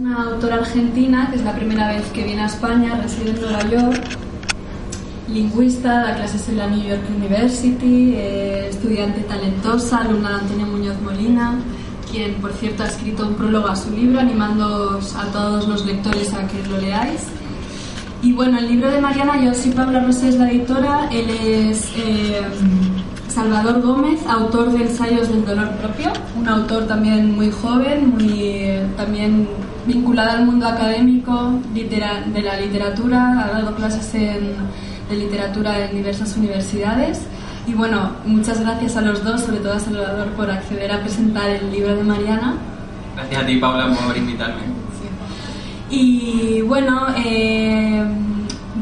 Una 0.00 0.22
autora 0.22 0.58
argentina 0.58 1.26
que 1.28 1.38
es 1.38 1.42
la 1.42 1.56
primera 1.56 1.88
vez 1.88 2.04
que 2.12 2.22
viene 2.22 2.42
a 2.42 2.46
España, 2.46 3.00
reside 3.02 3.30
en 3.30 3.40
Nueva 3.40 3.68
York, 3.68 4.00
lingüista, 5.26 6.02
da 6.04 6.14
clases 6.14 6.48
en 6.48 6.58
la 6.58 6.68
New 6.68 6.84
York 6.86 7.02
University, 7.16 8.12
eh, 8.14 8.68
estudiante 8.70 9.22
talentosa, 9.22 9.98
alumna 9.98 10.28
de 10.28 10.34
Antonio 10.36 10.66
Muñoz 10.66 11.02
Molina, 11.02 11.56
quien 12.08 12.34
por 12.34 12.52
cierto 12.52 12.84
ha 12.84 12.86
escrito 12.86 13.26
un 13.26 13.34
prólogo 13.34 13.66
a 13.66 13.74
su 13.74 13.90
libro, 13.90 14.20
animando 14.20 15.00
a 15.16 15.24
todos 15.32 15.66
los 15.66 15.84
lectores 15.84 16.32
a 16.32 16.46
que 16.46 16.62
lo 16.68 16.78
leáis. 16.78 17.24
Y 18.22 18.32
bueno, 18.34 18.58
el 18.58 18.68
libro 18.68 18.92
de 18.92 19.00
Mariana, 19.00 19.42
yo 19.42 19.52
soy 19.52 19.72
Paula 19.72 19.98
Rosé, 20.04 20.28
es 20.28 20.36
la 20.36 20.48
editora, 20.48 21.08
él 21.10 21.28
es 21.28 21.90
eh, 21.96 22.40
Salvador 23.26 23.82
Gómez, 23.82 24.20
autor 24.28 24.70
de 24.70 24.84
Ensayos 24.84 25.28
del 25.28 25.44
Dolor 25.44 25.70
Propio, 25.72 26.12
un 26.38 26.46
autor 26.46 26.86
también 26.86 27.34
muy 27.34 27.50
joven, 27.50 28.10
muy 28.10 28.78
también 28.96 29.48
vinculado 29.88 30.30
al 30.32 30.46
mundo 30.46 30.68
académico 30.68 31.58
de 31.74 32.42
la 32.42 32.60
literatura, 32.60 33.44
ha 33.44 33.48
dado 33.58 33.74
clases 33.74 34.12
de 34.12 35.16
literatura 35.16 35.86
en 35.86 35.96
diversas 35.96 36.36
universidades. 36.36 37.22
Y 37.66 37.74
bueno, 37.74 38.12
muchas 38.24 38.60
gracias 38.60 38.96
a 38.96 39.00
los 39.00 39.24
dos, 39.24 39.40
sobre 39.42 39.58
todo 39.58 39.72
a 39.74 39.80
Salvador, 39.80 40.28
por 40.28 40.50
acceder 40.50 40.92
a 40.92 41.00
presentar 41.00 41.50
el 41.50 41.72
libro 41.72 41.96
de 41.96 42.04
Mariana. 42.04 42.54
Gracias 43.16 43.42
a 43.42 43.46
ti, 43.46 43.56
Paula, 43.56 43.92
por 44.06 44.16
invitarme. 44.16 44.62
Y 45.90 46.62
bueno, 46.62 47.06
eh, 47.16 48.04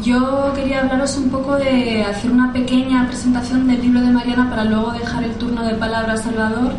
yo 0.03 0.53
quería 0.55 0.81
hablaros 0.83 1.17
un 1.17 1.31
poco 1.31 1.57
de 1.57 2.03
hacer 2.03 2.31
una 2.31 2.53
pequeña 2.53 3.07
presentación 3.07 3.67
del 3.67 3.81
libro 3.81 4.01
de 4.01 4.11
Mariana 4.11 4.51
para 4.51 4.65
luego 4.65 4.93
dejar 4.93 5.25
el 5.25 5.33
turno 5.35 5.65
de 5.65 5.75
palabra 5.75 6.15
a 6.15 6.17
Salvador 6.17 6.73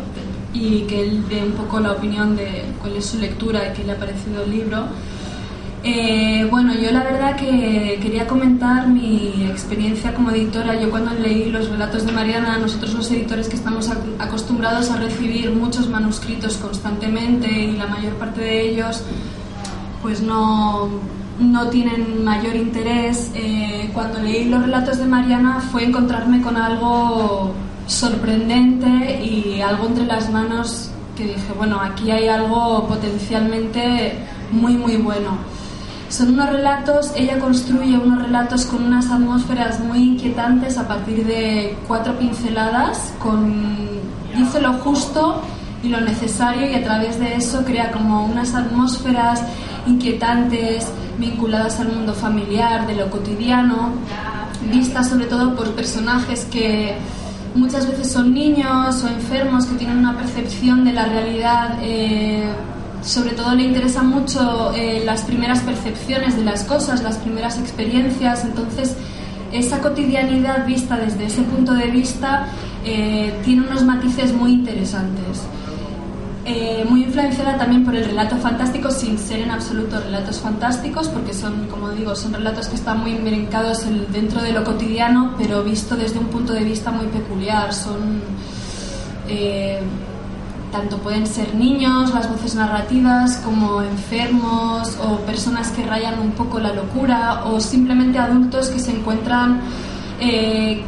y 0.52 0.82
que 0.82 1.02
él 1.02 1.24
dé 1.28 1.42
un 1.42 1.52
poco 1.52 1.80
la 1.80 1.92
opinión 1.92 2.36
de 2.36 2.64
cuál 2.80 2.96
es 2.96 3.06
su 3.06 3.18
lectura 3.18 3.68
y 3.68 3.76
qué 3.76 3.84
le 3.84 3.92
ha 3.92 3.96
parecido 3.98 4.44
el 4.44 4.50
libro. 4.50 4.86
Eh, 5.84 6.46
bueno, 6.50 6.74
yo 6.74 6.90
la 6.90 7.04
verdad 7.04 7.36
que 7.36 7.98
quería 8.02 8.26
comentar 8.26 8.88
mi 8.88 9.46
experiencia 9.48 10.12
como 10.12 10.30
editora. 10.30 10.80
Yo 10.80 10.90
cuando 10.90 11.12
leí 11.12 11.50
los 11.50 11.68
relatos 11.68 12.04
de 12.04 12.12
Mariana, 12.12 12.58
nosotros 12.58 12.94
los 12.94 13.10
editores 13.10 13.48
que 13.48 13.56
estamos 13.56 13.88
acostumbrados 14.18 14.90
a 14.90 14.96
recibir 14.96 15.52
muchos 15.52 15.88
manuscritos 15.88 16.56
constantemente 16.56 17.48
y 17.48 17.76
la 17.76 17.86
mayor 17.86 18.14
parte 18.14 18.40
de 18.40 18.70
ellos 18.70 19.02
pues 20.02 20.20
no, 20.20 20.88
no 21.38 21.68
tienen 21.68 22.24
mayor 22.24 22.56
interés. 22.56 23.30
Eh, 23.34 23.90
cuando 23.94 24.18
leí 24.18 24.48
los 24.48 24.62
relatos 24.62 24.98
de 24.98 25.06
Mariana 25.06 25.60
fue 25.60 25.84
encontrarme 25.84 26.42
con 26.42 26.56
algo 26.56 27.52
sorprendente 27.88 29.24
y 29.24 29.60
algo 29.62 29.86
entre 29.86 30.04
las 30.04 30.30
manos 30.30 30.90
que 31.16 31.24
dije, 31.24 31.52
bueno, 31.56 31.80
aquí 31.80 32.10
hay 32.12 32.28
algo 32.28 32.86
potencialmente 32.86 34.12
muy, 34.52 34.74
muy 34.74 34.96
bueno. 34.96 35.38
Son 36.10 36.34
unos 36.34 36.50
relatos, 36.50 37.12
ella 37.16 37.38
construye 37.38 37.98
unos 37.98 38.22
relatos 38.22 38.66
con 38.66 38.84
unas 38.84 39.10
atmósferas 39.10 39.80
muy 39.80 39.98
inquietantes 39.98 40.78
a 40.78 40.86
partir 40.86 41.26
de 41.26 41.76
cuatro 41.86 42.16
pinceladas, 42.18 43.12
con, 43.18 43.64
dice 44.36 44.60
lo 44.60 44.74
justo 44.74 45.42
y 45.82 45.88
lo 45.88 46.00
necesario 46.00 46.70
y 46.70 46.74
a 46.74 46.84
través 46.84 47.18
de 47.18 47.34
eso 47.34 47.64
crea 47.64 47.90
como 47.90 48.24
unas 48.24 48.54
atmósferas 48.54 49.42
inquietantes 49.86 50.86
vinculadas 51.18 51.80
al 51.80 51.88
mundo 51.88 52.14
familiar, 52.14 52.86
de 52.86 52.94
lo 52.94 53.10
cotidiano, 53.10 53.92
vistas 54.70 55.08
sobre 55.08 55.26
todo 55.26 55.54
por 55.56 55.72
personajes 55.72 56.44
que 56.46 56.96
muchas 57.58 57.86
veces 57.86 58.10
son 58.10 58.32
niños 58.32 59.02
o 59.02 59.08
enfermos 59.08 59.66
que 59.66 59.76
tienen 59.76 59.98
una 59.98 60.16
percepción 60.16 60.84
de 60.84 60.92
la 60.92 61.04
realidad. 61.06 61.78
Eh, 61.82 62.44
sobre 63.02 63.30
todo 63.30 63.54
le 63.54 63.62
interesa 63.64 64.02
mucho 64.02 64.72
eh, 64.74 65.02
las 65.04 65.22
primeras 65.22 65.60
percepciones 65.60 66.36
de 66.36 66.44
las 66.44 66.64
cosas, 66.64 67.02
las 67.02 67.16
primeras 67.16 67.58
experiencias, 67.58 68.44
entonces 68.44 68.94
esa 69.52 69.80
cotidianidad 69.80 70.66
vista 70.66 70.96
desde 70.96 71.26
ese 71.26 71.42
punto 71.42 71.72
de 71.74 71.86
vista 71.86 72.48
eh, 72.84 73.32
tiene 73.44 73.66
unos 73.66 73.84
matices 73.84 74.32
muy 74.32 74.52
interesantes. 74.52 75.42
Eh, 76.50 76.82
muy 76.88 77.04
influenciada 77.04 77.58
también 77.58 77.84
por 77.84 77.94
el 77.94 78.06
relato 78.06 78.36
fantástico, 78.36 78.90
sin 78.90 79.18
ser 79.18 79.40
en 79.40 79.50
absoluto 79.50 80.00
relatos 80.00 80.40
fantásticos, 80.40 81.08
porque 81.08 81.34
son, 81.34 81.66
como 81.68 81.90
digo, 81.90 82.16
son 82.16 82.32
relatos 82.32 82.68
que 82.68 82.76
están 82.76 83.00
muy 83.00 83.12
brincados 83.14 83.84
dentro 84.10 84.40
de 84.40 84.52
lo 84.52 84.64
cotidiano, 84.64 85.34
pero 85.36 85.62
visto 85.62 85.94
desde 85.94 86.18
un 86.18 86.28
punto 86.28 86.54
de 86.54 86.64
vista 86.64 86.90
muy 86.90 87.06
peculiar. 87.08 87.74
Son 87.74 88.22
tanto 90.70 90.98
pueden 90.98 91.26
ser 91.26 91.54
niños, 91.54 92.14
las 92.14 92.30
voces 92.30 92.54
narrativas, 92.54 93.38
como 93.38 93.82
enfermos 93.82 94.96
o 95.02 95.18
personas 95.20 95.70
que 95.70 95.84
rayan 95.84 96.18
un 96.20 96.32
poco 96.32 96.58
la 96.58 96.72
locura 96.72 97.44
o 97.44 97.60
simplemente 97.60 98.18
adultos 98.18 98.68
que 98.68 98.78
se 98.78 98.92
encuentran 98.92 99.60
eh, 100.20 100.82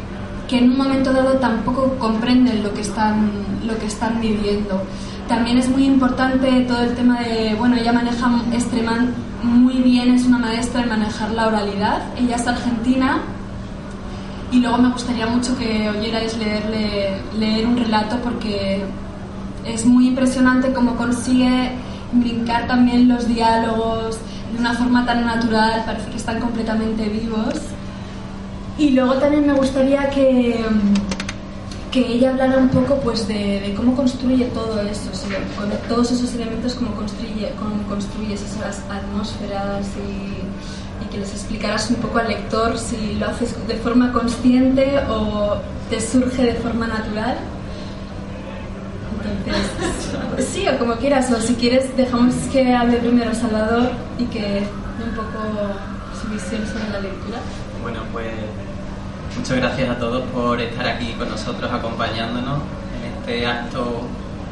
que 0.47 0.57
en 0.57 0.71
un 0.71 0.77
momento 0.77 1.13
dado 1.13 1.33
tampoco 1.39 1.95
comprenden 1.97 2.63
lo 2.63 2.73
que 2.73 2.81
están, 2.81 3.31
lo 3.65 3.77
que 3.77 3.85
están 3.85 4.19
viviendo. 4.19 4.81
También 5.31 5.57
es 5.59 5.69
muy 5.69 5.85
importante 5.85 6.65
todo 6.67 6.81
el 6.81 6.93
tema 6.93 7.21
de, 7.21 7.55
bueno, 7.57 7.77
ella 7.77 7.93
maneja 7.93 8.29
extreman 8.51 9.13
muy 9.41 9.75
bien, 9.75 10.13
es 10.13 10.25
una 10.25 10.37
maestra 10.37 10.81
en 10.81 10.89
manejar 10.89 11.31
la 11.31 11.47
oralidad. 11.47 12.01
Ella 12.17 12.35
es 12.35 12.45
argentina 12.45 13.21
y 14.51 14.59
luego 14.59 14.77
me 14.79 14.89
gustaría 14.89 15.27
mucho 15.27 15.57
que 15.57 15.89
oyerais 15.89 16.37
leerle, 16.37 17.21
leer 17.39 17.65
un 17.65 17.77
relato 17.77 18.17
porque 18.17 18.83
es 19.65 19.85
muy 19.85 20.09
impresionante 20.09 20.73
cómo 20.73 20.97
consigue 20.97 21.71
brincar 22.11 22.67
también 22.67 23.07
los 23.07 23.25
diálogos 23.25 24.17
de 24.51 24.59
una 24.59 24.73
forma 24.73 25.05
tan 25.05 25.25
natural, 25.25 25.83
parece 25.85 26.09
que 26.09 26.17
están 26.17 26.41
completamente 26.41 27.07
vivos. 27.07 27.53
Y 28.77 28.89
luego 28.89 29.13
también 29.13 29.47
me 29.47 29.53
gustaría 29.53 30.09
que, 30.09 30.65
que 31.91 31.99
ella 31.99 32.31
hablara 32.31 32.57
un 32.57 32.69
poco 32.69 32.95
pues, 33.01 33.27
de, 33.27 33.73
cómo 33.75 33.95
construye 33.95 34.45
todo 34.45 34.81
esto, 34.81 35.09
con 35.57 35.69
todos 35.89 36.11
esos 36.11 36.33
elementos, 36.35 36.73
cómo 36.75 36.95
construye, 36.95 37.51
cómo 37.59 37.83
construyes 37.87 38.41
esas 38.41 38.79
atmósferas 38.89 39.85
y, 39.97 41.03
y 41.03 41.07
que 41.09 41.17
les 41.17 41.31
explicaras 41.31 41.89
un 41.89 41.97
poco 41.97 42.19
al 42.19 42.29
lector 42.29 42.77
si 42.77 43.15
lo 43.15 43.27
haces 43.27 43.55
de 43.67 43.75
forma 43.75 44.13
consciente 44.13 44.99
o 45.09 45.57
te 45.89 45.99
surge 45.99 46.43
de 46.43 46.53
forma 46.53 46.87
natural. 46.87 47.37
sí, 50.39 50.65
o 50.67 50.79
como 50.79 50.95
quieras, 50.95 51.29
o 51.31 51.41
si 51.41 51.55
quieres, 51.55 51.95
dejamos 51.97 52.33
que 52.51 52.73
hable 52.73 52.97
primero 52.97 53.33
Salvador 53.35 53.91
y 54.17 54.25
que 54.25 54.63
un 55.03 55.15
poco 55.15 55.39
su 56.21 56.29
visión 56.29 56.65
sobre 56.65 56.89
la 56.89 56.99
lectura. 57.01 57.37
Bueno, 57.81 57.99
pues 58.13 58.31
muchas 59.37 59.57
gracias 59.57 59.89
a 59.89 59.97
todos 59.97 60.23
por 60.33 60.59
estar 60.59 60.87
aquí 60.87 61.13
con 61.13 61.29
nosotros 61.29 61.71
acompañándonos 61.71 62.59
en 62.95 63.19
este 63.19 63.45
acto 63.45 64.01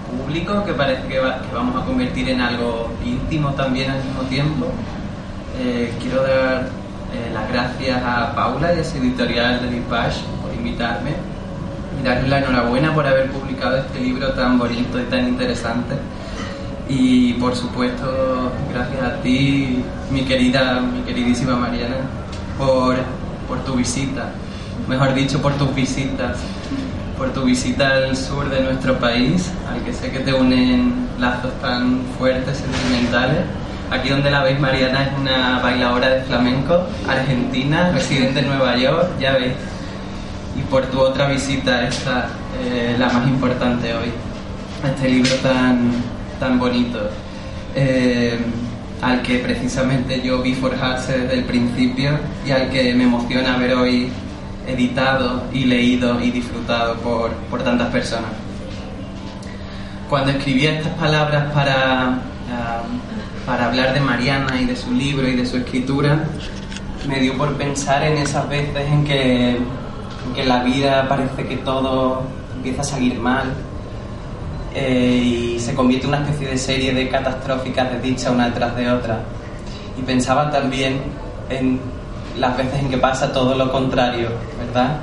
público 0.09 0.63
que 0.66 0.73
parece 0.73 1.07
que, 1.07 1.19
vamos 1.53 1.81
a 1.81 1.85
convertir 1.85 2.29
en 2.29 2.41
algo 2.41 2.90
íntimo 3.06 3.51
también 3.53 3.91
al 3.91 4.03
mismo 4.03 4.22
tiempo. 4.23 4.67
Eh, 5.59 5.93
quiero 6.02 6.23
dar 6.23 6.70
eh, 7.14 7.31
las 7.34 7.52
gracias 7.52 8.02
a 8.03 8.34
Paula 8.34 8.73
y 8.73 8.79
a 8.79 8.84
su 8.84 8.97
editorial 8.97 9.61
de 9.61 9.70
Dipash 9.70 10.22
por 10.41 10.53
invitarme 10.53 11.11
y 11.99 12.05
darle 12.05 12.28
la 12.28 12.40
enhorabuena 12.40 12.93
por 12.93 13.05
haber 13.05 13.29
publicado 13.31 13.78
este 13.78 13.99
libro 13.99 14.31
tan 14.34 14.58
bonito 14.58 14.99
y 14.99 15.03
tan 15.03 15.28
interesante. 15.28 15.96
Y 16.87 17.34
por 17.34 17.55
supuesto, 17.55 18.52
gracias 18.73 19.03
a 19.03 19.22
ti, 19.22 19.84
mi 20.09 20.22
querida, 20.22 20.79
mi 20.79 21.02
queridísima 21.02 21.55
Mariana, 21.55 21.97
por, 22.58 22.96
por 23.47 23.59
tu 23.64 23.76
visita, 23.76 24.31
mejor 24.90 25.14
dicho, 25.14 25.41
por 25.41 25.53
tus 25.53 25.74
visitas, 25.74 26.38
por 27.18 27.32
tu 27.32 27.44
visita 27.44 27.96
al 27.96 28.18
sur 28.18 28.50
de 28.50 28.59
nuestro 28.62 29.00
país, 29.00 29.52
al 29.72 29.82
que 29.84 29.94
sé 29.94 30.12
que 30.12 30.20
te 30.20 30.34
unen 30.34 31.08
lazos 31.20 31.53
tan 31.62 32.02
fuertes, 32.18 32.58
sentimentales. 32.58 33.40
Aquí 33.91 34.09
donde 34.09 34.30
la 34.30 34.44
veis, 34.44 34.59
Mariana 34.59 35.03
es 35.06 35.18
una 35.18 35.59
bailadora 35.59 36.09
de 36.09 36.22
flamenco 36.24 36.84
argentina, 37.08 37.91
residente 37.91 38.40
en 38.40 38.47
Nueva 38.47 38.76
York, 38.78 39.12
ya 39.20 39.34
veis 39.34 39.53
y 40.59 40.62
por 40.64 40.86
tu 40.88 41.00
otra 41.00 41.28
visita, 41.28 41.88
esta, 41.88 42.30
eh, 42.62 42.96
la 42.97 43.09
más 43.09 43.28
importante 43.28 43.94
hoy, 43.94 44.12
este 44.84 45.09
libro 45.09 45.34
tan, 45.36 45.91
tan 46.40 46.59
bonito. 46.59 47.00
Eh, 47.76 48.38
al 49.02 49.22
que 49.22 49.38
precisamente 49.40 50.22
yo 50.22 50.41
vi 50.41 50.53
forjarse 50.56 51.20
desde 51.20 51.36
el 51.36 51.44
principio 51.46 52.20
y 52.46 52.52
al 52.52 52.70
que 52.70 52.94
me 52.94 53.06
emociona 53.06 53.56
ver 53.56 53.76
hoy 53.76 54.12
editado 54.69 55.43
y 55.53 55.66
leído 55.66 56.19
y 56.21 56.31
disfrutado 56.31 56.95
por, 56.95 57.31
por 57.49 57.63
tantas 57.63 57.87
personas. 57.89 58.31
Cuando 60.09 60.31
escribí 60.31 60.66
estas 60.66 60.93
palabras 60.93 61.51
para, 61.53 62.19
ah, 62.51 62.81
para 63.45 63.67
hablar 63.67 63.93
de 63.93 63.99
Mariana 63.99 64.59
y 64.59 64.66
de 64.66 64.75
su 64.75 64.91
libro 64.91 65.27
y 65.27 65.35
de 65.35 65.45
su 65.45 65.57
escritura, 65.57 66.23
me 67.07 67.19
dio 67.19 67.37
por 67.37 67.55
pensar 67.55 68.03
en 68.03 68.17
esas 68.17 68.47
veces 68.49 68.87
en 68.87 69.03
que, 69.03 69.49
en 69.51 70.33
que 70.35 70.45
la 70.45 70.63
vida 70.63 71.07
parece 71.07 71.47
que 71.47 71.57
todo 71.57 72.23
empieza 72.55 72.81
a 72.81 72.85
salir 72.85 73.19
mal, 73.19 73.53
eh, 74.73 75.55
y 75.55 75.59
se 75.59 75.73
convierte 75.73 76.05
en 76.05 76.13
una 76.13 76.23
especie 76.23 76.47
de 76.47 76.57
serie 76.57 76.93
de 76.93 77.09
catastróficas 77.09 77.91
de 77.91 77.99
dicha 77.99 78.31
una 78.31 78.49
detrás 78.49 78.75
de 78.75 78.91
otra. 78.91 79.19
Y 79.97 80.01
pensaba 80.03 80.49
también 80.51 81.01
en 81.49 81.79
las 82.37 82.55
veces 82.55 82.79
en 82.79 82.89
que 82.89 82.97
pasa 82.97 83.33
todo 83.33 83.55
lo 83.55 83.71
contrario, 83.71 84.29
¿verdad? 84.69 84.97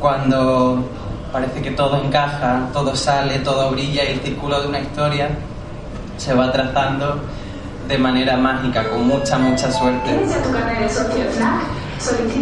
Cuando 0.00 0.84
parece 1.32 1.60
que 1.62 1.72
todo 1.72 2.02
encaja, 2.02 2.68
todo 2.72 2.94
sale, 2.94 3.38
todo 3.40 3.70
brilla 3.70 4.04
y 4.04 4.12
el 4.12 4.20
círculo 4.20 4.60
de 4.60 4.68
una 4.68 4.80
historia 4.80 5.28
se 6.16 6.34
va 6.34 6.52
trazando 6.52 7.20
de 7.88 7.98
manera 7.98 8.36
mágica, 8.36 8.88
con 8.88 9.06
mucha, 9.06 9.38
mucha 9.38 9.70
suerte. 9.70 10.10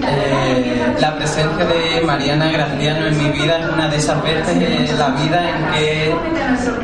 Eh, 0.07 0.97
la 1.01 1.17
presencia 1.17 1.65
de 1.65 2.01
Mariana 2.05 2.51
Graciano 2.51 3.07
en 3.07 3.19
mi 3.19 3.31
vida 3.31 3.59
es 3.59 3.73
una 3.73 3.89
de 3.89 3.97
esas 3.97 4.23
veces 4.23 4.49
en 4.49 4.99
la 4.99 5.09
vida 5.11 5.49
en 5.49 5.71
que 5.73 6.15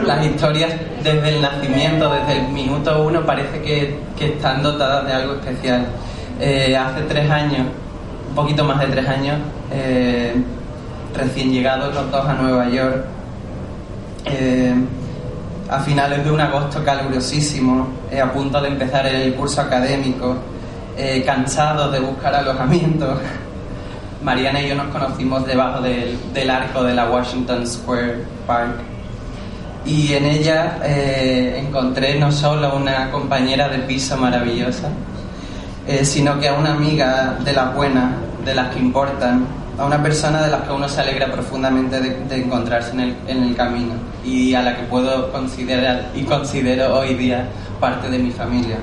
las 0.04 0.25
historias 0.25 0.72
desde 1.02 1.37
el 1.37 1.42
nacimiento, 1.42 2.12
desde 2.12 2.40
el 2.40 2.48
minuto 2.48 3.02
uno, 3.02 3.25
parece 3.26 3.60
que, 3.62 3.98
están 4.20 4.62
dotadas 4.62 5.06
de 5.06 5.12
algo 5.14 5.34
especial. 5.34 5.87
Eh, 6.38 6.76
hace 6.76 7.02
tres 7.02 7.31
años, 7.31 7.66
poquito 8.42 8.64
más 8.64 8.81
de 8.81 8.87
tres 8.87 9.08
años, 9.08 9.38
eh, 9.72 10.34
recién 11.16 11.52
llegados 11.52 11.94
los 11.94 12.10
dos 12.10 12.26
a 12.26 12.34
Nueva 12.34 12.69
York, 12.69 13.04
a 15.70 15.78
finales 15.81 16.25
de 16.25 16.31
un 16.31 16.40
agosto 16.40 16.82
calurosísimo, 16.84 17.88
a 18.22 18.32
punto 18.32 18.60
de 18.60 18.69
empezar 18.69 19.06
el 19.06 19.34
curso 19.34 19.60
académico, 19.60 20.37
eh, 20.96 21.22
cansados 21.25 21.92
de 21.92 22.00
buscar 22.00 22.34
alojamiento, 22.34 23.19
Mariana 24.22 24.60
y 24.60 24.69
yo 24.69 24.75
nos 24.75 24.88
conocimos 24.88 25.46
debajo 25.46 25.81
del, 25.81 26.50
arco 26.50 26.82
de 26.82 26.94
la 26.94 27.08
Washington 27.08 27.66
Square 27.66 28.25
Park. 28.46 28.75
Y 29.87 30.12
en 30.12 30.26
ella 30.26 30.78
eh, 30.84 31.62
encontré 31.64 32.19
no 32.19 32.31
solo 32.31 32.76
una 32.76 33.10
compañera 33.10 33.69
de 33.69 33.78
piso 33.78 34.16
maravillosa, 34.19 34.88
eh, 35.87 36.04
sino 36.04 36.38
que 36.38 36.48
a 36.48 36.54
una 36.54 36.72
amiga 36.72 37.38
de 37.42 37.52
las 37.52 37.75
buenas, 37.75 38.12
de 38.44 38.54
las 38.54 38.75
que 38.75 38.81
importan, 38.81 39.46
a 39.78 39.84
una 39.84 40.02
persona 40.02 40.42
de 40.42 40.50
las 40.50 40.62
que 40.62 40.72
uno 40.72 40.88
se 40.88 41.00
alegra 41.00 41.32
profundamente 41.32 42.00
de, 42.00 42.37
encontrarse 42.37 42.92
en 42.92 43.00
el, 43.00 43.16
en 43.26 43.42
el, 43.44 43.56
camino 43.56 43.94
y 44.25 44.52
a 44.54 44.62
la 44.62 44.76
que 44.76 44.82
puedo 44.82 45.32
considerar 45.32 46.10
y 46.14 46.22
considero 46.25 46.98
hoy 46.98 47.14
día 47.14 47.48
parte 47.81 48.10
de 48.10 48.19
mi 48.19 48.31
familia. 48.31 48.76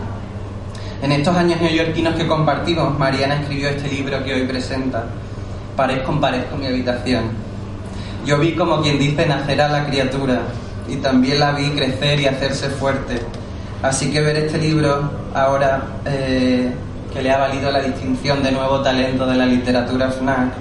En 1.01 1.11
estos 1.11 1.35
años 1.35 1.61
neoyorquinos 1.61 2.15
que 2.15 2.25
compartimos, 2.25 2.97
Mariana 2.97 3.35
escribió 3.35 3.69
este 3.69 3.87
libro 3.89 4.23
que 4.23 4.33
hoy 4.33 4.47
presenta, 4.47 5.05
pared 5.75 6.01
con 6.03 6.19
mi 6.59 6.65
habitación. 6.65 7.25
Yo 8.25 8.39
vi 8.39 8.55
como 8.55 8.81
quien 8.81 8.97
dice 8.97 9.25
nacer 9.27 9.61
a 9.61 9.69
la 9.69 9.85
criatura 9.85 10.41
y 10.89 10.95
también 10.95 11.39
la 11.39 11.51
vi 11.51 11.69
crecer 11.69 12.19
y 12.19 12.25
hacerse 12.25 12.69
fuerte. 12.69 13.21
Así 13.83 14.11
que 14.11 14.21
ver 14.21 14.37
este 14.37 14.57
libro 14.57 15.11
ahora 15.35 15.83
eh, 16.05 16.71
que 17.17 17.23
le 17.23 17.31
ha 17.31 17.37
valido 17.39 17.71
la 17.71 17.81
distinción 17.81 18.43
de 18.43 18.51
nuevo 18.51 18.79
talento 18.81 19.25
de 19.25 19.35
la 19.35 19.45
literatura 19.47 20.11
FNAC 20.11 20.53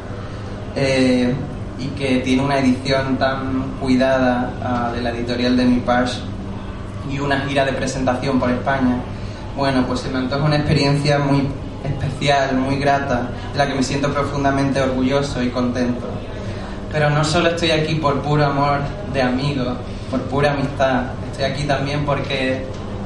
eh, 0.75 1.35
y 1.79 1.87
que 1.89 2.21
tiene 2.21 2.43
una 2.43 2.59
edición 2.59 3.19
tan 3.19 3.75
cuidada 3.79 4.51
ah, 4.65 4.91
de 4.95 5.03
la 5.03 5.11
editorial 5.11 5.55
de 5.55 5.67
Mi 5.67 5.81
Page 5.81 6.15
y 7.11 7.19
una 7.19 7.41
gira 7.41 7.67
de 7.67 7.75
presentación 7.75 8.41
por 8.41 8.51
España, 8.51 8.97
bueno, 9.55 9.85
pues 9.87 10.01
se 10.01 10.09
me 10.09 10.17
antoja 10.17 10.45
una 10.45 10.57
experiencia 10.57 11.19
muy 11.19 11.47
especial, 11.85 12.57
muy 12.57 12.77
grata, 12.77 13.29
de 13.53 13.59
la 13.59 13.67
que 13.67 13.75
me 13.75 13.83
siento 13.83 14.11
profundamente 14.11 14.81
orgulloso 14.81 15.43
y 15.43 15.51
contento. 15.51 16.07
Pero 16.91 17.11
no 17.11 17.23
solo 17.23 17.51
estoy 17.51 17.71
aquí 17.73 17.97
por 17.97 18.23
puro 18.23 18.47
amor 18.47 18.79
de 19.13 19.21
amigo, 19.21 19.77
por 20.11 20.23
pura 20.23 20.53
amistad, 20.53 21.03
estoy 21.31 21.45
aquí 21.45 21.65
también 21.65 22.07
porque 22.07 22.65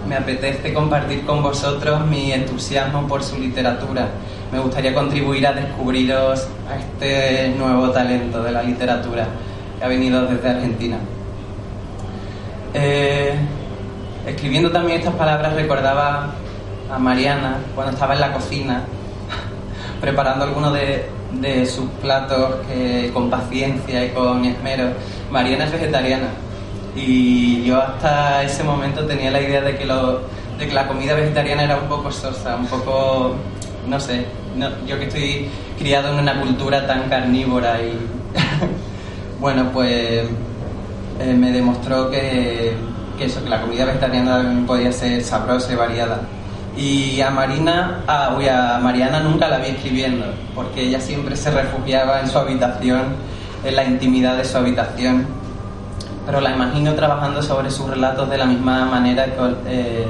me 0.08 0.16
apetece 0.16 0.72
compartir 0.72 1.24
con 1.24 1.42
vosotros 1.42 2.06
mi 2.06 2.32
entusiasmo 2.32 3.06
por 3.06 3.22
su 3.22 3.38
literatura. 3.38 4.08
Me 4.52 4.58
gustaría 4.58 4.94
contribuir 4.94 5.46
a 5.46 5.52
descubriros 5.52 6.48
a 6.68 6.76
este 6.76 7.54
nuevo 7.56 7.90
talento 7.90 8.42
de 8.42 8.52
la 8.52 8.62
literatura 8.62 9.28
que 9.78 9.84
ha 9.84 9.88
venido 9.88 10.26
desde 10.26 10.48
Argentina. 10.48 10.98
Eh, 12.74 13.34
escribiendo 14.26 14.70
también 14.70 14.98
estas 14.98 15.14
palabras 15.14 15.54
recordaba 15.54 16.34
a 16.92 16.98
Mariana 16.98 17.58
cuando 17.74 17.92
estaba 17.92 18.14
en 18.14 18.20
la 18.20 18.32
cocina 18.32 18.82
preparando 20.00 20.44
algunos 20.44 20.72
de, 20.72 21.08
sus 21.64 21.88
platos 22.02 22.56
con 23.14 23.30
paciencia 23.30 24.04
y 24.04 24.10
con 24.10 24.44
esmero. 24.44 24.88
Mariana 25.30 25.66
es 25.66 25.72
vegetariana 25.72 26.28
y 26.94 27.64
yo 27.64 27.80
hasta 27.80 28.42
ese 28.42 28.64
momento 28.64 29.04
tenía 29.06 29.30
la 29.30 29.40
idea 29.40 29.60
de 29.60 29.76
que, 29.76 29.84
lo, 29.84 30.22
de 30.58 30.66
que 30.66 30.74
la 30.74 30.86
comida 30.88 31.14
vegetariana 31.14 31.64
era 31.64 31.76
un 31.76 31.88
poco 31.88 32.10
sosa, 32.10 32.56
un 32.56 32.66
poco, 32.66 33.36
no 33.86 34.00
sé, 34.00 34.26
yo 34.86 34.98
que 34.98 35.04
estoy 35.04 35.48
criado 35.78 36.12
en 36.12 36.20
una 36.20 36.40
cultura 36.40 36.86
tan 36.86 37.08
carnívora 37.08 37.80
y 37.80 37.96
bueno, 39.40 39.70
pues 39.72 40.26
eh, 41.20 41.34
me 41.34 41.52
demostró 41.52 42.10
que, 42.10 42.74
que 43.16 43.24
eso, 43.26 43.42
que 43.42 43.50
la 43.50 43.60
comida 43.60 43.84
vegetariana 43.84 44.64
podía 44.66 44.92
ser 44.92 45.22
sabrosa 45.22 45.72
y 45.72 45.76
variada. 45.76 46.22
Y 46.76 47.20
a 47.20 47.30
Marina, 47.30 48.04
a, 48.06 48.28
a 48.28 48.78
Mariana 48.78 49.20
nunca 49.20 49.48
la 49.48 49.58
vi 49.58 49.68
escribiendo, 49.68 50.26
porque 50.54 50.82
ella 50.82 51.00
siempre 51.00 51.36
se 51.36 51.50
refugiaba 51.50 52.20
en 52.20 52.28
su 52.28 52.38
habitación, 52.38 53.02
en 53.64 53.76
la 53.76 53.84
intimidad 53.84 54.36
de 54.36 54.44
su 54.44 54.56
habitación. 54.56 55.39
Pero 56.26 56.40
la 56.40 56.50
imagino 56.50 56.94
trabajando 56.94 57.42
sobre 57.42 57.70
sus 57.70 57.88
relatos 57.88 58.28
de 58.28 58.38
la 58.38 58.44
misma 58.44 58.84
manera 58.84 59.26
eh, 59.66 60.06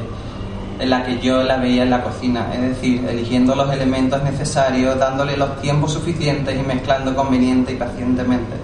en 0.78 0.90
la 0.90 1.04
que 1.04 1.18
yo 1.20 1.42
la 1.42 1.58
veía 1.58 1.82
en 1.82 1.90
la 1.90 2.02
cocina, 2.02 2.48
es 2.54 2.60
decir, 2.62 3.06
eligiendo 3.08 3.54
los 3.54 3.70
elementos 3.72 4.22
necesarios, 4.22 4.98
dándole 4.98 5.36
los 5.36 5.60
tiempos 5.60 5.92
suficientes 5.92 6.58
y 6.58 6.62
mezclando 6.62 7.14
conveniente 7.14 7.72
y 7.72 7.76
pacientemente. 7.76 8.56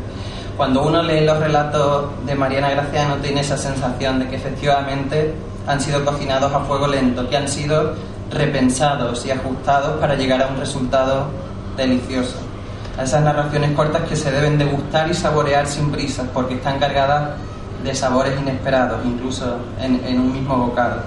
Cuando 0.57 0.83
uno 0.83 1.03
lee 1.03 1.21
los 1.21 1.39
relatos 1.39 2.07
de 2.25 2.35
Mariana 2.35 2.71
Graciano 2.71 3.17
tiene 3.17 3.43
esa 3.43 3.59
sensación 3.59 4.19
de 4.19 4.29
que 4.29 4.37
efectivamente 4.37 5.35
han 5.67 5.81
sido 5.81 6.03
cocinados 6.05 6.53
a 6.53 6.61
fuego 6.61 6.87
lento, 6.87 7.29
que 7.29 7.37
han 7.37 7.49
sido 7.49 7.95
repensados 8.31 9.27
y 9.27 9.31
ajustados 9.31 10.01
para 10.01 10.15
llegar 10.15 10.43
a 10.43 10.47
un 10.47 10.57
resultado 10.57 11.27
delicioso. 11.77 12.46
A 12.99 13.03
esas 13.03 13.23
narraciones 13.23 13.73
cortas 13.73 14.03
que 14.09 14.17
se 14.17 14.31
deben 14.31 14.59
degustar 14.59 15.11
y 15.11 15.15
saborear 15.15 15.67
sin 15.67 15.91
prisas, 15.91 16.27
porque 16.33 16.55
están 16.55 16.79
cargadas 16.79 17.31
de 17.85 17.95
sabores 17.95 18.39
inesperados, 18.41 19.01
incluso 19.05 19.59
en, 19.81 20.19
un 20.19 20.33
mismo 20.33 20.57
bocado. 20.57 21.03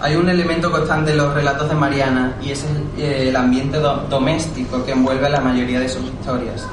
Hay 0.00 0.14
un 0.14 0.28
elemento 0.28 0.70
constante 0.70 1.10
en 1.10 1.18
los 1.18 1.34
relatos 1.34 1.68
de 1.68 1.74
Mariana 1.74 2.34
y 2.40 2.52
es 2.52 2.64
el, 2.64 3.02
eh, 3.02 3.36
ambiente 3.36 3.78
doméstico 3.78 4.84
que 4.84 4.92
envuelve 4.92 5.28
la 5.28 5.40
mayoría 5.40 5.80
de 5.80 5.88
sus 5.88 6.04
historias 6.04 6.66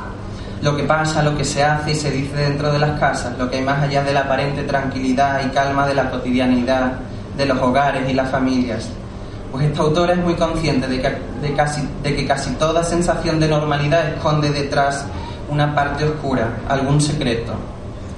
lo 0.66 0.76
que 0.76 0.84
pasa, 0.84 1.22
lo 1.22 1.38
que 1.38 1.46
se 1.46 1.64
hace 1.64 1.92
y 1.92 1.96
se 1.96 2.10
dice 2.10 2.36
dentro 2.36 2.72
de 2.72 2.80
las 2.80 3.00
casas, 3.00 3.38
lo 3.38 3.48
que 3.50 3.58
hay 3.58 3.64
más 3.64 3.84
allá 3.84 4.04
de 4.04 4.12
la 4.12 4.22
aparente 4.22 4.64
tranquilidad 4.64 5.46
y 5.46 5.50
calma 5.50 5.86
de 5.86 5.94
la 5.94 6.10
cotidianidad, 6.10 6.94
de 7.38 7.46
los 7.46 7.60
hogares 7.60 8.10
y 8.10 8.14
las 8.14 8.32
familias. 8.32 8.90
Pues 9.56 9.68
esta 9.68 9.84
autora 9.84 10.12
es 10.12 10.20
muy 10.20 10.34
consciente 10.34 10.86
de 10.86 11.02
que, 11.02 11.56
casi, 12.26 12.52
toda 12.60 12.84
sensación 12.84 13.40
de 13.40 13.48
normalidad 13.48 14.06
esconde 14.10 14.50
detrás 14.50 15.06
una 15.48 15.74
parte 15.74 16.04
oscura, 16.04 16.58
algún 16.68 17.00
secreto, 17.00 17.54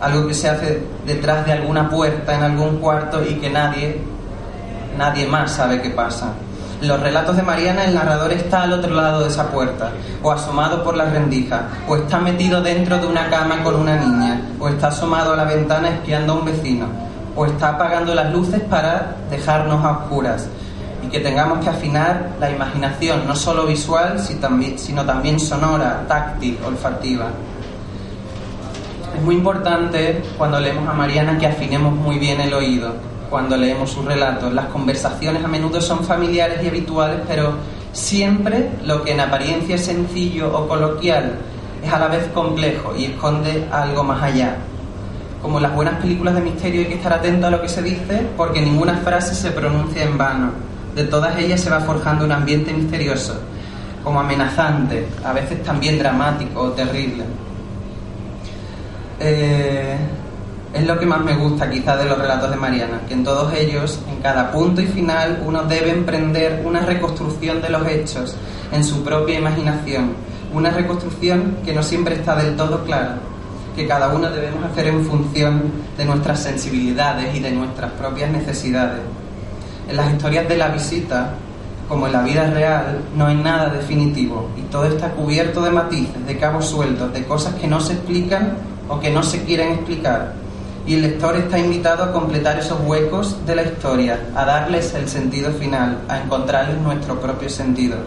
algo 0.02 0.28
que 0.28 0.34
se 0.34 0.50
hace 0.50 0.82
detrás 1.06 1.46
de 1.46 1.52
alguna 1.52 1.88
puerta 1.92 2.34
en 2.34 2.42
algún 2.42 2.80
cuarto 2.80 3.24
y 3.24 3.36
que 3.36 3.52
nadie, 3.52 4.02
nadie 4.98 5.28
más 5.28 5.52
sabe 5.52 5.80
qué 5.80 5.92
pasa. 5.92 6.34
Los 6.82 7.00
relatos 7.00 7.38
de 7.38 7.44
Mariana 7.44 7.86
el 7.86 7.94
narrador 7.94 8.32
está 8.34 8.64
al 8.64 8.74
otro 8.74 8.96
lado 8.96 9.20
de 9.22 9.28
esa 9.28 9.52
puerta, 9.52 9.92
o 10.24 10.32
asomado 10.32 10.84
por 10.84 10.98
la 10.98 11.06
rendija, 11.06 11.68
o 11.88 11.98
está 11.98 12.18
metido 12.18 12.64
dentro 12.64 12.98
de 12.98 13.06
una 13.06 13.30
cama 13.30 13.62
con 13.64 13.76
una 13.76 13.96
niña, 13.96 14.42
o 14.60 14.70
está 14.70 14.88
asomado 14.88 15.34
a 15.34 15.38
la 15.38 15.44
ventana 15.44 15.90
espiando 15.90 16.34
a 16.34 16.36
un 16.38 16.46
vecino, 16.46 16.88
o 17.36 17.46
está 17.46 17.70
apagando 17.70 18.16
las 18.16 18.34
luces 18.34 18.60
para 18.62 19.18
dejarnos 19.30 19.86
a 19.86 19.92
oscuras 20.00 20.48
y 21.08 21.10
que 21.10 21.22
tengamos 21.22 21.64
que 21.64 21.70
afinar 21.70 22.32
la 22.40 22.52
imaginación, 22.52 23.26
no 23.26 23.36
solo 23.36 23.66
visual, 23.66 24.20
sino 24.20 25.06
también 25.06 25.40
sonora, 25.40 26.04
táctil, 26.08 26.58
olfativa. 26.66 27.28
Es 29.16 29.24
muy 29.24 29.36
importante 29.36 30.22
cuando 30.38 30.60
leemos 30.60 30.88
a 30.88 30.94
Mariana 30.94 31.38
que 31.38 31.48
afinemos 31.48 31.94
muy 31.94 32.20
bien 32.20 32.42
el 32.42 32.54
oído, 32.54 32.94
cuando 33.30 33.56
leemos 33.56 33.92
sus 33.92 34.04
relatos. 34.04 34.54
Las 34.54 34.66
conversaciones 34.66 35.44
a 35.44 35.48
menudo 35.48 35.80
son 35.80 36.04
familiares 36.04 36.60
y 36.62 36.68
habituales, 36.68 37.22
pero 37.26 37.54
siempre 37.94 38.70
lo 38.86 39.04
que 39.04 39.14
en 39.14 39.22
apariencia 39.22 39.76
es 39.76 39.86
sencillo 39.86 40.56
o 40.56 40.68
coloquial 40.68 41.38
es 41.84 41.92
a 41.92 42.00
la 42.00 42.08
vez 42.08 42.28
complejo 42.34 42.94
y 42.98 43.06
esconde 43.06 43.66
algo 43.72 44.04
más 44.04 44.22
allá. 44.22 44.58
Como 45.42 45.58
en 45.58 45.64
las 45.64 45.74
buenas 45.74 46.02
películas 46.02 46.36
de 46.36 46.42
misterio 46.42 46.82
hay 46.82 46.88
que 46.88 46.96
estar 46.96 47.14
atento 47.14 47.48
a 47.48 47.52
lo 47.52 47.62
que 47.62 47.70
se 47.70 47.82
dice 47.82 48.28
porque 48.36 48.62
ninguna 48.62 48.98
frase 48.98 49.34
se 49.36 49.52
pronuncia 49.52 50.04
en 50.04 50.18
vano. 50.18 50.52
De 50.98 51.04
todas 51.04 51.38
ellas 51.38 51.62
se 51.62 51.70
va 51.70 51.80
forjando 51.80 52.26
un 52.26 52.32
ambiente 52.32 52.74
misterioso, 52.74 53.40
como 54.04 54.20
amenazante, 54.20 55.08
a 55.24 55.32
veces 55.32 55.62
también 55.62 56.00
dramático 56.00 56.60
o 56.60 56.72
terrible. 56.72 57.24
Eh, 59.20 59.96
es 60.74 60.88
lo 60.88 60.98
que 60.98 61.06
más 61.06 61.24
me 61.24 61.36
gusta 61.36 61.70
quizá 61.70 61.96
de 61.98 62.06
los 62.06 62.18
relatos 62.18 62.50
de 62.50 62.56
Mariana, 62.56 63.02
que 63.08 63.14
en 63.14 63.24
todos 63.24 63.54
ellos, 63.54 64.00
en 64.10 64.24
cada 64.24 64.52
punto 64.52 64.82
y 64.82 64.88
final, 64.88 65.44
uno 65.46 65.62
debe 65.66 65.92
emprender 65.92 66.64
una 66.66 66.80
reconstrucción 66.80 67.62
de 67.62 67.70
los 67.70 67.88
hechos 67.88 68.36
en 68.72 68.84
su 68.84 69.04
propia 69.04 69.38
imaginación, 69.38 70.14
una 70.52 70.72
reconstrucción 70.72 71.58
que 71.64 71.74
no 71.74 71.84
siempre 71.84 72.16
está 72.16 72.36
del 72.36 72.56
todo 72.56 72.84
clara, 72.86 73.20
que 73.76 73.86
cada 73.86 74.08
uno 74.10 74.32
debemos 74.32 74.66
hacer 74.66 74.88
en 74.88 75.06
función 75.06 75.62
de 75.96 76.06
nuestras 76.06 76.42
sensibilidades 76.42 77.36
y 77.36 77.40
de 77.40 77.52
nuestras 77.52 77.92
propias 77.92 78.32
necesidades. 78.32 79.02
En 79.88 79.96
las 79.96 80.12
historias 80.12 80.48
de 80.50 80.58
la 80.58 80.68
visita, 80.68 81.34
como 81.88 82.08
en 82.08 82.14
la 82.14 82.22
vida 82.22 82.50
real, 82.50 83.00
no 83.16 83.28
hay 83.28 83.36
nada 83.36 83.70
definitivo 83.70 84.50
y 84.58 84.62
todo 84.64 84.86
está 84.86 85.12
cubierto 85.12 85.62
de 85.62 85.72
matices, 85.72 86.26
de 86.26 86.38
cabos 86.38 86.66
sueltos, 86.66 87.14
de 87.14 87.24
cosas 87.24 87.56
que 87.56 87.68
no 87.68 87.80
se 87.80 87.94
explican 87.94 88.58
o 88.90 89.00
que 89.00 89.10
no 89.10 89.24
se 89.24 89.44
quieren 89.44 89.74
explicar. 89.74 90.34
Y 90.86 90.96
el 90.96 91.02
lector 91.02 91.36
está 91.38 91.58
invitado 91.58 92.04
a 92.04 92.12
completar 92.12 92.60
esos 92.60 92.80
huecos 92.86 93.46
de 93.46 93.56
la 93.56 93.64
historia, 93.64 94.20
a 94.36 94.46
darles 94.46 94.94
el 94.94 95.08
sentido 95.08 95.52
final, 95.52 96.00
a 96.08 96.20
encontrarles 96.20 96.80
nuestro 96.82 97.20
propio 97.20 97.50
sentido. 97.50 97.98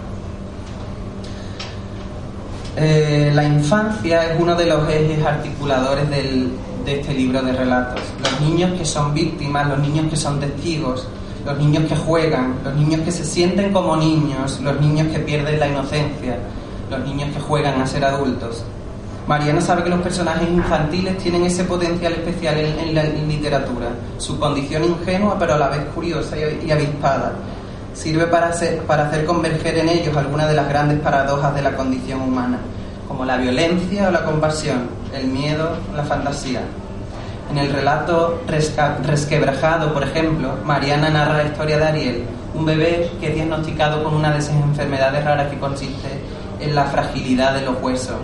Eh, 2.76 3.32
la 3.34 3.44
infancia 3.44 4.32
es 4.32 4.40
uno 4.40 4.54
de 4.54 4.66
los 4.66 4.88
ejes 4.88 5.24
articuladores 5.24 6.08
de 6.08 6.50
este 6.86 7.14
libro 7.14 7.42
de 7.42 7.52
relatos. 7.52 8.00
Los 8.22 8.40
niños 8.40 8.78
que 8.78 8.84
son 8.84 9.12
víctimas, 9.12 9.68
los 9.68 9.78
niños 9.78 10.06
que 10.08 10.16
son 10.16 10.40
testigos, 10.40 11.06
los 11.44 11.58
niños 11.58 11.84
que 11.88 11.96
juegan, 11.96 12.56
los 12.64 12.74
niños 12.74 13.00
que 13.02 13.12
se 13.12 13.24
sienten 13.24 13.72
como 13.72 13.96
niños, 13.96 14.60
los 14.60 14.80
niños 14.80 15.08
que 15.08 15.18
pierden 15.20 15.58
la 15.58 15.68
inocencia, 15.68 16.38
los 16.90 17.00
niños 17.00 17.34
que 17.34 17.40
juegan 17.40 17.80
a 17.80 17.86
ser 17.86 18.04
adultos. 18.04 18.64
Mariana 19.26 19.60
sabe 19.60 19.84
que 19.84 19.90
los 19.90 20.00
personajes 20.00 20.48
infantiles 20.48 21.16
tienen 21.18 21.44
ese 21.44 21.64
potencial 21.64 22.12
especial 22.14 22.56
en, 22.58 22.94
la 22.94 23.04
literatura, 23.04 23.88
su 24.18 24.38
condición 24.38 24.84
ingenua 24.84 25.38
pero 25.38 25.54
a 25.54 25.58
la 25.58 25.68
vez 25.68 25.84
curiosa 25.94 26.36
y, 26.36 26.70
avispada. 26.70 27.32
Sirve 27.94 28.26
para 28.26 28.48
hacer, 28.48 28.78
para 28.82 29.08
hacer 29.08 29.24
converger 29.24 29.78
en 29.78 29.88
ellos 29.88 30.16
algunas 30.16 30.48
de 30.48 30.54
las 30.54 30.68
grandes 30.68 31.00
paradojas 31.00 31.54
de 31.54 31.62
la 31.62 31.76
condición 31.76 32.22
humana, 32.22 32.58
como 33.06 33.24
la 33.24 33.36
violencia 33.36 34.08
o 34.08 34.10
la 34.10 34.24
compasión, 34.24 34.88
el 35.12 35.26
miedo 35.28 35.76
o 35.92 35.96
la 35.96 36.04
fantasía. 36.04 36.62
En 37.50 37.58
el 37.58 37.72
relato 37.72 38.42
Resquebrajado, 38.46 39.92
por 39.92 40.04
ejemplo, 40.04 40.54
Mariana 40.64 41.10
narra 41.10 41.38
la 41.38 41.44
historia 41.46 41.78
de 41.78 41.84
Ariel, 41.84 42.24
un 42.54 42.64
bebé 42.64 43.10
que 43.18 43.30
es 43.30 43.34
diagnosticado 43.34 44.04
con 44.04 44.14
una 44.14 44.30
de 44.30 44.38
esas 44.38 44.54
enfermedades 44.54 45.24
raras 45.24 45.50
que 45.50 45.58
consiste 45.58 46.08
en 46.60 46.76
la 46.76 46.84
fragilidad 46.84 47.54
de 47.54 47.62
los 47.62 47.82
huesos 47.82 48.16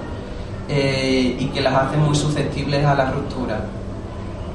eh, 0.69 1.37
y 1.41 1.47
que 1.47 1.61
las 1.61 1.75
hace 1.75 1.97
muy 1.97 2.15
susceptibles 2.15 2.85
a 2.85 2.95
la 2.95 3.11
ruptura. 3.11 3.65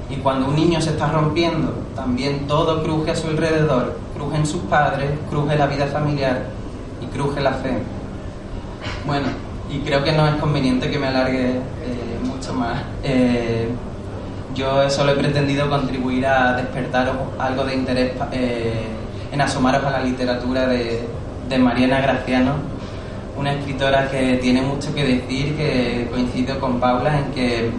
Y 0.10 0.16
cuando 0.18 0.48
un 0.48 0.56
niño 0.56 0.80
se 0.80 0.92
está 0.92 1.08
rompiendo, 1.12 1.74
también 1.94 2.48
todo 2.48 2.82
cruje 2.82 3.12
a 3.12 3.16
su 3.16 3.28
alrededor, 3.28 3.98
crujen 4.16 4.46
sus 4.46 4.62
padres, 4.62 5.12
cruje 5.30 5.58
la 5.58 5.68
vida 5.68 5.88
familiar 5.88 6.44
y 7.02 7.08
cruje 7.08 7.42
la 7.42 7.54
fe. 7.56 7.78
Bueno, 9.06 9.28
y 9.70 9.80
creo 9.80 10.02
que 10.02 10.14
no 10.14 10.26
es 10.28 10.36
conveniente 10.36 10.90
que 10.90 10.98
me 10.98 11.08
alargue 11.08 11.50
eh, 11.50 12.20
mucho 12.24 12.54
más. 12.54 12.82
Eh, 13.04 13.70
yo 14.56 14.90
solo 14.90 15.14
he 15.14 15.16
pretendido 15.16 15.70
contribuir 15.70 16.26
a 16.26 16.54
despertaros 16.54 17.16
algo 17.40 17.64
de 17.64 17.76
interés 17.76 18.12
eh, 18.32 18.88
en 19.32 19.42
asomaros 19.42 19.84
a 19.86 19.92
la 19.92 20.02
literatura 20.02 20.68
de, 20.68 21.08
Mariana 21.60 22.00
Graciano, 22.00 22.54
una 23.38 23.52
escritora 23.52 24.10
que 24.10 24.38
tiene 24.38 24.62
mucho 24.62 24.96
que 24.96 25.04
decir, 25.04 25.58
que 25.58 26.08
coincido 26.10 26.58
con 26.62 26.80
Paula 26.80 27.20
en 27.20 27.26
que 27.34 27.70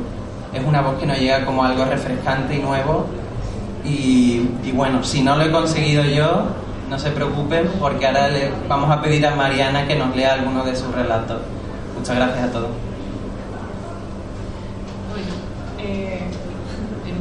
es 0.53 0.65
una 0.67 0.83
voz 0.83 0.99
que 0.99 1.07
nos 1.07 1.19
llega 1.19 1.47
como 1.47 1.65
algo 1.65 1.87
refrescante 1.87 2.57
y 2.57 2.59
nuevo. 2.59 3.07
Y, 3.83 4.47
bueno, 4.75 5.03
si 5.03 5.23
no 5.23 5.37
lo 5.37 5.45
he 5.45 5.51
conseguido 5.51 6.05
yo, 6.05 6.49
no 6.91 6.99
se 6.99 7.13
preocupen 7.13 7.71
porque 7.81 8.07
ahora 8.07 8.29
le 8.29 8.51
vamos 8.69 8.91
a 8.91 9.01
pedir 9.01 9.27
a 9.27 9.35
Mariana 9.35 9.89
que 9.89 9.97
nos 9.97 10.15
lea 10.15 10.35
alguno 10.35 10.65
de 10.65 10.77
sus 10.77 10.95
relatos. 10.95 11.41
Muchas 11.99 12.17
gracias 12.17 12.45
a 12.45 12.53
todos. 12.53 12.69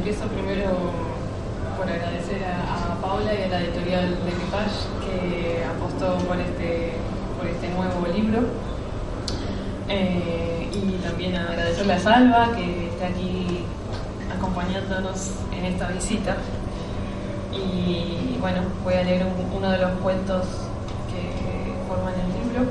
Empiezo 0.02 0.26
primero 0.26 0.68
por 1.78 1.88
agradecer 1.88 2.42
a, 2.42 3.00
Paula 3.00 3.34
y 3.34 3.42
a 3.44 3.48
la 3.48 3.60
editorial 3.60 4.08
de 4.24 4.30
Equipage 4.30 4.82
que 4.98 5.64
apostó 5.64 6.18
por 6.26 6.40
este, 6.40 6.94
por 7.38 7.46
este 7.46 7.68
nuevo 7.68 8.04
libro. 8.12 8.40
Eh, 9.88 10.68
y 10.74 11.06
también 11.06 11.36
agradecerle 11.36 11.92
a 11.92 12.00
Salva 12.00 12.48
que 12.56 12.88
está 12.88 13.06
aquí 13.06 13.64
acompañándonos 14.36 15.34
en 15.56 15.66
esta 15.66 15.86
visita. 15.86 16.36
Y 17.52 18.38
bueno, 18.40 18.62
voy 18.82 18.94
a 18.94 19.04
leer 19.04 19.24
uno 19.56 19.70
de 19.70 19.78
los 19.78 19.92
cuentos 20.00 20.46
que 21.12 21.72
forman 21.86 22.14
el 22.14 22.42
libro. 22.42 22.66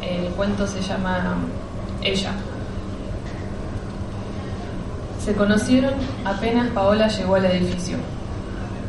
El 0.00 0.32
cuento 0.34 0.64
se 0.64 0.80
llama 0.80 1.38
Ella. 2.02 2.34
Se 5.24 5.34
conocieron 5.34 5.92
apenas 6.24 6.68
Paola 6.70 7.06
llegó 7.06 7.36
al 7.36 7.44
edificio. 7.44 7.96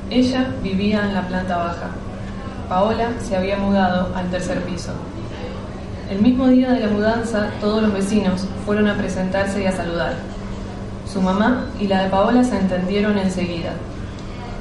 Ella 0.10 0.48
vivía 0.64 1.06
en 1.06 1.14
la 1.14 1.28
planta 1.28 1.58
baja. 1.58 1.90
Paola 2.68 3.10
se 3.22 3.38
había 3.38 3.58
mudado 3.58 4.12
al 4.16 4.32
tercer 4.32 4.64
piso. 4.64 4.94
El 6.10 6.22
mismo 6.22 6.48
día 6.48 6.72
de 6.72 6.80
la 6.80 6.88
mudanza, 6.88 7.52
todos 7.62 7.84
los 7.84 7.94
vecinos 7.94 8.46
fueron 8.66 8.88
a 8.88 8.98
presentarse 8.98 9.62
y 9.62 9.68
a 9.68 9.72
saludar. 9.72 10.16
Su 11.12 11.22
mamá 11.22 11.68
y 11.80 11.88
la 11.88 12.04
de 12.04 12.10
Paola 12.10 12.44
se 12.44 12.58
entendieron 12.58 13.18
enseguida. 13.20 13.74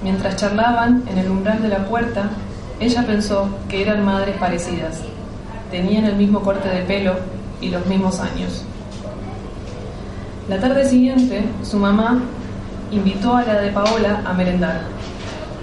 Mientras 0.03 0.37
charlaban 0.37 1.03
en 1.09 1.19
el 1.19 1.31
umbral 1.31 1.63
de 1.63 1.69
la 1.69 1.87
puerta, 1.87 2.31
ella 2.81 3.07
pensó 3.07 3.49
que 3.71 3.81
eran 3.81 4.05
madres 4.05 4.37
parecidas. 4.37 5.01
Tenían 5.71 6.05
el 6.05 6.17
mismo 6.17 6.43
corte 6.43 6.69
de 6.69 6.83
pelo 6.83 7.15
y 7.63 7.71
los 7.71 7.87
mismos 7.87 8.21
años. 8.21 8.65
La 10.53 10.61
tarde 10.61 10.85
siguiente, 10.85 11.45
su 11.63 11.79
mamá 11.79 12.21
invitó 12.91 13.35
a 13.35 13.43
la 13.43 13.59
de 13.59 13.71
Paola 13.71 14.21
a 14.23 14.35
merendar. 14.35 14.83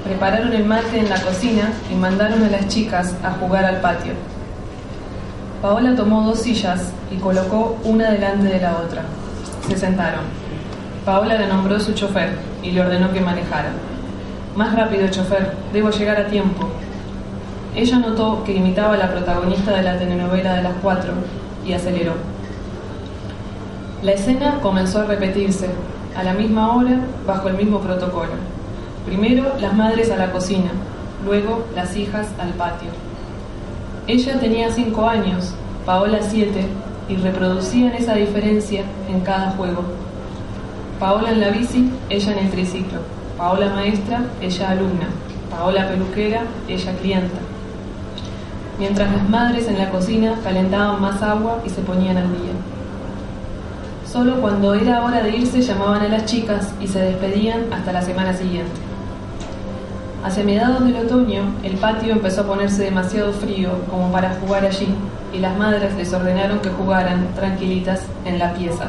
Prepararon 0.03 0.51
el 0.51 0.65
mate 0.65 0.97
en 0.97 1.07
la 1.07 1.21
cocina 1.21 1.71
y 1.91 1.93
mandaron 1.93 2.41
a 2.43 2.49
las 2.49 2.67
chicas 2.69 3.13
a 3.23 3.33
jugar 3.33 3.65
al 3.65 3.81
patio. 3.81 4.13
Paola 5.61 5.95
tomó 5.95 6.23
dos 6.23 6.39
sillas 6.39 6.91
y 7.11 7.17
colocó 7.17 7.77
una 7.83 8.09
delante 8.09 8.47
de 8.47 8.59
la 8.59 8.77
otra. 8.77 9.03
Se 9.67 9.77
sentaron. 9.77 10.21
Paola 11.05 11.35
le 11.35 11.45
nombró 11.45 11.79
su 11.79 11.93
chofer 11.93 12.31
y 12.63 12.71
le 12.71 12.81
ordenó 12.81 13.13
que 13.13 13.21
manejara. 13.21 13.69
Más 14.55 14.75
rápido, 14.75 15.07
chofer, 15.09 15.53
debo 15.71 15.91
llegar 15.91 16.17
a 16.17 16.25
tiempo. 16.25 16.67
Ella 17.75 17.99
notó 17.99 18.43
que 18.43 18.55
imitaba 18.55 18.95
a 18.95 18.97
la 18.97 19.11
protagonista 19.11 19.71
de 19.71 19.83
la 19.83 19.99
telenovela 19.99 20.55
de 20.55 20.63
las 20.63 20.73
cuatro 20.81 21.13
y 21.63 21.73
aceleró. 21.73 22.38
La 24.01 24.13
escena 24.13 24.59
comenzó 24.61 25.01
a 25.01 25.05
repetirse, 25.05 25.69
a 26.15 26.23
la 26.23 26.33
misma 26.33 26.73
hora, 26.73 27.01
bajo 27.27 27.49
el 27.49 27.55
mismo 27.55 27.79
protocolo. 27.79 28.31
Primero 29.05 29.51
las 29.59 29.73
madres 29.73 30.09
a 30.09 30.15
la 30.15 30.31
cocina, 30.31 30.71
luego 31.25 31.65
las 31.75 31.97
hijas 31.97 32.27
al 32.39 32.51
patio. 32.51 32.89
Ella 34.07 34.39
tenía 34.39 34.71
cinco 34.71 35.05
años, 35.05 35.53
Paola 35.85 36.19
siete, 36.21 36.65
y 37.09 37.17
reproducían 37.17 37.91
esa 37.93 38.13
diferencia 38.13 38.83
en 39.09 39.19
cada 39.19 39.51
juego. 39.51 39.83
Paola 40.97 41.31
en 41.31 41.41
la 41.41 41.49
bici, 41.49 41.91
ella 42.09 42.31
en 42.31 42.45
el 42.45 42.51
triciclo. 42.51 42.99
Paola 43.37 43.69
maestra, 43.69 44.21
ella 44.39 44.69
alumna. 44.69 45.09
Paola 45.51 45.89
peluquera, 45.89 46.43
ella 46.69 46.93
clienta. 47.01 47.39
Mientras 48.77 49.11
las 49.11 49.29
madres 49.29 49.67
en 49.67 49.77
la 49.77 49.89
cocina 49.89 50.35
calentaban 50.41 51.01
más 51.01 51.21
agua 51.21 51.59
y 51.65 51.69
se 51.69 51.81
ponían 51.81 52.15
al 52.15 52.29
día. 52.29 52.53
Solo 54.11 54.41
cuando 54.41 54.73
era 54.73 55.03
hora 55.03 55.21
de 55.21 55.37
irse 55.37 55.61
llamaban 55.61 56.01
a 56.01 56.07
las 56.07 56.25
chicas 56.25 56.73
y 56.81 56.87
se 56.87 56.99
despedían 56.99 57.71
hasta 57.71 57.91
la 57.91 58.01
semana 58.01 58.33
siguiente. 58.33 58.71
Hacia 60.23 60.43
mediados 60.43 60.83
del 60.83 60.95
otoño, 60.95 61.43
el 61.61 61.73
patio 61.73 62.13
empezó 62.13 62.41
a 62.41 62.47
ponerse 62.47 62.85
demasiado 62.85 63.31
frío 63.33 63.69
como 63.91 64.11
para 64.11 64.33
jugar 64.39 64.65
allí, 64.65 64.87
y 65.31 65.37
las 65.37 65.55
madres 65.55 65.95
les 65.95 66.11
ordenaron 66.11 66.57
que 66.59 66.69
jugaran 66.69 67.27
tranquilitas 67.35 68.01
en 68.25 68.39
la 68.39 68.55
pieza. 68.55 68.87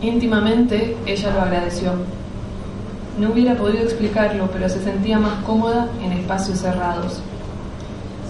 Íntimamente, 0.00 0.96
ella 1.04 1.30
lo 1.34 1.42
agradeció. 1.42 1.92
No 3.18 3.32
hubiera 3.32 3.54
podido 3.54 3.84
explicarlo, 3.84 4.48
pero 4.50 4.66
se 4.70 4.82
sentía 4.82 5.18
más 5.18 5.34
cómoda 5.44 5.88
en 6.02 6.12
espacios 6.12 6.60
cerrados. 6.60 7.20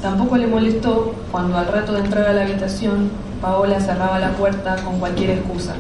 Tampoco 0.03 0.37
le 0.37 0.49
molestó 0.49 1.15
cuando 1.31 1.57
al 1.59 1.69
rato 1.69 1.93
de 1.93 2.01
entrar 2.01 2.27
a 2.27 2.33
la 2.33 2.43
habitación, 2.43 3.11
Paola 3.43 3.81
cerraba 3.81 4.21
la 4.21 4.31
puerta 4.31 4.77
con 4.85 5.01
cualquier 5.01 5.31
excusa, 5.31 5.75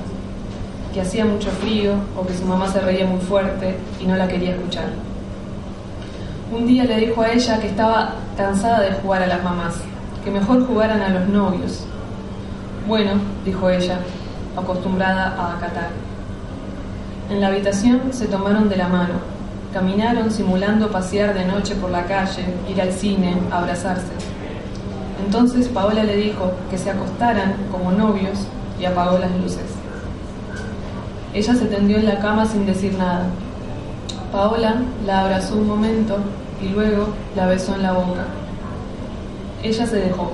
que 0.92 1.00
hacía 1.00 1.24
mucho 1.24 1.48
frío 1.50 1.92
o 2.16 2.26
que 2.26 2.34
su 2.34 2.44
mamá 2.44 2.66
se 2.66 2.80
reía 2.80 3.06
muy 3.06 3.20
fuerte 3.20 3.76
y 4.00 4.04
no 4.04 4.16
la 4.16 4.26
quería 4.26 4.56
escuchar. 4.56 4.86
Un 6.52 6.66
día 6.66 6.82
le 6.82 6.96
dijo 6.96 7.22
a 7.22 7.30
ella 7.30 7.60
que 7.60 7.68
estaba 7.68 8.14
cansada 8.36 8.80
de 8.80 8.94
jugar 8.94 9.22
a 9.22 9.28
las 9.28 9.44
mamás, 9.44 9.76
que 10.24 10.32
mejor 10.32 10.66
jugaran 10.66 11.02
a 11.02 11.10
los 11.10 11.28
novios. 11.28 11.84
Bueno, 12.88 13.12
dijo 13.44 13.70
ella, 13.70 14.00
acostumbrada 14.56 15.36
a 15.38 15.56
acatar. 15.56 15.90
En 17.30 17.40
la 17.40 17.46
habitación 17.46 18.12
se 18.12 18.26
tomaron 18.26 18.68
de 18.68 18.76
la 18.76 18.88
mano, 18.88 19.14
caminaron 19.72 20.32
simulando 20.32 20.90
pasear 20.90 21.32
de 21.32 21.44
noche 21.44 21.76
por 21.76 21.90
la 21.90 22.06
calle, 22.06 22.44
ir 22.68 22.82
al 22.82 22.92
cine, 22.92 23.36
abrazarse. 23.52 24.31
Entonces 25.24 25.68
Paola 25.68 26.04
le 26.04 26.16
dijo 26.16 26.52
que 26.70 26.78
se 26.78 26.90
acostaran 26.90 27.54
como 27.70 27.92
novios 27.92 28.38
y 28.80 28.84
apagó 28.84 29.18
las 29.18 29.30
luces. 29.36 29.64
Ella 31.34 31.54
se 31.54 31.66
tendió 31.66 31.96
en 31.98 32.06
la 32.06 32.18
cama 32.18 32.44
sin 32.44 32.66
decir 32.66 32.94
nada. 32.98 33.26
Paola 34.32 34.76
la 35.06 35.22
abrazó 35.22 35.56
un 35.56 35.68
momento 35.68 36.18
y 36.60 36.68
luego 36.68 37.08
la 37.36 37.46
besó 37.46 37.74
en 37.74 37.82
la 37.82 37.92
boca. 37.92 38.26
Ella 39.62 39.86
se 39.86 39.96
dejó. 39.96 40.32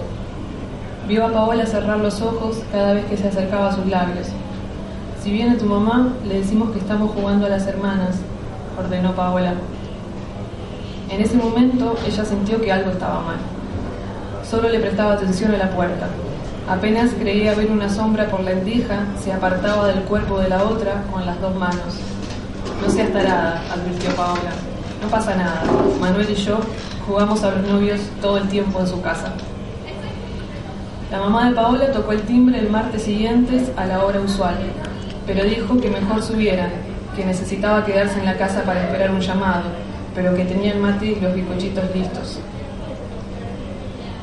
Vio 1.07 1.27
a 1.27 1.33
Paola 1.33 1.67
cerrar 1.67 1.99
los 1.99 2.21
ojos 2.21 2.59
cada 2.73 2.95
vez 2.95 3.05
que 3.07 3.17
se 3.17 3.29
acercaba 3.29 3.69
a 3.69 3.75
sus 3.75 3.87
labios. 3.87 4.29
Si 5.23 5.31
viene 5.31 5.57
tu 5.57 5.67
mamá, 5.67 6.15
le 6.27 6.41
decimos 6.41 6.71
que 6.71 6.79
estamos 6.79 7.13
jugando 7.13 7.47
a 7.47 7.51
las 7.51 7.67
hermanas, 7.67 8.17
ordenó 8.79 9.13
Paola. 9.13 9.55
En 11.11 11.21
ese 11.21 11.37
momento 11.37 11.97
ella 12.07 12.25
sintió 12.25 12.61
que 12.61 12.73
algo 12.73 12.91
estaba 12.91 13.21
mal. 13.21 13.58
Solo 14.49 14.71
le 14.71 14.81
prestaba 14.81 15.13
atención 15.13 15.55
a 15.55 15.59
la 15.59 15.71
puerta. 15.71 16.09
Apenas 16.67 17.11
creía 17.19 17.55
ver 17.55 17.71
una 17.71 17.91
sombra 17.91 18.29
por 18.29 18.41
la 18.41 18.53
endija, 18.53 19.05
se 19.23 19.31
apartaba 19.31 19.89
del 19.89 20.01
cuerpo 20.05 20.39
de 20.41 20.49
la 20.49 20.65
otra 20.65 21.03
con 21.13 21.27
las 21.27 21.39
dos 21.39 21.55
manos. 21.55 21.99
No 22.83 22.91
seas 22.91 23.13
tarada, 23.13 23.63
advirtió 23.71 24.09
Paola. 24.17 24.53
No 25.03 25.09
pasa 25.09 25.35
nada. 25.35 25.63
Manuel 26.01 26.31
y 26.31 26.35
yo 26.35 26.61
jugamos 27.07 27.43
a 27.45 27.51
los 27.51 27.69
novios 27.69 28.01
todo 28.23 28.39
el 28.39 28.49
tiempo 28.49 28.81
en 28.81 28.87
su 28.87 29.03
casa. 29.03 29.35
La 31.11 31.21
mamá 31.21 31.51
de 31.51 31.55
Paola 31.55 31.93
tocó 31.93 32.13
el 32.13 32.23
timbre 32.23 32.59
el 32.59 32.71
martes 32.71 33.03
siguiente 33.03 33.67
a 33.77 33.85
la 33.85 34.03
hora 34.03 34.21
usual, 34.21 34.57
pero 35.27 35.45
dijo 35.45 35.79
que 35.79 35.91
mejor 35.91 36.23
subieran, 36.23 36.71
que 37.15 37.25
necesitaba 37.27 37.85
quedarse 37.85 38.19
en 38.19 38.25
la 38.25 38.39
casa 38.39 38.63
para 38.63 38.85
esperar 38.85 39.11
un 39.11 39.21
llamado, 39.21 39.65
pero 40.15 40.35
que 40.35 40.47
tenía 40.47 40.73
el 40.73 40.79
mate 40.79 41.07
y 41.07 41.21
los 41.21 41.35
bizcochitos 41.35 41.85
listos. 41.95 42.41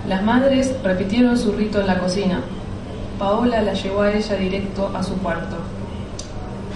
Las 0.07 0.21
madres 0.21 0.75
repitieron 0.83 1.35
su 1.35 1.51
rito 1.51 1.81
en 1.81 1.87
la 1.87 1.97
cocina. 1.97 2.41
Paola 3.17 3.63
la 3.63 3.73
llevó 3.73 4.01
a 4.01 4.11
ella 4.11 4.35
directo 4.35 4.91
a 4.93 5.01
su 5.01 5.17
cuarto. 5.17 5.55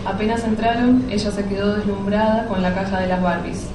Apenas 0.04 0.44
entraron, 0.44 1.06
ella 1.12 1.30
se 1.30 1.46
quedó 1.46 1.76
deslumbrada 1.76 2.48
con 2.48 2.64
la 2.64 2.74
caja 2.74 3.00
de 3.02 3.08
las 3.08 3.22
Barbies. 3.22 3.68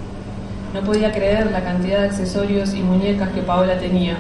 No 0.73 0.81
podía 0.81 1.13
creer 1.13 1.53
la 1.53 1.63
cantidad 1.63 2.01
de 2.01 2.07
accesorios 2.07 2.75
y 2.75 2.83
muñecas 2.83 3.29
que 3.29 3.43
Paola 3.43 3.79
tenía. 3.79 4.17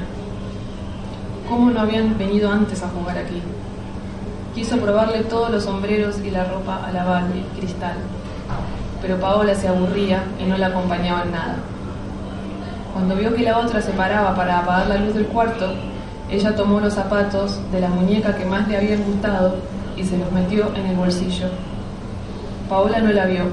¿Cómo 1.48 1.72
no 1.72 1.80
habían 1.80 2.16
venido 2.16 2.52
antes 2.52 2.84
a 2.84 2.88
jugar 2.90 3.18
aquí? 3.18 3.42
Quiso 4.54 4.76
probarle 4.76 5.24
todos 5.24 5.50
los 5.50 5.64
sombreros 5.64 6.20
y 6.24 6.30
la 6.30 6.44
ropa 6.44 6.86
a 6.86 6.92
la 6.92 7.02
Barbie, 7.02 7.44
Cristal. 7.58 7.96
Pero 9.02 9.18
Paola 9.18 9.56
se 9.56 9.66
aburría 9.66 10.22
y 10.38 10.44
no 10.44 10.56
la 10.56 10.68
acompañaba 10.68 11.24
en 11.24 11.32
nada. 11.32 11.56
Cuando 12.94 13.16
vio 13.16 13.34
que 13.34 13.42
la 13.42 13.58
otra 13.58 13.82
se 13.82 13.90
paraba 13.90 14.36
para 14.36 14.60
apagar 14.60 14.86
la 14.86 14.96
luz 14.98 15.14
del 15.14 15.26
cuarto, 15.26 15.74
ella 16.30 16.54
tomó 16.54 16.78
los 16.78 16.94
zapatos 16.94 17.58
de 17.72 17.80
la 17.80 17.88
muñeca 17.88 18.36
que 18.36 18.44
más 18.44 18.68
le 18.68 18.76
habían 18.76 19.02
gustado 19.02 19.56
y 19.96 20.04
se 20.04 20.16
los 20.16 20.30
metió 20.30 20.72
en 20.76 20.86
el 20.86 20.96
bolsillo. 20.96 21.48
Paola 22.68 23.00
no 23.00 23.12
la 23.12 23.26
vio. 23.26 23.46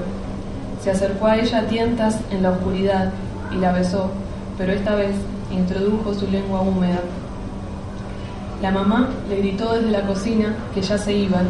Se 0.80 0.92
acercó 0.92 1.26
a 1.26 1.38
ella 1.38 1.58
a 1.58 1.66
tientas 1.66 2.20
en 2.30 2.44
la 2.44 2.50
oscuridad 2.50 3.10
y 3.50 3.56
la 3.56 3.72
besó, 3.72 4.10
pero 4.56 4.72
esta 4.72 4.94
vez 4.94 5.16
introdujo 5.50 6.14
su 6.14 6.30
lengua 6.30 6.62
húmeda. 6.62 7.00
La 8.62 8.70
mamá 8.70 9.08
le 9.28 9.38
gritó 9.38 9.74
desde 9.74 9.90
la 9.90 10.02
cocina 10.02 10.54
que 10.72 10.82
ya 10.82 10.96
se 10.96 11.12
iban 11.12 11.48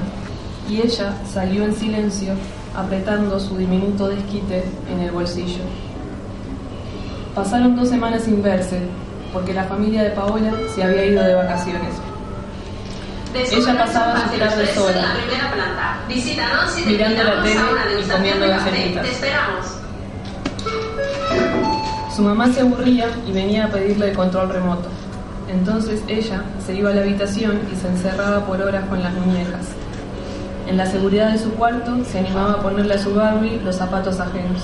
y 0.67 0.81
ella 0.81 1.13
salió 1.31 1.65
en 1.65 1.75
silencio 1.75 2.33
apretando 2.75 3.39
su 3.39 3.59
diminuto 3.59 4.09
desquite 4.09 4.65
en 4.91 5.01
el 5.01 5.11
bolsillo. 5.11 5.61
Pasaron 7.35 7.75
dos 7.75 7.89
semanas 7.89 8.25
sin 8.25 8.43
verse, 8.43 8.79
porque 9.33 9.55
la 9.55 9.65
familia 9.65 10.03
de 10.03 10.11
Paola 10.11 10.53
se 10.75 10.85
había 10.85 11.07
ido 11.07 11.23
de 11.23 11.35
vacaciones. 11.35 11.95
Ella 13.35 13.79
pasaba 13.79 14.29
su 14.31 14.39
tarde 14.39 14.67
sola, 14.75 15.15
mirando 16.87 17.25
la 17.25 17.43
tele 17.43 18.01
y 18.01 18.11
comiendo 18.11 18.47
galletitas. 18.47 19.07
Su 22.15 22.23
mamá 22.23 22.53
se 22.53 22.61
aburría 22.61 23.07
y 23.27 23.33
venía 23.33 23.65
a 23.65 23.69
pedirle 23.69 24.11
el 24.11 24.17
control 24.17 24.51
remoto. 24.51 24.91
Entonces 25.49 26.03
ella 26.09 26.43
se 26.67 26.75
iba 26.75 26.91
a 26.91 26.95
la 26.95 27.01
habitación 27.01 27.61
y 27.73 27.77
se 27.77 27.89
encerraba 27.89 28.45
por 28.45 28.61
horas 28.61 28.85
con 28.91 29.03
las 29.03 29.15
muñecas. 29.15 29.69
En 30.67 30.77
la 30.77 30.85
seguridad 30.85 31.33
de 31.33 31.39
su 31.39 31.51
cuarto 31.55 32.05
se 32.05 32.19
animaba 32.19 32.53
a 32.53 32.61
ponerle 32.61 32.95
a 32.95 32.99
su 32.99 33.15
Barbie 33.15 33.59
los 33.65 33.77
zapatos 33.77 34.21
ajenos. 34.21 34.61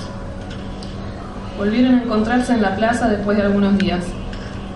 Volvieron 1.59 1.95
a 1.95 2.03
encontrarse 2.03 2.53
en 2.53 2.61
la 2.61 2.73
plaza 2.77 3.09
después 3.09 3.35
de 3.35 3.43
algunos 3.43 3.77
días. 3.77 4.05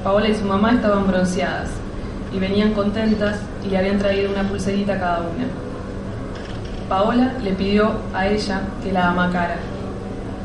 Paola 0.04 0.28
y 0.28 0.36
su 0.36 0.44
mamá 0.44 0.74
estaban 0.74 1.08
bronceadas 1.08 1.70
y 2.34 2.40
venían 2.40 2.74
contentas 2.74 3.40
y 3.66 3.70
le 3.70 3.78
habían 3.78 4.00
traído 4.00 4.30
una 4.30 4.44
pulserita 4.44 4.96
a 4.96 5.00
cada 5.00 5.20
una. 5.20 5.46
Paola 6.90 7.36
le 7.42 7.54
pidió 7.54 7.94
a 8.14 8.28
ella 8.28 8.64
que 8.84 8.92
la 8.92 9.12
amacara, 9.12 9.56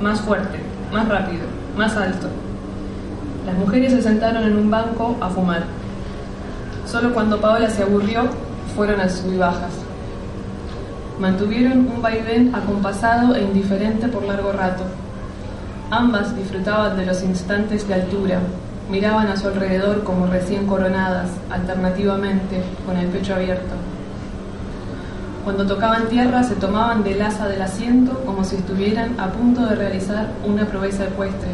más 0.01 0.21
fuerte, 0.21 0.61
más 0.93 1.09
rápido, 1.09 1.43
más 1.77 1.97
alto. 1.97 2.29
Las 3.45 3.57
mujeres 3.57 3.91
se 3.91 4.03
sentaron 4.03 4.45
en 4.45 4.57
un 4.57 4.71
banco 4.71 5.17
a 5.21 5.29
fumar. 5.31 5.65
Solo 6.87 7.13
cuando 7.15 7.41
Paola 7.41 7.69
se 7.69 7.83
aburrió, 7.83 8.29
fueron 8.77 9.01
a 9.01 9.09
sub 9.09 9.33
y 9.35 9.39
bajas. 9.39 9.73
Mantuvieron 11.19 11.79
un 11.79 12.01
vaivén 12.01 12.55
acompasado 12.55 13.35
e 13.35 13.43
indiferente 13.43 14.07
por 14.07 14.23
largo 14.23 14.53
rato. 14.53 14.85
Ambas 15.91 16.37
disfrutaban 16.37 16.99
de 16.99 17.07
los 17.07 17.23
instantes 17.23 17.89
de 17.89 17.95
altura, 17.95 18.41
miraban 18.91 19.29
a 19.29 19.39
su 19.39 19.49
alrededor 19.49 20.05
como 20.05 20.27
recién 20.27 20.67
coronadas, 20.67 21.31
alternativamente, 21.51 22.63
con 22.85 22.99
el 22.99 23.07
pecho 23.07 23.35
abierto. 23.35 23.75
Cuando 25.45 25.67
tocaban 25.67 26.09
tierra 26.09 26.43
se 26.43 26.57
tomaban 26.57 27.05
del 27.05 27.23
asa 27.23 27.49
del 27.49 27.63
asiento 27.63 28.23
como 28.27 28.45
si 28.45 28.57
estuvieran 28.57 29.19
a 29.19 29.29
punto 29.29 29.65
de 29.65 29.77
realizar 29.77 30.29
una 30.47 30.67
proeza 30.67 31.05
ecuestre. 31.05 31.49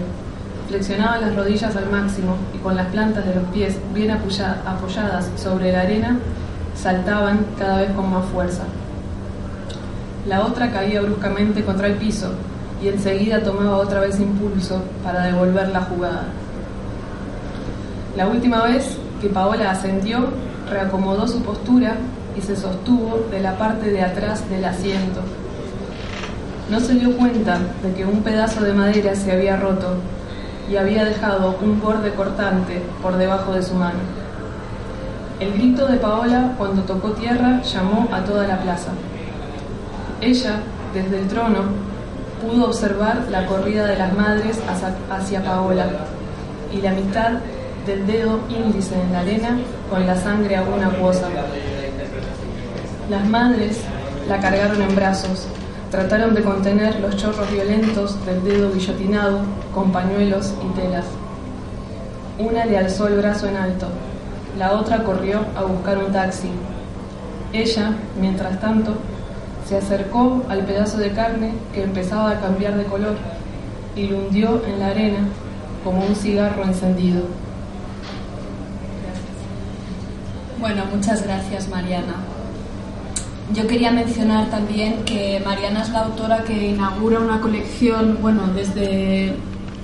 Flexionaban 0.66 1.20
las 1.20 1.36
rodillas 1.36 1.76
al 1.76 1.88
máximo 1.88 2.34
y 2.52 2.58
con 2.58 2.74
las 2.74 2.88
plantas 2.88 3.24
de 3.24 3.36
los 3.36 3.44
pies 3.50 3.78
bien 3.94 4.10
apoyadas 4.10 5.30
sobre 5.36 5.70
la 5.70 5.82
arena, 5.82 6.18
saltaban 6.74 7.46
cada 7.56 7.82
vez 7.82 7.92
con 7.92 8.10
más 8.10 8.24
fuerza. 8.24 8.64
La 10.26 10.40
otra 10.44 10.72
caía 10.72 11.02
bruscamente 11.02 11.62
contra 11.64 11.86
el 11.86 11.94
piso 11.94 12.32
y 12.84 12.88
enseguida 12.88 13.42
tomaba 13.42 13.78
otra 13.78 14.00
vez 14.00 14.20
impulso 14.20 14.82
para 15.02 15.24
devolver 15.24 15.68
la 15.68 15.80
jugada. 15.80 16.24
La 18.14 18.26
última 18.26 18.62
vez 18.64 18.98
que 19.22 19.28
Paola 19.28 19.70
ascendió, 19.70 20.26
reacomodó 20.70 21.26
su 21.26 21.42
postura 21.42 21.96
y 22.36 22.42
se 22.42 22.54
sostuvo 22.54 23.26
de 23.30 23.40
la 23.40 23.56
parte 23.56 23.90
de 23.90 24.02
atrás 24.02 24.48
del 24.50 24.66
asiento. 24.66 25.20
No 26.70 26.78
se 26.78 26.94
dio 26.94 27.16
cuenta 27.16 27.58
de 27.82 27.94
que 27.94 28.04
un 28.04 28.22
pedazo 28.22 28.62
de 28.62 28.74
madera 28.74 29.14
se 29.16 29.32
había 29.32 29.56
roto 29.56 29.94
y 30.70 30.76
había 30.76 31.06
dejado 31.06 31.56
un 31.62 31.80
borde 31.80 32.12
cortante 32.12 32.82
por 33.02 33.16
debajo 33.16 33.52
de 33.52 33.62
su 33.62 33.74
mano. 33.74 34.00
El 35.40 35.54
grito 35.54 35.86
de 35.86 35.96
Paola 35.96 36.52
cuando 36.58 36.82
tocó 36.82 37.12
tierra 37.12 37.62
llamó 37.62 38.08
a 38.12 38.22
toda 38.24 38.46
la 38.46 38.58
plaza. 38.58 38.90
Ella, 40.20 40.60
desde 40.92 41.20
el 41.20 41.28
trono, 41.28 41.93
pudo 42.44 42.66
observar 42.66 43.26
la 43.30 43.46
corrida 43.46 43.86
de 43.86 43.96
las 43.96 44.12
madres 44.12 44.58
hacia, 45.10 45.42
Paola 45.42 45.86
y 46.72 46.80
la 46.80 46.92
mitad 46.92 47.32
del 47.86 48.06
dedo 48.06 48.40
índice 48.48 49.00
en 49.00 49.12
la 49.12 49.20
arena 49.20 49.58
con 49.90 50.06
la 50.06 50.16
sangre 50.16 50.56
aún 50.56 50.82
acuosa. 50.82 51.28
Las 53.10 53.26
madres 53.26 53.78
la 54.28 54.40
cargaron 54.40 54.80
en 54.80 54.94
brazos, 54.94 55.46
trataron 55.90 56.34
de 56.34 56.42
contener 56.42 57.00
los 57.00 57.16
chorros 57.16 57.50
violentos 57.50 58.24
del 58.24 58.42
dedo 58.44 58.72
guillotinado 58.72 59.40
con 59.74 59.92
pañuelos 59.92 60.54
y 60.64 60.80
telas. 60.80 61.04
Una 62.38 62.64
le 62.64 62.78
alzó 62.78 63.06
el 63.08 63.18
brazo 63.18 63.46
en 63.48 63.56
alto, 63.56 63.86
la 64.58 64.72
otra 64.72 65.04
corrió 65.04 65.44
a 65.56 65.62
buscar 65.64 65.98
un 65.98 66.12
taxi. 66.12 66.50
Ella, 67.52 67.92
mientras 68.20 68.58
tanto, 68.60 68.94
se 69.68 69.76
acercó 69.76 70.44
al 70.48 70.64
pedazo 70.64 70.98
de 70.98 71.12
carne 71.12 71.52
que 71.72 71.82
empezaba 71.82 72.30
a 72.30 72.40
cambiar 72.40 72.76
de 72.76 72.84
color 72.84 73.16
y 73.96 74.06
lo 74.08 74.18
hundió 74.18 74.62
en 74.66 74.78
la 74.80 74.88
arena 74.88 75.28
como 75.82 76.04
un 76.04 76.14
cigarro 76.14 76.64
encendido. 76.64 77.22
Bueno, 80.60 80.84
muchas 80.94 81.22
gracias 81.24 81.68
Mariana. 81.68 82.14
Yo 83.52 83.66
quería 83.66 83.90
mencionar 83.90 84.48
también 84.48 85.04
que 85.04 85.40
Mariana 85.44 85.82
es 85.82 85.90
la 85.90 86.00
autora 86.00 86.44
que 86.44 86.70
inaugura 86.70 87.20
una 87.20 87.40
colección, 87.40 88.18
bueno, 88.22 88.48
desde 88.54 89.34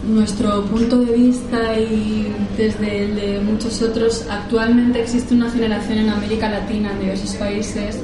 nuestro 0.09 0.65
punto 0.65 0.99
de 1.01 1.13
vista 1.13 1.79
y 1.79 2.35
desde 2.57 3.05
el 3.05 3.17
de 3.17 3.41
muchos 3.41 3.83
otros, 3.83 4.27
actualmente 4.31 5.03
existe 5.03 5.35
una 5.35 5.51
generación 5.51 5.99
en 5.99 6.09
América 6.09 6.49
Latina, 6.49 6.93
en 6.93 7.01
diversos 7.01 7.35
países, 7.35 7.99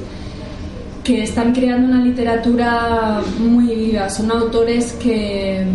que 1.07 1.23
están 1.23 1.53
creando 1.53 1.87
una 1.87 2.03
literatura 2.03 3.21
muy 3.39 3.73
viva. 3.73 4.09
Son 4.09 4.29
autores 4.29 4.91
que 5.01 5.65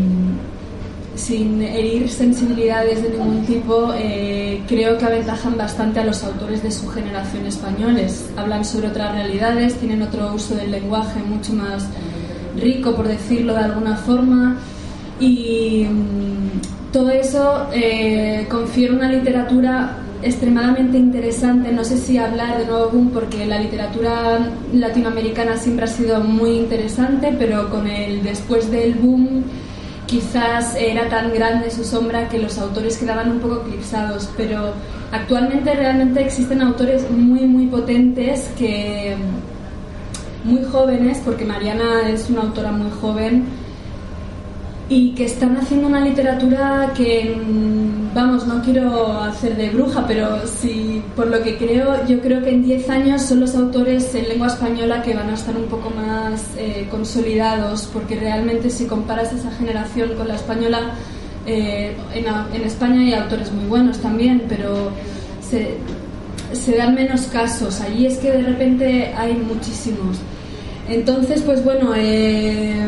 sin 1.15 1.63
herir 1.63 2.11
sensibilidades 2.11 3.03
de 3.03 3.09
ningún 3.09 3.47
tipo, 3.47 3.95
eh, 3.97 4.61
creo 4.69 4.99
que 4.99 5.07
aventajan 5.07 5.57
bastante 5.57 6.01
a 6.01 6.05
los 6.05 6.23
autores 6.23 6.63
de 6.63 6.71
su 6.71 6.87
generación 6.89 7.47
españoles. 7.47 8.29
Hablan 8.37 8.63
sobre 8.63 8.89
otras 8.89 9.15
realidades, 9.15 9.75
tienen 9.77 10.03
otro 10.03 10.35
uso 10.35 10.55
del 10.55 10.71
lenguaje 10.71 11.21
mucho 11.21 11.55
más 11.55 11.87
rico, 12.61 12.95
por 12.95 13.09
decirlo 13.09 13.55
de 13.55 13.61
alguna 13.61 13.97
forma, 13.97 14.59
y 15.19 15.87
mm, 15.89 16.93
todo 16.93 17.09
eso 17.11 17.69
eh, 17.73 18.47
confiere 18.51 18.93
una 18.93 19.09
literatura 19.09 19.97
extremadamente 20.23 20.97
interesante. 20.97 21.73
No 21.73 21.85
sé 21.85 21.99
si 21.99 22.19
hablar 22.19 22.59
de 22.59 22.67
nuevo 22.67 22.91
boom 22.91 23.11
porque 23.11 23.47
la 23.47 23.59
literatura 23.59 24.39
latinoamericana 24.73 25.57
siempre 25.57 25.85
ha 25.85 25.89
sido 25.89 26.21
muy 26.21 26.51
interesante, 26.51 27.35
pero 27.39 27.71
con 27.71 27.87
el 27.87 28.23
después 28.23 28.71
del 28.71 28.95
boom 28.95 29.45
quizás 30.07 30.77
era 30.77 31.09
tan 31.09 31.33
grande 31.33 31.71
su 31.71 31.85
sombra 31.85 32.29
que 32.29 32.39
los 32.39 32.59
autores 32.59 32.99
quedaban 32.99 33.31
un 33.31 33.41
poco 33.41 33.63
eclipsados, 33.67 34.29
pero 34.37 34.73
actualmente 35.11 35.75
realmente 35.75 36.21
existen 36.21 36.61
autores 36.61 37.11
muy, 37.11 37.41
muy 37.47 37.67
potentes 37.67 38.51
que 38.59 39.17
muy 40.45 40.65
jóvenes, 40.65 41.21
porque 41.25 41.45
Mariana 41.45 42.09
es 42.09 42.29
una 42.29 42.43
autora 42.43 42.73
muy 42.73 42.91
joven, 43.01 43.45
y 44.89 45.13
que 45.13 45.25
están 45.25 45.57
haciendo 45.57 45.87
una 45.87 46.01
literatura 46.01 46.93
que, 46.95 47.35
mm, 47.35 48.02
vamos, 48.15 48.47
no 48.47 48.63
quiero 48.63 49.21
hacer 49.23 49.57
de 49.57 49.71
bruja, 49.71 50.07
pero 50.07 50.47
sí, 50.47 51.03
por 51.17 51.29
lo 51.29 51.43
que 51.43 51.57
creo, 51.57 52.07
yo 52.07 52.21
creo 52.21 52.43
que 52.43 52.51
en 52.51 52.63
10 52.63 52.91
años 52.91 53.23
son 53.23 53.41
los 53.41 53.55
autores 53.55 54.15
en 54.15 54.29
lengua 54.29 54.49
española 54.49 55.03
que 55.03 55.15
van 55.15 55.31
a 55.31 55.35
estar 55.35 55.57
un 55.57 55.67
poco 55.67 55.91
más 55.91 56.51
eh, 56.57 56.87
consolidados, 56.91 57.89
porque 57.93 58.17
realmente 58.17 58.71
si 58.71 58.87
comparas 58.87 59.33
esa 59.33 59.51
generación 59.53 60.15
con 60.17 60.29
la 60.29 60.35
española, 60.35 60.93
eh, 61.47 61.97
en, 62.15 62.63
España 62.63 63.01
hay 63.01 63.15
autores 63.15 63.51
muy 63.53 63.65
buenos 63.65 63.99
también, 63.99 64.45
pero 64.49 64.91
se, 65.49 66.77
dan 66.77 66.95
menos 66.95 67.23
casos. 67.23 67.81
Allí 67.81 68.07
es 68.07 68.19
que 68.19 68.31
de 68.31 68.43
repente 68.43 69.13
hay 69.17 69.35
muchísimos. 69.35 70.19
Entonces, 70.89 71.43
pues 71.43 71.65
bueno, 71.65 71.93
eh, 71.97 72.87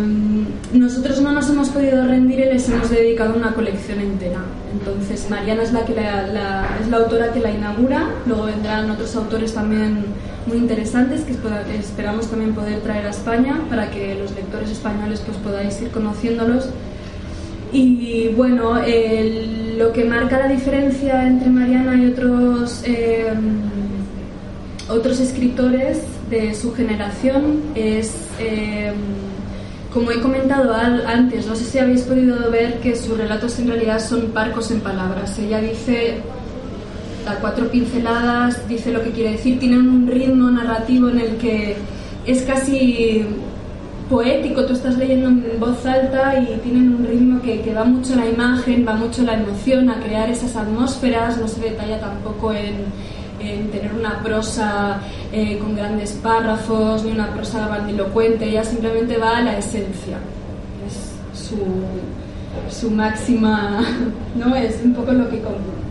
nosotros 0.72 1.20
no 1.20 1.32
nos 1.32 1.48
hemos 1.48 1.68
podido 1.70 2.06
rendir 2.06 2.40
y 2.40 2.44
les 2.44 2.68
hemos 2.68 2.90
dedicado 2.90 3.34
una 3.34 3.54
colección 3.54 4.00
entera. 4.00 4.40
Entonces, 4.78 5.30
Mariana 5.30 5.62
es 5.62 5.72
la, 5.72 5.84
que 5.84 5.94
la, 5.94 6.66
es 6.80 6.88
la 6.88 6.96
autora 6.96 7.32
que 7.32 7.40
la 7.40 7.50
inaugura, 7.50 8.08
luego 8.26 8.44
vendrán 8.44 8.90
otros 8.90 9.14
autores 9.14 9.54
también 9.54 10.04
muy 10.46 10.58
interesantes 10.58 11.22
que 11.22 11.32
esperamos 11.78 12.28
también 12.28 12.54
poder 12.54 12.80
traer 12.80 13.06
a 13.06 13.10
España 13.10 13.60
para 13.70 13.90
que 13.90 14.14
los 14.14 14.34
lectores 14.34 14.70
españoles 14.70 15.22
pues 15.24 15.38
podáis 15.38 15.80
ir 15.80 15.90
conociéndolos. 15.90 16.68
Y 17.72 18.28
bueno, 18.36 18.74
lo 19.76 19.92
que 19.92 20.04
marca 20.04 20.38
la 20.38 20.48
diferencia 20.48 21.26
entre 21.26 21.50
Mariana 21.50 21.96
y 21.96 22.06
otros, 22.06 22.82
eh, 22.86 23.32
otros 24.88 25.18
escritores 25.18 26.02
de 26.30 26.54
su 26.54 26.72
generación 26.72 27.62
es, 27.74 28.14
em, 28.38 28.94
como 29.94 30.10
he 30.10 30.20
comentado 30.20 30.74
antes, 30.74 31.46
no 31.46 31.54
sé 31.54 31.64
si 31.64 31.78
habéis 31.78 32.02
podido 32.02 32.50
ver 32.50 32.80
que 32.80 32.96
sus 32.96 33.16
relatos 33.16 33.56
en 33.60 33.68
realidad 33.68 34.00
son 34.00 34.22
parcos 34.32 34.72
en 34.72 34.80
palabras. 34.80 35.38
Ella 35.38 35.60
dice 35.60 36.16
a 37.28 37.36
cuatro 37.36 37.68
pinceladas, 37.68 38.68
dice 38.68 38.90
lo 38.90 39.02
que 39.04 39.12
quiere 39.12 39.32
decir, 39.32 39.60
tienen 39.60 39.88
un 39.88 40.08
ritmo 40.08 40.50
narrativo 40.50 41.08
en 41.10 41.20
el 41.20 41.36
que 41.36 41.76
es 42.26 42.42
casi 42.42 43.24
poético, 44.10 44.66
tú 44.66 44.72
estás 44.72 44.98
leyendo 44.98 45.28
en 45.28 45.60
voz 45.60 45.86
alta 45.86 46.40
y 46.40 46.58
tienen 46.58 46.96
un 46.96 47.06
ritmo 47.06 47.40
que, 47.40 47.60
que 47.60 47.72
va 47.72 47.84
mucho 47.84 48.16
la 48.16 48.26
imagen, 48.26 48.84
va 48.86 48.94
mucho 48.94 49.22
la 49.22 49.34
emoción, 49.34 49.88
a 49.90 50.00
crear 50.00 50.28
esas 50.28 50.56
atmósferas, 50.56 51.38
no 51.38 51.46
se 51.46 51.60
detalla 51.60 52.00
tampoco 52.00 52.52
en, 52.52 52.86
en 53.50 53.70
tener 53.70 53.92
una 53.92 54.22
prosa 54.22 55.00
eh, 55.32 55.58
con 55.58 55.76
grandes 55.76 56.12
párrafos, 56.12 57.04
ni 57.04 57.12
una 57.12 57.32
prosa 57.32 57.66
grandilocuente, 57.68 58.46
ella 58.46 58.64
simplemente 58.64 59.16
va 59.16 59.38
a 59.38 59.40
la 59.42 59.58
esencia. 59.58 60.18
Es 60.86 61.38
su, 61.38 61.56
su 62.70 62.90
máxima, 62.90 63.84
¿no? 64.34 64.54
Es 64.54 64.80
un 64.84 64.94
poco 64.94 65.12
lo 65.12 65.28
que 65.28 65.42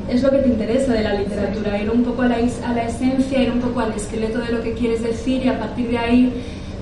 es 0.09 0.21
lo 0.21 0.29
que 0.31 0.39
te 0.39 0.49
interesa 0.49 0.93
de 0.93 1.03
la 1.03 1.13
literatura, 1.13 1.81
ir 1.81 1.89
un 1.89 2.03
poco 2.03 2.23
a 2.23 2.27
la, 2.27 2.35
a 2.35 2.73
la 2.73 2.83
esencia, 2.83 3.41
ir 3.41 3.51
un 3.51 3.61
poco 3.61 3.79
al 3.79 3.93
esqueleto 3.93 4.39
de 4.39 4.51
lo 4.51 4.61
que 4.61 4.73
quieres 4.73 5.01
decir 5.01 5.45
y 5.45 5.47
a 5.47 5.57
partir 5.57 5.89
de 5.89 5.97
ahí 5.97 6.33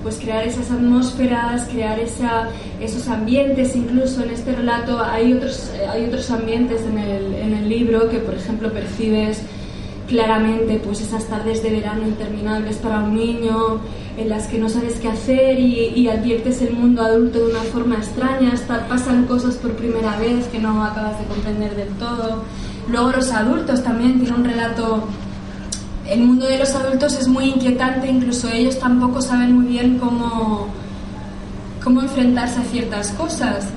pues 0.02 0.16
crear 0.16 0.46
esas 0.46 0.70
atmósferas, 0.70 1.68
crear 1.70 1.98
esa, 1.98 2.48
esos 2.80 3.06
ambientes, 3.08 3.76
incluso 3.76 4.22
en 4.22 4.30
este 4.30 4.52
relato 4.52 5.00
hay 5.00 5.32
otros, 5.32 5.70
hay 5.88 6.06
otros 6.06 6.30
ambientes 6.30 6.82
en 6.82 6.98
el, 6.98 7.34
en 7.34 7.54
el 7.54 7.68
libro 7.68 8.08
que 8.10 8.18
por 8.18 8.34
ejemplo 8.34 8.72
percibes 8.72 9.42
claramente 10.12 10.78
pues 10.84 11.00
esas 11.00 11.24
tardes 11.24 11.62
de 11.62 11.70
verano 11.70 12.06
interminables 12.06 12.76
para 12.76 13.00
un 13.00 13.14
niño 13.14 13.80
en 14.18 14.28
las 14.28 14.46
que 14.46 14.58
no 14.58 14.68
sabes 14.68 14.96
qué 15.00 15.08
hacer 15.08 15.58
y, 15.58 16.06
adviertes 16.06 16.60
el 16.60 16.74
mundo 16.74 17.02
adulto 17.02 17.38
de 17.38 17.50
una 17.50 17.62
forma 17.62 17.94
extraña, 17.94 18.50
hasta 18.52 18.86
pasan 18.88 19.24
cosas 19.24 19.56
por 19.56 19.72
primera 19.72 20.18
vez 20.18 20.46
que 20.48 20.58
no 20.58 20.84
acabas 20.84 21.18
de 21.18 21.24
comprender 21.24 21.74
del 21.74 21.88
todo. 21.94 22.42
Luego 22.90 23.12
los 23.12 23.32
adultos 23.32 23.82
también 23.82 24.20
tienen 24.20 24.40
un 24.40 24.44
relato 24.44 25.08
el 26.06 26.20
mundo 26.20 26.46
de 26.46 26.58
los 26.58 26.74
adultos 26.74 27.14
es 27.14 27.26
muy 27.26 27.46
inquietante, 27.46 28.10
incluso 28.10 28.48
ellos 28.48 28.78
tampoco 28.78 29.22
saben 29.22 29.54
muy 29.54 29.66
bien 29.66 29.98
cómo, 29.98 30.66
cómo 31.82 32.02
enfrentarse 32.02 32.60
a 32.60 32.64
ciertas 32.64 33.12
cosas. 33.12 33.68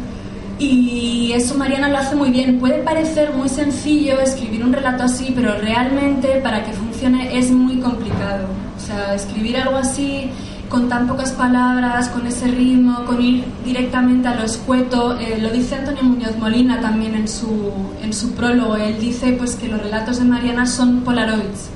Y 0.58 1.34
eso 1.34 1.56
Mariana 1.56 1.90
lo 1.90 1.98
hace 1.98 2.16
muy 2.16 2.30
bien. 2.30 2.60
Puede 2.60 2.82
parecer 2.82 3.34
muy 3.34 3.50
sencillo 3.50 4.20
escribir 4.20 4.64
un 4.64 4.72
relato 4.72 5.04
así, 5.04 5.34
pero 5.36 5.58
realmente 5.58 6.40
para 6.42 6.64
que 6.64 6.72
funcione 6.72 7.38
es 7.38 7.52
muy 7.52 7.80
complicado. 7.80 8.48
O 8.78 8.80
sea, 8.80 9.16
escribir 9.16 9.58
algo 9.58 9.78
así 9.78 10.30
con 10.70 10.90
tan 10.90 11.08
pocas 11.08 11.32
palabras, 11.32 12.10
con 12.10 12.26
ese 12.26 12.48
ritmo, 12.48 13.06
con 13.06 13.22
ir 13.22 13.44
directamente 13.66 14.28
a 14.30 14.36
lo 14.36 14.44
escueto. 14.44 15.20
Eh, 15.20 15.40
lo 15.42 15.50
dice 15.50 15.76
Antonio 15.76 16.04
Muñoz 16.04 16.38
Molina 16.38 16.80
también 16.80 17.16
en 17.16 17.28
su, 17.28 17.72
en 18.02 18.14
su 18.14 18.32
prólogo. 18.32 18.78
Él 18.78 18.98
dice 19.00 19.34
pues, 19.34 19.56
que 19.56 19.68
los 19.68 19.82
relatos 19.82 20.20
de 20.20 20.26
Mariana 20.26 20.66
son 20.66 21.02
polaroids. 21.02 21.70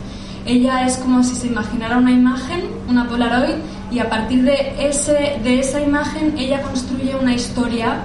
Ella 0.45 0.85
es 0.85 0.97
como 0.97 1.21
si 1.23 1.35
se 1.35 1.47
imaginara 1.47 1.97
una 1.97 2.11
imagen, 2.11 2.61
una 2.87 3.07
polaroid, 3.07 3.55
y 3.91 3.99
a 3.99 4.09
partir 4.09 4.43
de, 4.43 4.73
ese, 4.79 5.37
de 5.43 5.59
esa 5.59 5.81
imagen 5.81 6.35
ella 6.37 6.61
construye 6.61 7.15
una 7.15 7.33
historia 7.33 7.97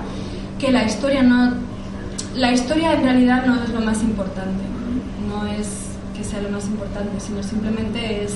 que 0.64 0.72
la 0.72 0.84
historia 0.84 1.22
no 1.22 1.52
la 2.34 2.52
historia 2.52 2.94
en 2.94 3.02
realidad 3.04 3.44
no 3.46 3.62
es 3.62 3.70
lo 3.70 3.80
más 3.80 4.02
importante 4.02 4.64
no 5.28 5.46
es 5.46 5.68
que 6.16 6.24
sea 6.24 6.40
lo 6.40 6.50
más 6.50 6.66
importante 6.66 7.20
sino 7.20 7.42
simplemente 7.42 8.24
es 8.24 8.34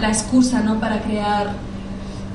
la 0.00 0.08
excusa 0.08 0.60
no 0.60 0.78
para 0.80 1.00
crear 1.00 1.52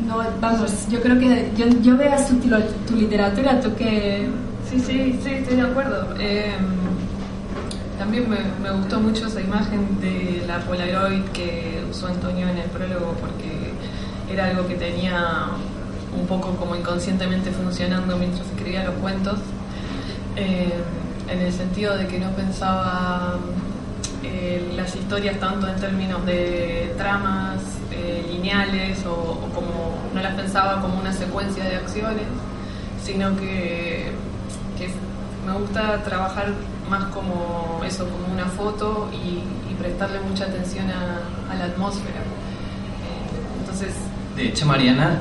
no 0.07 0.17
vamos 0.41 0.87
yo 0.89 1.01
creo 1.01 1.19
que 1.19 1.51
yo, 1.55 1.67
yo 1.81 1.97
veo 1.97 2.15
tu, 2.25 2.49
tu 2.87 2.95
literatura 2.99 3.61
tú 3.61 3.75
que 3.75 4.27
sí 4.69 4.79
sí 4.79 5.19
sí 5.23 5.29
estoy 5.29 5.55
de 5.55 5.61
acuerdo. 5.61 6.13
Em, 6.19 6.77
también 7.97 8.29
me, 8.29 8.37
me, 8.61 8.75
gustó 8.77 8.99
mucho 8.99 9.25
esa 9.25 9.41
imagen 9.41 9.99
de 10.01 10.43
la 10.45 10.59
Polaroid 10.59 11.23
que 11.33 11.83
usó 11.89 12.07
Antonio 12.07 12.47
en 12.47 12.57
el 12.57 12.69
prólogo 12.69 13.15
porque 13.19 13.71
era 14.31 14.45
algo 14.45 14.67
que 14.67 14.75
tenía 14.75 15.47
un 16.19 16.27
poco 16.27 16.55
como 16.55 16.75
inconscientemente 16.75 17.51
funcionando 17.51 18.17
mientras 18.17 18.47
escribía 18.47 18.83
los 18.83 18.95
cuentos, 18.95 19.39
eh, 20.35 20.73
en 21.29 21.39
el 21.39 21.53
sentido 21.53 21.97
de 21.97 22.07
que 22.07 22.19
no 22.19 22.29
pensaba 22.31 23.37
eh, 24.23 24.73
las 24.75 24.95
historias 24.95 25.39
tanto 25.39 25.67
en 25.67 25.75
términos 25.75 26.25
de 26.25 26.93
tramas 26.97 27.61
eh, 27.91 28.25
lineales 28.31 29.05
o, 29.05 29.49
como 29.53 29.97
no 30.13 30.21
las 30.21 30.33
pensaba 30.35 30.81
como 30.81 30.99
una 30.99 31.13
secuencia 31.13 31.63
de 31.63 31.75
acciones, 31.75 32.27
sino 33.03 33.35
que, 33.37 34.11
me 35.45 35.53
gusta 35.53 36.03
trabajar 36.03 36.47
más 36.89 37.05
como 37.05 37.81
eso, 37.85 38.03
como 38.03 38.33
una 38.33 38.45
foto 38.45 39.09
y, 39.13 39.43
prestarle 39.77 40.19
mucha 40.21 40.45
atención 40.45 40.87
a, 40.89 41.53
a 41.53 41.55
la 41.55 41.65
atmósfera. 41.65 42.21
entonces... 43.59 44.06
De 44.37 44.49
hecho, 44.49 44.65
Mariana 44.67 45.19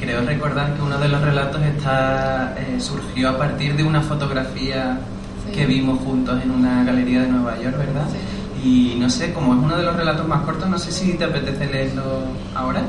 creo 0.00 0.22
recordar 0.22 0.74
que 0.74 0.82
uno 0.82 0.98
de 0.98 1.08
los 1.08 1.20
relatos 1.20 1.62
está 1.62 2.54
eh, 2.58 2.80
surgió 2.80 3.30
a 3.30 3.38
partir 3.38 3.76
de 3.76 3.84
una 3.84 4.00
fotografía 4.00 4.98
que 5.54 5.66
vimos 5.66 6.00
juntos 6.00 6.42
en 6.42 6.50
una 6.50 6.82
galería 6.84 7.22
de 7.22 7.28
Nueva 7.28 7.56
York, 7.60 7.76
¿verdad? 7.78 8.06
Y 8.64 8.96
no 8.98 9.08
sé, 9.08 9.32
como 9.32 9.54
es 9.54 9.60
uno 9.60 9.76
de 9.76 9.84
los 9.84 9.94
relatos 9.96 10.26
más 10.26 10.42
cortos, 10.42 10.68
no 10.68 10.78
sé 10.78 10.90
si 10.90 11.14
te 11.14 11.24
apetece 11.24 11.66
leerlo 11.66 12.02
ahora. 12.54 12.82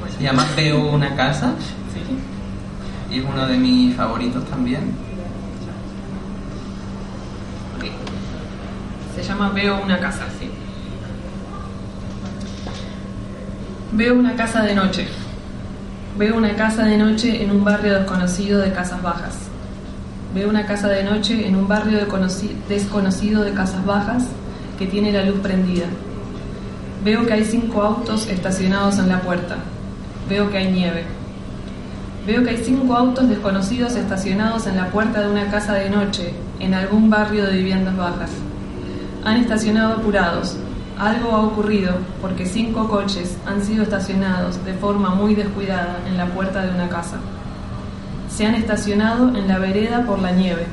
Pues 0.00 0.14
Se 0.14 0.22
llama 0.22 0.46
Veo 0.56 0.90
una 0.90 1.14
casa 1.14 1.52
Sí. 1.92 3.14
y 3.14 3.18
es 3.20 3.24
uno 3.24 3.46
de 3.46 3.56
mis 3.58 3.94
favoritos 3.94 4.44
también. 4.46 4.80
Se 9.14 9.22
llama 9.22 9.50
Veo 9.50 9.80
una 9.82 9.98
casa, 10.00 10.24
sí. 10.40 10.50
Veo 13.94 14.14
una 14.14 14.34
casa 14.34 14.62
de 14.62 14.74
noche. 14.74 15.06
Veo 16.18 16.36
una 16.36 16.54
casa 16.56 16.84
de 16.84 16.96
noche 16.96 17.42
en 17.42 17.50
un 17.50 17.64
barrio 17.64 17.94
desconocido 17.94 18.60
de 18.60 18.72
casas 18.72 19.02
bajas. 19.02 19.34
Veo 20.34 20.48
una 20.48 20.66
casa 20.66 20.88
de 20.88 21.04
noche 21.04 21.46
en 21.46 21.54
un 21.56 21.68
barrio 21.68 21.98
de 21.98 22.08
conoci- 22.08 22.54
desconocido 22.68 23.42
de 23.42 23.52
casas 23.52 23.84
bajas 23.86 24.24
que 24.78 24.86
tiene 24.86 25.12
la 25.12 25.24
luz 25.24 25.38
prendida. 25.40 25.86
Veo 27.04 27.24
que 27.26 27.34
hay 27.34 27.44
cinco 27.44 27.82
autos 27.82 28.26
estacionados 28.28 28.98
en 28.98 29.08
la 29.08 29.20
puerta. 29.20 29.56
Veo 30.28 30.50
que 30.50 30.58
hay 30.58 30.72
nieve. 30.72 31.04
Veo 32.26 32.42
que 32.42 32.50
hay 32.50 32.64
cinco 32.64 32.96
autos 32.96 33.28
desconocidos 33.28 33.94
estacionados 33.94 34.66
en 34.66 34.76
la 34.76 34.88
puerta 34.88 35.20
de 35.20 35.28
una 35.30 35.50
casa 35.50 35.74
de 35.74 35.90
noche, 35.90 36.32
en 36.58 36.74
algún 36.74 37.10
barrio 37.10 37.44
de 37.46 37.58
viviendas 37.58 37.96
bajas. 37.96 38.30
Han 39.24 39.36
estacionado 39.36 39.94
apurados. 39.94 40.56
Algo 40.98 41.32
ha 41.32 41.40
ocurrido 41.40 41.94
porque 42.22 42.46
cinco 42.46 42.88
coches 42.88 43.36
han 43.46 43.64
sido 43.64 43.82
estacionados 43.82 44.64
de 44.64 44.74
forma 44.74 45.10
muy 45.10 45.34
descuidada 45.34 45.98
en 46.06 46.16
la 46.16 46.26
puerta 46.26 46.62
de 46.62 46.70
una 46.70 46.88
casa. 46.88 47.16
Se 48.30 48.46
han 48.46 48.54
estacionado 48.54 49.28
en 49.36 49.48
la 49.48 49.58
vereda 49.58 50.04
por 50.06 50.20
la 50.20 50.30
nieve, 50.30 50.66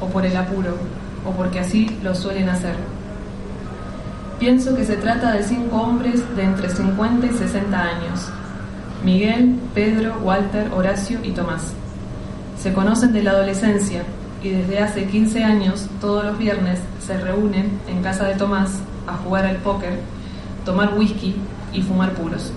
o 0.00 0.06
por 0.08 0.26
el 0.26 0.36
apuro, 0.36 0.76
o 1.24 1.30
porque 1.30 1.60
así 1.60 1.98
lo 2.02 2.14
suelen 2.14 2.50
hacer. 2.50 2.74
Pienso 4.38 4.76
que 4.76 4.84
se 4.84 4.96
trata 4.96 5.32
de 5.32 5.42
cinco 5.42 5.76
hombres 5.76 6.22
de 6.36 6.42
entre 6.42 6.68
50 6.68 7.26
y 7.26 7.30
60 7.30 7.80
años. 7.80 8.28
Miguel, 9.02 9.56
Pedro, 9.74 10.18
Walter, 10.22 10.70
Horacio 10.74 11.18
y 11.22 11.30
Tomás. 11.30 11.72
Se 12.60 12.74
conocen 12.74 13.12
de 13.14 13.22
la 13.22 13.30
adolescencia 13.30 14.02
y 14.42 14.50
desde 14.50 14.80
hace 14.80 15.06
15 15.06 15.44
años, 15.44 15.86
todos 16.00 16.24
los 16.24 16.38
viernes, 16.38 16.78
se 17.04 17.16
reúnen 17.16 17.70
en 17.88 18.02
casa 18.02 18.26
de 18.26 18.34
Tomás 18.34 18.80
a 19.06 19.16
jugar 19.16 19.46
al 19.46 19.56
póker, 19.56 19.98
tomar 20.64 20.94
whisky 20.96 21.36
y 21.72 21.82
fumar 21.82 22.12
puros. 22.12 22.52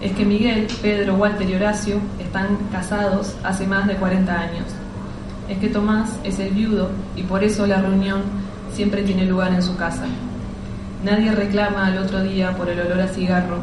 Es 0.00 0.12
que 0.12 0.24
Miguel, 0.24 0.66
Pedro, 0.82 1.14
Walter 1.14 1.48
y 1.48 1.54
Horacio 1.54 1.98
están 2.18 2.58
casados 2.70 3.34
hace 3.42 3.66
más 3.66 3.86
de 3.86 3.94
40 3.94 4.32
años. 4.32 4.66
Es 5.48 5.58
que 5.58 5.68
Tomás 5.68 6.18
es 6.22 6.38
el 6.38 6.50
viudo 6.50 6.90
y 7.14 7.22
por 7.22 7.42
eso 7.42 7.66
la 7.66 7.80
reunión 7.80 8.22
siempre 8.72 9.02
tiene 9.02 9.24
lugar 9.24 9.54
en 9.54 9.62
su 9.62 9.76
casa. 9.76 10.04
Nadie 11.04 11.32
reclama 11.32 11.86
al 11.86 11.98
otro 11.98 12.22
día 12.22 12.56
por 12.56 12.68
el 12.68 12.80
olor 12.80 13.00
a 13.00 13.08
cigarro. 13.08 13.58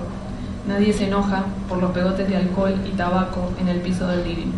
Nadie 0.67 0.93
se 0.93 1.07
enoja 1.07 1.43
por 1.67 1.79
los 1.79 1.91
pegotes 1.91 2.27
de 2.27 2.37
alcohol 2.37 2.75
y 2.85 2.95
tabaco 2.95 3.51
en 3.59 3.67
el 3.67 3.79
piso 3.81 4.07
del 4.07 4.23
living. 4.23 4.51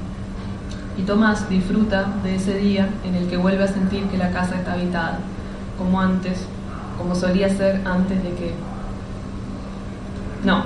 Y 0.98 1.02
Tomás 1.02 1.50
disfruta 1.50 2.06
de 2.24 2.36
ese 2.36 2.58
día 2.58 2.88
en 3.04 3.15
el 3.15 3.28
que 3.28 3.38
vuelve 3.38 3.63
a 3.63 3.67
sentir 3.67 4.06
que 4.06 4.17
la 4.17 4.32
casa 4.32 4.56
está 4.56 4.74
habitada, 4.74 5.19
como 5.78 6.00
antes, 6.00 6.45
como 6.97 7.15
solía 7.15 7.49
ser 7.49 7.81
antes 7.86 8.21
de 8.23 8.29
que... 8.31 8.53
No, 10.43 10.63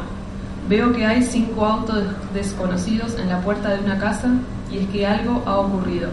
veo 0.67 0.91
que 0.93 1.05
hay 1.05 1.23
cinco 1.23 1.65
autos 1.65 2.03
desconocidos 2.33 3.17
en 3.17 3.29
la 3.29 3.41
puerta 3.41 3.69
de 3.69 3.83
una 3.83 3.97
casa 3.97 4.29
y 4.71 4.79
es 4.79 4.89
que 4.89 5.07
algo 5.07 5.43
ha 5.45 5.57
ocurrido. 5.57 6.09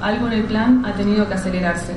Algo 0.00 0.26
en 0.26 0.32
el 0.34 0.44
plan 0.44 0.84
ha 0.84 0.92
tenido 0.92 1.28
que 1.28 1.34
acelerarse. 1.34 1.94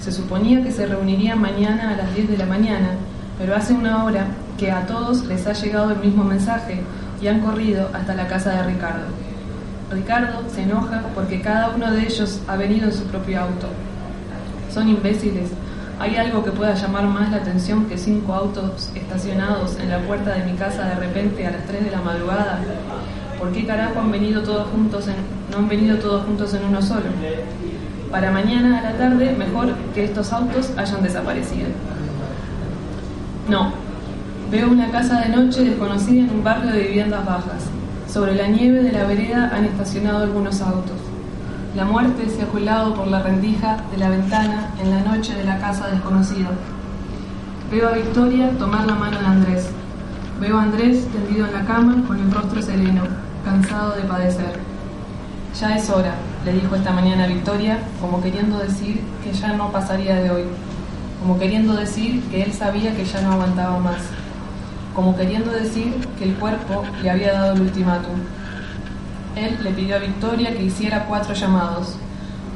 Se 0.00 0.12
suponía 0.12 0.62
que 0.62 0.72
se 0.72 0.86
reunirían 0.86 1.40
mañana 1.40 1.90
a 1.90 1.96
las 1.96 2.14
10 2.14 2.30
de 2.30 2.38
la 2.38 2.46
mañana, 2.46 2.90
pero 3.38 3.54
hace 3.54 3.72
una 3.72 4.04
hora 4.04 4.26
que 4.58 4.70
a 4.70 4.86
todos 4.86 5.24
les 5.26 5.46
ha 5.46 5.52
llegado 5.52 5.92
el 5.92 5.98
mismo 5.98 6.24
mensaje 6.24 6.82
y 7.20 7.28
han 7.28 7.40
corrido 7.40 7.88
hasta 7.94 8.14
la 8.14 8.26
casa 8.26 8.50
de 8.50 8.62
Ricardo. 8.64 9.04
Ricardo 9.90 10.42
se 10.52 10.62
enoja 10.62 11.02
porque 11.14 11.40
cada 11.40 11.70
uno 11.70 11.90
de 11.90 12.02
ellos 12.02 12.40
ha 12.48 12.56
venido 12.56 12.86
en 12.86 12.92
su 12.92 13.04
propio 13.04 13.42
auto. 13.42 13.68
Son 14.72 14.88
imbéciles. 14.88 15.50
¿Hay 15.98 16.16
algo 16.16 16.44
que 16.44 16.50
pueda 16.50 16.74
llamar 16.74 17.04
más 17.06 17.30
la 17.30 17.38
atención 17.38 17.86
que 17.86 17.96
cinco 17.96 18.34
autos 18.34 18.90
estacionados 18.94 19.78
en 19.78 19.90
la 19.90 19.98
puerta 20.00 20.34
de 20.34 20.44
mi 20.44 20.56
casa 20.56 20.84
de 20.88 20.94
repente 20.96 21.46
a 21.46 21.50
las 21.52 21.64
3 21.66 21.84
de 21.84 21.90
la 21.90 22.00
madrugada? 22.00 22.60
¿Por 23.38 23.52
qué 23.52 23.66
carajo 23.66 24.00
han 24.00 24.10
venido 24.10 24.42
todos 24.42 24.68
juntos 24.68 25.06
en, 25.08 25.14
no 25.50 25.58
han 25.58 25.68
venido 25.68 25.98
todos 25.98 26.24
juntos 26.24 26.54
en 26.54 26.64
uno 26.64 26.82
solo? 26.82 27.06
Para 28.10 28.30
mañana 28.30 28.78
a 28.78 28.82
la 28.82 28.92
tarde, 28.92 29.34
mejor 29.36 29.74
que 29.94 30.04
estos 30.04 30.32
autos 30.32 30.70
hayan 30.76 31.02
desaparecido. 31.02 31.68
No, 33.48 33.72
veo 34.50 34.68
una 34.70 34.90
casa 34.90 35.20
de 35.20 35.28
noche 35.28 35.64
desconocida 35.64 36.24
en 36.24 36.30
un 36.30 36.44
barrio 36.44 36.72
de 36.72 36.80
viviendas 36.80 37.24
bajas. 37.24 37.64
Sobre 38.08 38.34
la 38.34 38.48
nieve 38.48 38.82
de 38.82 38.92
la 38.92 39.04
vereda 39.04 39.50
han 39.54 39.64
estacionado 39.64 40.24
algunos 40.24 40.60
autos. 40.60 41.11
La 41.74 41.86
muerte 41.86 42.28
se 42.28 42.42
ha 42.42 42.48
colado 42.48 42.92
por 42.94 43.06
la 43.06 43.22
rendija 43.22 43.78
de 43.90 43.96
la 43.96 44.10
ventana 44.10 44.68
en 44.78 44.90
la 44.90 45.00
noche 45.00 45.34
de 45.34 45.44
la 45.44 45.58
casa 45.58 45.86
desconocida. 45.86 46.50
Veo 47.70 47.88
a 47.88 47.92
Victoria 47.92 48.50
tomar 48.58 48.86
la 48.86 48.94
mano 48.94 49.18
de 49.18 49.26
Andrés. 49.26 49.70
Veo 50.38 50.58
a 50.58 50.64
Andrés 50.64 51.06
tendido 51.06 51.46
en 51.46 51.54
la 51.54 51.64
cama 51.64 52.04
con 52.06 52.18
el 52.20 52.30
rostro 52.30 52.60
sereno, 52.60 53.04
cansado 53.42 53.96
de 53.96 54.02
padecer. 54.02 54.52
Ya 55.58 55.74
es 55.74 55.88
hora, 55.88 56.14
le 56.44 56.52
dijo 56.52 56.76
esta 56.76 56.92
mañana 56.92 57.24
a 57.24 57.28
Victoria, 57.28 57.78
como 58.02 58.20
queriendo 58.20 58.58
decir 58.58 59.00
que 59.24 59.32
ya 59.32 59.54
no 59.54 59.72
pasaría 59.72 60.16
de 60.16 60.30
hoy, 60.30 60.44
como 61.22 61.38
queriendo 61.38 61.74
decir 61.74 62.22
que 62.24 62.42
él 62.42 62.52
sabía 62.52 62.94
que 62.94 63.06
ya 63.06 63.22
no 63.22 63.32
aguantaba 63.32 63.78
más, 63.78 64.02
como 64.94 65.16
queriendo 65.16 65.50
decir 65.50 65.94
que 66.18 66.24
el 66.24 66.34
cuerpo 66.34 66.84
le 67.02 67.10
había 67.10 67.32
dado 67.32 67.54
el 67.54 67.62
ultimátum. 67.62 68.16
Él 69.36 69.58
le 69.62 69.70
pidió 69.70 69.96
a 69.96 70.00
Victoria 70.00 70.54
que 70.54 70.64
hiciera 70.64 71.06
cuatro 71.06 71.34
llamados, 71.34 71.96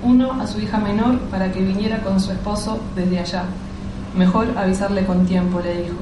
uno 0.03 0.33
a 0.41 0.47
su 0.47 0.61
hija 0.61 0.79
menor 0.79 1.19
para 1.31 1.51
que 1.51 1.61
viniera 1.61 2.03
con 2.03 2.21
su 2.21 2.33
esposo 2.33 2.81
desde 2.95 3.19
allá. 3.19 3.45
Mejor 4.15 4.49
avisarle 4.57 5.07
con 5.07 5.27
tiempo, 5.27 5.61
le 5.61 5.83
dijo. 5.83 5.97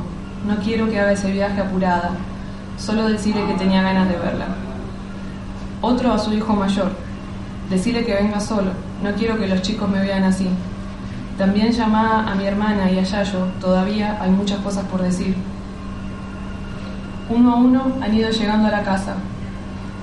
No 0.46 0.56
quiero 0.56 0.88
que 0.90 0.98
haga 0.98 1.12
ese 1.12 1.30
viaje 1.30 1.60
apurada, 1.60 2.10
solo 2.76 3.08
decirle 3.08 3.46
que 3.46 3.54
tenía 3.54 3.82
ganas 3.82 4.08
de 4.08 4.16
verla. 4.16 4.46
Otro 5.80 6.12
a 6.12 6.18
su 6.18 6.32
hijo 6.32 6.54
mayor, 6.54 6.92
decirle 7.70 8.04
que 8.04 8.14
venga 8.14 8.40
solo, 8.40 8.72
no 9.02 9.12
quiero 9.12 9.38
que 9.38 9.46
los 9.46 9.62
chicos 9.62 9.88
me 9.88 10.00
vean 10.00 10.24
así. 10.24 10.48
También 11.38 11.72
llamá 11.72 12.30
a 12.30 12.34
mi 12.34 12.46
hermana 12.46 12.90
y 12.90 12.98
a 12.98 13.02
Yayo, 13.02 13.46
todavía 13.60 14.18
hay 14.20 14.30
muchas 14.30 14.58
cosas 14.58 14.84
por 14.84 15.02
decir. 15.02 15.36
Uno 17.28 17.52
a 17.52 17.56
uno 17.56 17.92
han 18.02 18.14
ido 18.14 18.30
llegando 18.30 18.68
a 18.68 18.70
la 18.70 18.82
casa. 18.82 19.14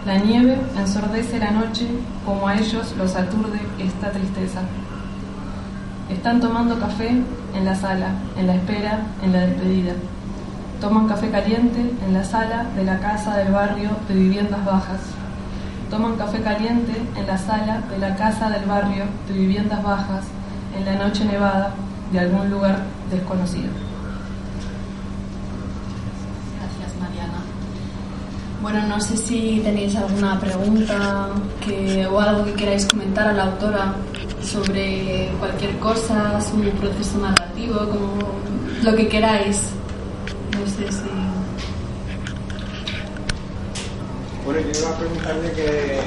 La 0.05 0.17
nieve 0.17 0.57
ensordece 0.77 1.37
la 1.37 1.51
noche 1.51 1.87
como 2.25 2.47
a 2.47 2.55
ellos 2.55 2.95
los 2.97 3.15
aturde 3.15 3.59
esta 3.77 4.11
tristeza. 4.11 4.61
Están 6.09 6.39
tomando 6.39 6.79
café 6.79 7.09
en 7.09 7.65
la 7.65 7.75
sala, 7.75 8.07
en 8.35 8.47
la 8.47 8.55
espera, 8.55 8.99
en 9.21 9.31
la 9.31 9.41
despedida. 9.41 9.93
Toman 10.79 11.07
café 11.07 11.29
caliente 11.29 11.93
en 12.03 12.13
la 12.13 12.23
sala 12.23 12.65
de 12.75 12.83
la 12.83 12.97
casa 12.97 13.37
del 13.37 13.51
barrio 13.53 13.91
de 14.07 14.15
viviendas 14.15 14.65
bajas. 14.65 15.01
Toman 15.91 16.15
café 16.15 16.41
caliente 16.41 16.93
en 17.15 17.27
la 17.27 17.37
sala 17.37 17.81
de 17.91 17.99
la 17.99 18.15
casa 18.15 18.49
del 18.49 18.65
barrio 18.65 19.05
de 19.27 19.33
viviendas 19.33 19.83
bajas 19.83 20.25
en 20.75 20.85
la 20.85 20.95
noche 20.95 21.25
nevada 21.25 21.75
de 22.11 22.19
algún 22.19 22.49
lugar 22.49 22.79
desconocido. 23.11 23.69
Gracias, 26.57 26.99
Mariana. 26.99 27.37
Bueno, 28.62 28.86
no 28.88 29.02
sé 29.02 29.17
si 29.17 29.60
tenéis 29.63 29.95
alguna 29.95 30.39
pregunta 30.39 31.30
o 32.12 32.19
algo 32.19 32.45
que 32.45 32.54
queráis 32.54 32.86
comentar 32.86 33.28
a 33.30 33.34
la 33.34 33.43
autora 33.45 33.95
sobre 34.43 35.32
cualquier 35.39 35.80
cosa, 35.80 36.39
su 36.39 36.62
proceso 36.78 37.17
narrativo, 37.17 37.80
como 37.89 38.19
lo 38.84 38.95
que 38.95 39.08
queráis. 39.08 39.71
No 40.54 40.67
sé 40.67 40.91
si. 40.91 41.10
Bueno, 44.45 44.60
yo 44.62 44.80
iba 44.80 44.89
a 44.89 44.97
preguntarle 44.97 45.52
que 45.54 46.00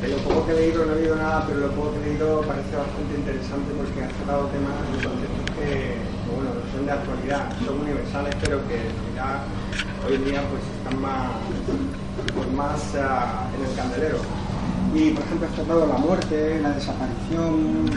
de 0.00 0.08
lo 0.08 0.16
poco 0.24 0.46
que 0.46 0.52
he 0.52 0.56
leído 0.56 0.86
no 0.86 0.94
he 0.94 0.96
leído 0.96 1.16
nada, 1.16 1.44
pero 1.46 1.60
lo 1.60 1.70
poco 1.72 1.92
que 1.92 1.98
he 1.98 2.12
leído 2.12 2.40
parece 2.40 2.74
bastante 2.74 3.14
interesante 3.16 3.70
porque 3.76 4.02
ha 4.02 4.08
tratado 4.08 4.46
temas 4.48 4.72
y 4.88 5.04
conceptos 5.04 5.56
que, 5.60 5.96
bueno, 6.34 6.50
no 6.54 6.72
son 6.72 6.86
de 6.86 6.92
actualidad, 6.92 7.48
son 7.64 7.80
universales, 7.80 8.34
pero 8.40 8.66
que 8.68 8.78
ya 9.14 9.44
hoy 10.06 10.14
en 10.14 10.24
día 10.24 10.40
pues 10.50 10.62
están 10.78 11.00
más, 11.00 11.30
pues, 12.34 12.52
más 12.52 12.94
ah, 13.00 13.46
en 13.56 13.68
el 13.70 13.74
candelero. 13.76 14.18
Y 14.94 15.10
por 15.10 15.24
ejemplo 15.24 15.46
has 15.48 15.54
tratado 15.54 15.86
la 15.86 15.96
muerte, 15.98 16.60
la 16.62 16.70
desaparición, 16.70 17.88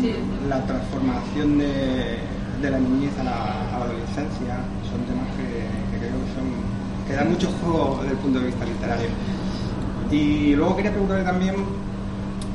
Sí. 0.00 0.14
la 0.48 0.64
transformación 0.66 1.58
de, 1.58 2.18
de 2.62 2.70
la 2.70 2.78
niñez 2.78 3.12
a 3.18 3.24
la, 3.24 3.36
a 3.74 3.78
la 3.80 3.84
adolescencia, 3.86 4.54
son 4.90 5.00
temas 5.08 5.26
que, 5.36 5.66
que 5.90 5.98
creo 5.98 6.12
que 6.20 6.30
son 6.34 6.74
que 7.06 7.12
dan 7.12 7.28
mucho 7.30 7.48
juego 7.60 7.98
desde 8.00 8.12
el 8.12 8.18
punto 8.18 8.40
de 8.40 8.46
vista 8.46 8.64
literario. 8.64 9.08
Y 10.10 10.54
luego 10.54 10.76
quería 10.76 10.90
preguntarle 10.92 11.24
también, 11.24 11.54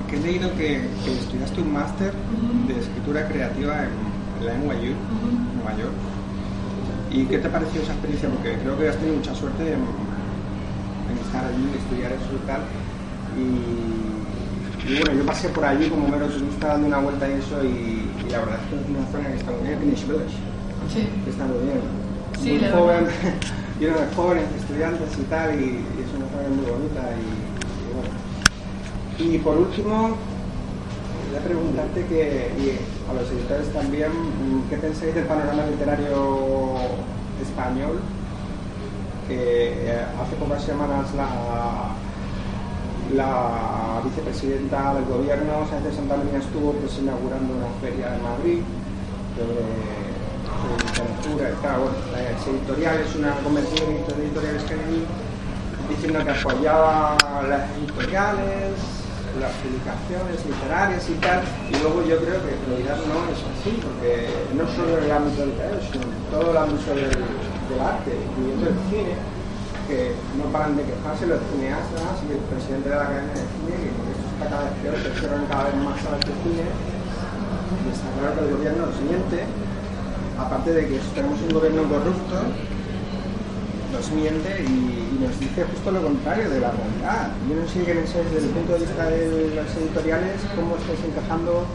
que 0.10 0.16
he 0.16 0.20
leído 0.22 0.50
que, 0.54 0.88
que 1.06 1.12
estudiaste 1.20 1.62
un 1.62 1.74
máster 1.74 2.14
de 2.68 2.80
escritura 2.80 3.28
creativa 3.28 3.84
en, 3.84 4.09
la 4.44 4.54
NYU, 4.58 4.94
Nueva 5.56 5.78
York. 5.78 5.94
¿Y 7.12 7.26
qué 7.26 7.40
te 7.40 7.50
pareció 7.50 7.82
esa 7.82 7.94
experiencia? 7.94 8.30
Porque 8.30 8.54
creo 8.60 8.78
que 8.78 8.90
has 8.90 8.96
tenido 8.98 9.16
mucha 9.18 9.34
suerte 9.36 9.64
en, 9.74 9.82
en 9.82 11.18
estar 11.26 11.44
allí, 11.46 11.70
estudiar 11.76 12.12
eso 12.14 12.30
y 12.36 12.46
tal. 12.48 12.62
Y, 13.38 14.92
y 14.92 15.00
bueno, 15.04 15.20
yo 15.20 15.26
pasé 15.26 15.50
por 15.50 15.66
allí 15.66 15.90
como 15.90 16.08
mero 16.08 16.28
turista 16.28 16.68
dando 16.68 16.88
una 16.88 17.00
vuelta 17.00 17.28
y 17.30 17.34
eso 17.34 17.64
y, 17.64 18.10
y 18.26 18.30
la 18.32 18.40
verdad 18.40 18.58
es 18.64 18.70
que 18.70 18.76
es 18.76 18.90
una 18.90 19.06
zona 19.12 19.30
que 19.30 19.38
está 19.38 19.52
muy 19.52 19.68
bien, 19.68 19.80
Greenwich 19.80 20.06
Village, 20.08 20.38
Sí. 20.94 21.08
que 21.26 21.30
está 21.30 21.46
muy 21.46 21.60
bien. 21.66 21.82
Sí, 22.40 22.50
muy 22.52 22.60
la 22.60 22.72
joven, 22.72 23.06
lleno 23.80 23.98
de 24.00 24.08
jóvenes, 24.16 24.46
estudiantes 24.58 25.10
y 25.20 25.24
tal, 25.24 25.60
y, 25.60 25.66
y 25.66 25.98
es 26.06 26.10
una 26.16 26.26
zona 26.30 26.50
muy 26.56 26.66
bonita 26.72 27.02
y, 27.18 27.26
bueno. 27.94 29.34
Y 29.36 29.38
por 29.40 29.58
último, 29.58 30.16
quería 31.26 31.44
preguntarte 31.46 32.06
que, 32.06 32.52
a 33.10 33.14
los 33.14 33.30
editores 33.32 33.72
también, 33.74 34.12
¿qué 34.70 34.78
pensáis 34.78 35.16
del 35.16 35.26
panorama 35.26 35.66
literario 35.66 36.76
español? 37.42 38.02
Que 39.28 39.90
eh, 39.90 40.06
hace 40.22 40.36
pocas 40.36 40.62
semanas 40.64 41.08
la, 41.16 41.96
la 43.16 44.02
vicepresidenta 44.04 44.94
del 44.94 45.06
gobierno, 45.06 45.68
Sánchez 45.70 45.96
Santa 45.96 46.18
María, 46.18 46.40
estuvo 46.40 46.74
pues, 46.74 46.98
inaugurando 47.00 47.56
una 47.56 47.70
feria 47.82 48.16
en 48.16 48.24
Madrid 48.24 48.62
sobre, 49.36 49.66
sobre 50.60 50.84
literatura 50.86 51.62
tal. 51.62 51.80
Bueno, 51.82 51.98
las 52.12 52.48
editoriales, 52.48 53.16
una 53.16 53.34
convención 53.38 53.88
de 54.08 54.24
editoriales 54.24 54.64
que 54.64 54.76
diciendo 55.90 56.24
que 56.24 56.32
apoyaba 56.32 57.18
las 57.48 57.70
editoriales, 57.78 58.99
las 59.40 59.56
publicaciones 59.64 60.44
literarias 60.46 61.04
y 61.10 61.16
tal, 61.24 61.40
y 61.72 61.74
luego 61.80 62.04
yo 62.04 62.20
creo 62.20 62.40
que 62.44 62.52
en 62.60 62.64
realidad 62.68 62.98
no 63.08 63.24
es 63.32 63.40
así, 63.40 63.80
porque 63.80 64.28
no 64.54 64.68
solo 64.68 65.00
en 65.00 65.04
el 65.08 65.12
ámbito 65.12 65.46
literario, 65.48 65.80
sino 65.80 66.04
en 66.04 66.24
todo 66.28 66.52
el 66.52 66.58
ámbito 66.60 66.92
del, 66.92 67.10
del 67.10 67.80
arte, 67.80 68.12
incluyendo 68.12 68.68
el 68.70 68.78
cine, 68.92 69.16
que 69.88 70.14
no 70.38 70.46
paran 70.54 70.78
de 70.78 70.84
quejarse 70.86 71.26
los 71.26 71.42
cineastas 71.50 72.22
y 72.28 72.38
el 72.38 72.44
presidente 72.52 72.90
de 72.92 72.96
la 72.96 73.08
Academia 73.10 73.34
de 73.34 73.48
Cine, 73.48 73.76
que 73.80 73.90
esto 73.90 74.28
está 74.30 74.46
cada 74.46 74.64
vez 74.70 74.76
peor, 74.84 74.96
que 75.02 75.12
cierran 75.18 75.46
cada 75.50 75.64
vez 75.72 75.76
más 75.82 75.96
salas 76.04 76.22
de 76.22 76.36
cine, 76.46 76.66
y 76.70 77.88
está 77.90 78.08
claro 78.20 78.32
que 78.36 78.44
el 78.44 78.52
gobierno 78.54 78.82
nos 78.86 79.00
miente, 79.02 79.40
aparte 80.38 80.70
de 80.76 80.82
que 80.88 80.96
tenemos 81.16 81.40
un 81.42 81.52
gobierno 81.56 81.84
corrupto, 81.90 82.38
nos 83.92 84.12
miente 84.12 84.64
y, 84.64 85.18
nos 85.20 85.38
dice 85.40 85.66
justo 85.66 85.92
lo 85.92 86.02
contrario 86.02 86.50
de 86.50 86.62
la 86.62 86.72
realidad. 86.72 87.32
Yo 87.50 87.56
no 87.56 87.68
sé 87.68 87.84
qué 87.84 87.94
pensáis 87.94 88.32
desde 88.32 88.48
el 88.48 88.54
punto 88.54 88.74
de 88.74 88.80
vista 88.80 89.06
de 89.06 89.54
las 89.56 89.76
editoriales, 89.76 90.40
cómo 90.56 90.78
estáis 90.78 91.00
encajando 91.04 91.66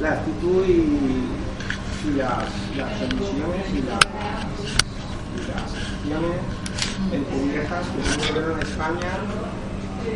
la 0.00 0.12
actitud 0.12 0.66
y, 0.66 2.16
las, 2.16 2.44
las 2.76 2.92
emisiones 3.02 3.66
y 3.72 3.82
las, 3.88 4.04
y 5.36 5.48
acciones 5.48 6.40
encubiertas 7.12 7.86
que 7.88 8.02
tiene 8.02 8.24
el 8.24 8.32
gobierno 8.34 8.54
en 8.60 8.66
España. 8.66 9.10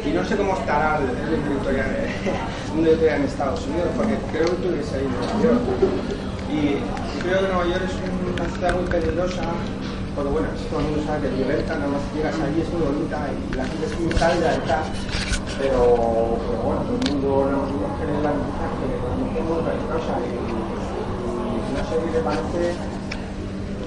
Y 0.04 0.10
no 0.10 0.24
sé 0.24 0.36
cómo 0.36 0.58
estará 0.58 0.98
el, 0.98 1.08
el 1.08 1.40
editorial, 1.40 1.88
el 1.88 2.74
mundo 2.74 2.90
editorial 2.90 3.20
en 3.20 3.26
Estados 3.26 3.66
Unidos, 3.66 3.88
porque 3.96 4.16
creo 4.32 4.46
que 4.46 4.56
tú 4.62 4.68
eres 4.74 4.92
ahí 4.92 5.04
en 5.04 5.12
Nueva 5.12 5.42
York. 5.42 5.60
Y 6.52 7.22
creo 7.22 7.40
que 7.40 7.48
Nueva 7.48 7.64
York 7.64 7.84
es 7.84 8.34
una 8.34 8.54
ciudad 8.54 8.74
muy 8.76 8.90
peligrosa 8.90 9.42
porque 10.14 10.30
bueno, 10.30 10.48
todo 10.70 10.80
el 10.80 10.86
mundo 10.86 11.02
sabe 11.06 11.26
que 11.26 11.42
es 11.42 11.66
nada 11.66 11.90
más 11.90 12.02
llegas 12.14 12.38
allí 12.38 12.60
es 12.62 12.70
muy 12.70 12.82
bonita 12.86 13.18
y 13.34 13.54
la 13.56 13.64
gente 13.66 13.86
es 13.86 13.98
muy 13.98 14.14
cálida 14.14 14.54
y 14.54 14.62
tal, 14.62 14.84
pero, 15.58 16.38
pero 16.38 16.58
bueno, 16.62 16.80
todo 16.86 16.94
el 16.94 17.04
mundo 17.10 17.30
nos 17.50 17.66
no 17.74 17.88
cree 17.98 18.22
la 18.22 18.30
noticia 18.30 18.66
que 18.78 18.86
es 18.94 19.44
muy 19.44 19.60
peligrosa 19.66 20.14
y, 20.22 20.30
no 21.74 21.82
sé 21.82 21.94
qué 21.98 22.10
le 22.14 22.22
parece 22.22 22.62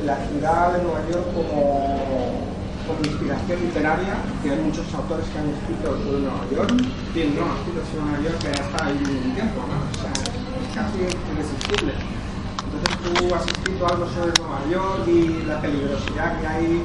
la 0.04 0.16
ciudad 0.28 0.74
de 0.76 0.84
Nueva 0.84 1.02
York 1.08 1.28
como, 1.32 1.88
como 2.84 3.00
inspiración 3.08 3.60
literaria, 3.63 4.16
que 4.44 4.52
hay 4.52 4.60
muchos 4.60 4.84
autores 4.94 5.26
que 5.32 5.40
han 5.40 5.48
escrito 5.48 5.96
sobre 5.96 6.28
Nueva 6.28 6.44
York, 6.52 6.76
quien 7.13 7.40
no 7.40 7.56
escrito 7.56 7.80
sobre 7.88 8.04
Nueva 8.04 8.24
York 8.28 8.38
que 8.44 8.52
ya 8.52 8.63
está 8.68 8.86
ahí 8.86 9.00
un 9.00 9.32
tiempo, 9.32 9.63
¿no? 9.63 9.80
O 9.80 9.96
sea, 9.96 10.12
es 10.12 10.76
casi 10.76 11.08
irresistible. 11.08 12.16
Tú 13.15 13.34
has 13.34 13.46
escrito 13.48 13.88
algo 13.88 14.06
sobre 14.10 14.32
Nueva 14.41 14.60
York 14.70 15.08
y 15.08 15.43
la 15.48 15.62
peligrosidad 15.62 16.39
que 16.39 16.48
hay 16.48 16.84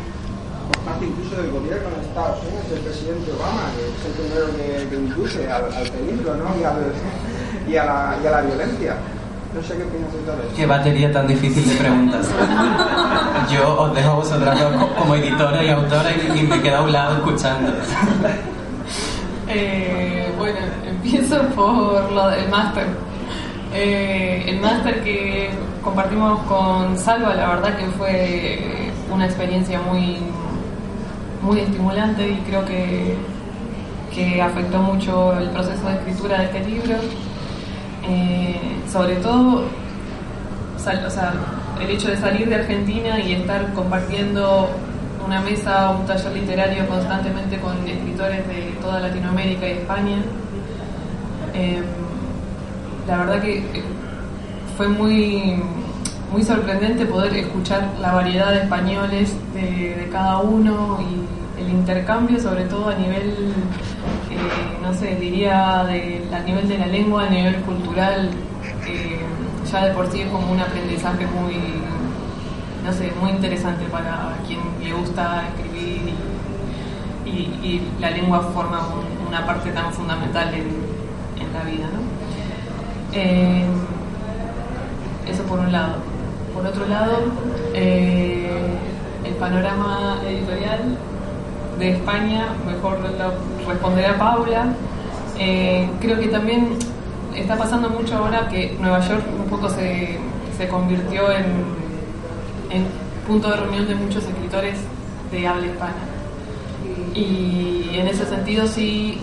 por 0.68 0.78
parte 0.84 1.06
incluso 1.06 1.36
del 1.42 1.50
gobierno 1.50 1.88
de 1.90 2.02
Estados 2.02 2.38
Unidos, 2.46 2.70
del 2.70 2.80
presidente 2.80 3.32
Obama, 3.32 3.62
que 3.74 3.82
es 3.90 4.06
el 4.06 4.12
primero 4.12 4.46
que, 4.56 4.88
que 4.88 4.96
induce 4.96 5.50
al, 5.50 5.64
al 5.72 5.88
peligro 5.90 6.36
¿no? 6.36 6.44
y, 6.60 6.64
al, 6.64 6.92
y, 7.68 7.76
a 7.76 7.84
la, 7.84 8.16
y 8.22 8.26
a 8.26 8.30
la 8.30 8.40
violencia. 8.42 8.96
No 9.54 9.62
sé 9.62 9.76
qué 9.76 9.82
opinas 9.82 10.12
de 10.12 10.18
todo 10.20 10.36
eso. 10.36 10.56
Qué 10.56 10.66
batería 10.66 11.12
tan 11.12 11.26
difícil 11.26 11.68
de 11.68 11.74
preguntas. 11.74 12.26
Yo 13.52 13.80
os 13.80 13.94
dejo 13.94 14.10
a 14.10 14.14
vosotras 14.14 14.58
como 14.98 15.14
editora 15.16 15.62
y 15.62 15.68
autora 15.70 16.10
y, 16.12 16.38
y 16.38 16.42
me 16.46 16.62
quedo 16.62 16.76
a 16.78 16.82
un 16.82 16.92
lado 16.92 17.16
escuchando. 17.16 17.72
Eh, 19.48 20.32
bueno, 20.38 20.58
empiezo 20.86 21.42
por 21.48 22.10
lo 22.12 22.28
del 22.30 22.48
máster. 22.48 22.86
Eh, 23.74 24.44
el 24.48 24.60
máster 24.60 25.02
que 25.02 25.50
compartimos 25.82 26.40
con 26.40 26.98
Salva, 26.98 27.34
la 27.34 27.48
verdad 27.48 27.76
que 27.76 27.86
fue 27.86 28.92
una 29.12 29.24
experiencia 29.24 29.80
muy, 29.80 30.18
muy 31.40 31.60
estimulante 31.60 32.28
y 32.28 32.36
creo 32.46 32.64
que, 32.66 33.16
que 34.14 34.42
afectó 34.42 34.78
mucho 34.78 35.38
el 35.38 35.48
proceso 35.50 35.88
de 35.88 35.94
escritura 35.94 36.38
de 36.38 36.44
este 36.44 36.60
libro. 36.68 36.96
Eh, 38.08 38.60
sobre 38.90 39.16
todo, 39.16 39.64
o 40.74 40.78
sea, 40.78 41.32
el 41.80 41.90
hecho 41.90 42.08
de 42.08 42.16
salir 42.16 42.48
de 42.48 42.56
Argentina 42.56 43.20
y 43.20 43.32
estar 43.32 43.72
compartiendo 43.72 44.68
una 45.24 45.40
mesa 45.40 45.90
o 45.90 46.00
un 46.00 46.06
taller 46.06 46.32
literario 46.32 46.86
constantemente 46.88 47.58
con 47.58 47.76
escritores 47.86 48.46
de 48.48 48.74
toda 48.82 49.00
Latinoamérica 49.00 49.66
y 49.66 49.72
España. 49.72 50.16
Eh, 51.54 51.82
la 53.06 53.18
verdad 53.18 53.40
que 53.42 53.58
eh, 53.58 53.82
fue 54.76 54.88
muy, 54.88 55.62
muy 56.32 56.42
sorprendente 56.42 57.04
poder 57.06 57.34
escuchar 57.36 57.88
la 58.00 58.12
variedad 58.12 58.50
de 58.52 58.62
españoles 58.62 59.34
de, 59.54 60.08
cada 60.12 60.38
uno 60.38 60.98
y 61.00 61.60
el 61.62 61.68
intercambio, 61.70 62.38
sobre 62.40 62.64
todo 62.64 62.88
a 62.90 62.94
nivel, 62.94 63.30
eh, 64.30 64.78
no 64.82 64.92
sé, 64.94 65.16
diría 65.16 65.80
a 65.80 66.40
nivel 66.44 66.68
de 66.68 66.78
la 66.78 66.86
lengua, 66.86 67.24
a 67.26 67.30
nivel 67.30 67.56
cultural, 67.62 68.30
eh, 68.86 69.18
ya 69.70 69.86
de 69.86 69.94
por 69.94 70.10
sí 70.10 70.20
es 70.22 70.28
como 70.28 70.50
un 70.52 70.60
aprendizaje 70.60 71.26
muy, 71.26 71.54
no 72.84 72.92
sé, 72.92 73.12
muy 73.20 73.30
interesante 73.30 73.84
para 73.86 74.36
quien 74.46 74.60
le 74.82 74.92
gusta 74.92 75.44
escribir 75.56 76.14
y 77.24 77.80
la 78.00 78.10
lengua 78.10 78.40
forma 78.54 78.80
un- 78.88 79.28
una 79.28 79.46
parte 79.46 79.70
tan 79.70 79.92
fundamental 79.92 80.52
en, 80.52 80.66
en 81.40 81.52
la 81.54 81.62
vida, 81.64 81.86
¿no? 81.92 82.11
Eh, 83.12 83.64
eso 85.28 85.42
por 85.44 85.58
un 85.58 85.70
lado. 85.70 85.94
Por 86.54 86.66
otro 86.66 86.86
lado, 86.86 87.18
eh, 87.74 88.50
el 89.24 89.34
panorama 89.34 90.18
editorial 90.26 90.96
de 91.78 91.90
España, 91.92 92.48
mejor 92.66 92.98
lo 93.00 93.68
responderá 93.68 94.18
Paula. 94.18 94.66
Eh, 95.38 95.88
creo 96.00 96.18
que 96.18 96.28
también 96.28 96.76
está 97.34 97.56
pasando 97.56 97.88
mucho 97.90 98.16
ahora 98.16 98.48
que 98.48 98.76
Nueva 98.80 99.00
York 99.00 99.24
un 99.42 99.48
poco 99.48 99.68
se, 99.68 100.18
se 100.56 100.68
convirtió 100.68 101.30
en, 101.30 101.46
en 102.70 102.86
punto 103.26 103.50
de 103.50 103.56
reunión 103.56 103.88
de 103.88 103.94
muchos 103.94 104.24
escritores 104.24 104.78
de 105.30 105.46
habla 105.46 105.66
hispana. 105.66 105.94
Y 107.14 107.90
en 107.94 108.08
ese 108.08 108.26
sentido 108.26 108.66
sí 108.66 109.18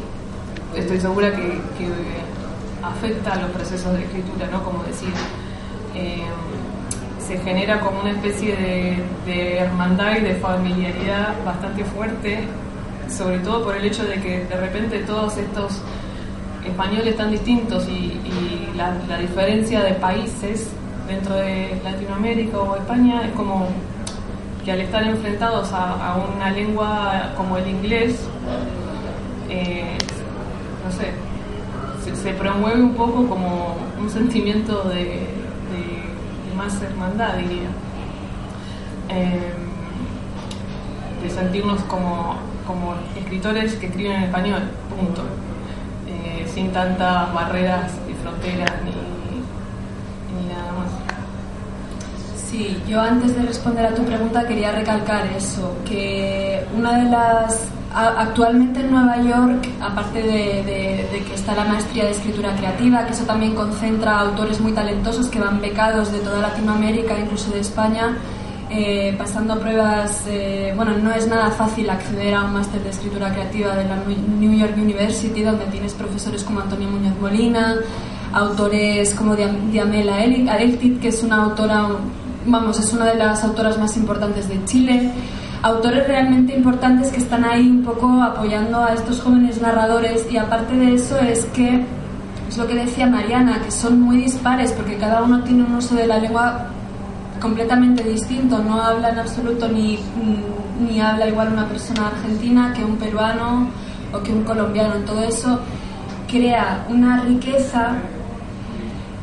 estoy 0.76 1.00
segura 1.00 1.32
que, 1.32 1.42
que 1.42 1.88
afecta 2.84 3.34
a 3.34 3.36
los 3.38 3.52
procesos 3.52 3.94
de 3.94 4.04
escritura, 4.04 4.48
¿no? 4.52 4.64
Como 4.64 4.84
decir, 4.84 5.14
eh, 5.96 6.24
se 7.20 7.38
genera 7.38 7.80
como 7.80 8.02
una 8.02 8.12
especie 8.12 8.56
de, 9.26 9.58
hermandad 9.60 10.18
y 10.18 10.22
de 10.22 10.36
familiaridad 10.36 11.36
bastante 11.46 11.84
fuerte, 11.84 12.40
sobre 13.08 13.40
todo 13.40 13.64
por 13.64 13.76
el 13.76 13.86
hecho 13.86 14.04
de 14.04 14.16
que 14.16 14.46
de 14.46 14.56
repente 14.56 15.00
todos 15.00 15.38
estos 15.38 15.80
españoles 16.66 17.16
tan 17.18 17.32
distintos 17.32 17.88
y, 17.88 18.20
la, 18.76 19.20
diferencia 19.20 19.82
de 19.84 19.94
países 19.96 20.70
dentro 21.08 21.36
de 21.36 21.80
Latinoamérica 21.84 22.58
o 22.60 22.78
España 22.78 23.26
es 23.26 23.34
como 23.34 23.68
que 24.64 24.72
al 24.72 24.82
estar 24.82 25.04
enfrentados 25.04 25.72
a, 25.74 26.14
a 26.14 26.16
una 26.16 26.50
lengua 26.50 27.34
como 27.36 27.58
el 27.58 27.68
inglés, 27.68 28.22
eh, 29.50 29.98
no 30.86 30.92
sé, 30.92 31.12
se, 32.22 32.34
promueve 32.34 32.82
un 32.82 32.94
poco 32.94 33.28
como 33.28 33.76
un 34.00 34.10
sentimiento 34.10 34.84
de, 34.90 35.28
más 36.56 36.82
hermandad, 36.82 37.36
diría. 37.36 37.70
Eh, 39.10 39.54
de 41.24 41.30
sentirnos 41.30 41.82
como, 41.84 42.36
como 42.68 42.96
escritores 43.18 43.76
que 43.76 43.88
escriben 43.88 44.14
en 44.14 44.24
español, 44.24 44.62
punto. 44.90 45.24
Eh, 46.08 46.46
sin 46.54 46.72
tantas 46.72 47.34
barreras 47.34 47.92
y 48.10 48.14
fronteras 48.14 48.72
ni 48.84 50.54
nada 50.54 50.72
más. 50.74 51.10
Sí, 52.50 52.82
yo 52.88 53.00
antes 53.00 53.36
de 53.36 53.44
responder 53.44 53.86
a 53.86 53.94
tu 53.94 54.04
pregunta 54.04 54.48
quería 54.48 54.72
recalcar 54.72 55.28
eso, 55.28 55.78
que 55.86 56.66
una 56.76 57.04
de 57.04 57.12
las... 57.12 57.79
Actualmente 57.92 58.82
en 58.82 58.92
Nueva 58.92 59.20
York, 59.22 59.68
aparte 59.82 60.22
de, 60.22 61.24
que 61.28 61.34
está 61.34 61.56
la 61.56 61.66
maestría 61.66 62.06
de 62.06 62.12
escritura 62.12 62.56
creativa, 62.56 63.04
que 63.06 63.14
eso 63.14 63.24
también 63.24 63.56
concentra 63.56 64.20
autores 64.20 64.62
muy 64.62 64.74
talentosos 64.74 65.28
que 65.28 65.40
van 65.40 65.60
becados 65.60 66.12
de 66.12 66.20
toda 66.20 66.40
Latinoamérica, 66.40 67.18
incluso 67.18 67.50
de 67.50 67.62
España, 67.62 68.16
eh, 68.70 69.16
pasando 69.18 69.60
pruebas, 69.60 70.24
eh, 70.28 70.72
bueno, 70.76 70.96
no 71.00 71.12
es 71.12 71.28
nada 71.28 71.50
fácil 71.50 71.90
acceder 71.90 72.36
a 72.36 72.44
un 72.44 72.54
máster 72.54 72.80
de 72.84 72.92
escritura 72.92 73.34
creativa 73.34 73.76
de 73.76 73.86
la 73.86 73.96
New 73.96 74.54
York 74.54 74.74
University, 74.78 75.42
donde 75.42 75.66
tienes 75.66 75.94
profesores 75.94 76.44
como 76.44 76.60
Antonio 76.60 76.88
Muñoz 76.88 77.20
Molina, 77.20 77.78
autores 78.34 79.16
como 79.16 79.36
Diamela 79.36 80.24
Eltit, 80.24 81.02
que 81.02 81.08
es 81.08 81.24
una 81.24 81.38
autora, 81.46 81.88
vamos, 82.46 82.78
es 82.80 82.94
una 82.94 83.06
de 83.06 83.16
las 83.16 83.44
autoras 83.44 83.80
más 83.80 83.98
importantes 83.98 84.48
de 84.48 84.64
Chile, 84.66 85.12
autores 85.62 86.08
realmente 86.08 86.56
importantes 86.56 87.12
que 87.12 87.18
están 87.18 87.44
ahí 87.44 87.68
un 87.70 87.84
poco 87.84 88.22
apoyando 88.22 88.84
a 88.84 88.94
estos 88.94 89.20
jóvenes 89.20 89.62
narradores 89.62 90.26
y 90.32 90.38
aparte 90.38 90.76
de 90.76 90.94
eso 90.94 91.20
es 91.20 91.46
que 91.46 91.84
es 92.48 92.58
lo 92.58 92.66
que 92.68 92.76
decía 92.76 93.06
Mariana, 93.06 93.62
que 93.64 93.72
son 93.72 94.02
muy 94.02 94.18
dispares 94.18 94.72
porque 94.72 94.98
cada 94.98 95.22
uno 95.22 95.44
tiene 95.44 95.64
un 95.64 95.76
uso 95.76 95.96
de 95.96 96.08
la 96.08 96.18
lengua 96.18 96.68
completamente 97.40 98.04
distinto, 98.04 98.60
no 98.60 98.82
habla 98.82 99.10
en 99.10 99.20
absoluto 99.20 99.68
ni, 99.68 100.00
ni 100.80 101.00
habla 101.00 101.28
igual 101.28 101.54
una 101.54 101.68
persona 101.68 102.08
argentina 102.08 102.74
que 102.74 102.84
un 102.84 102.98
peruano 102.98 103.68
o 104.14 104.20
que 104.24 104.32
un 104.32 104.44
colombiano. 104.44 104.96
Todo 105.06 105.24
eso 105.24 105.60
crea 106.28 106.86
una 106.90 107.22
riqueza, 107.22 107.94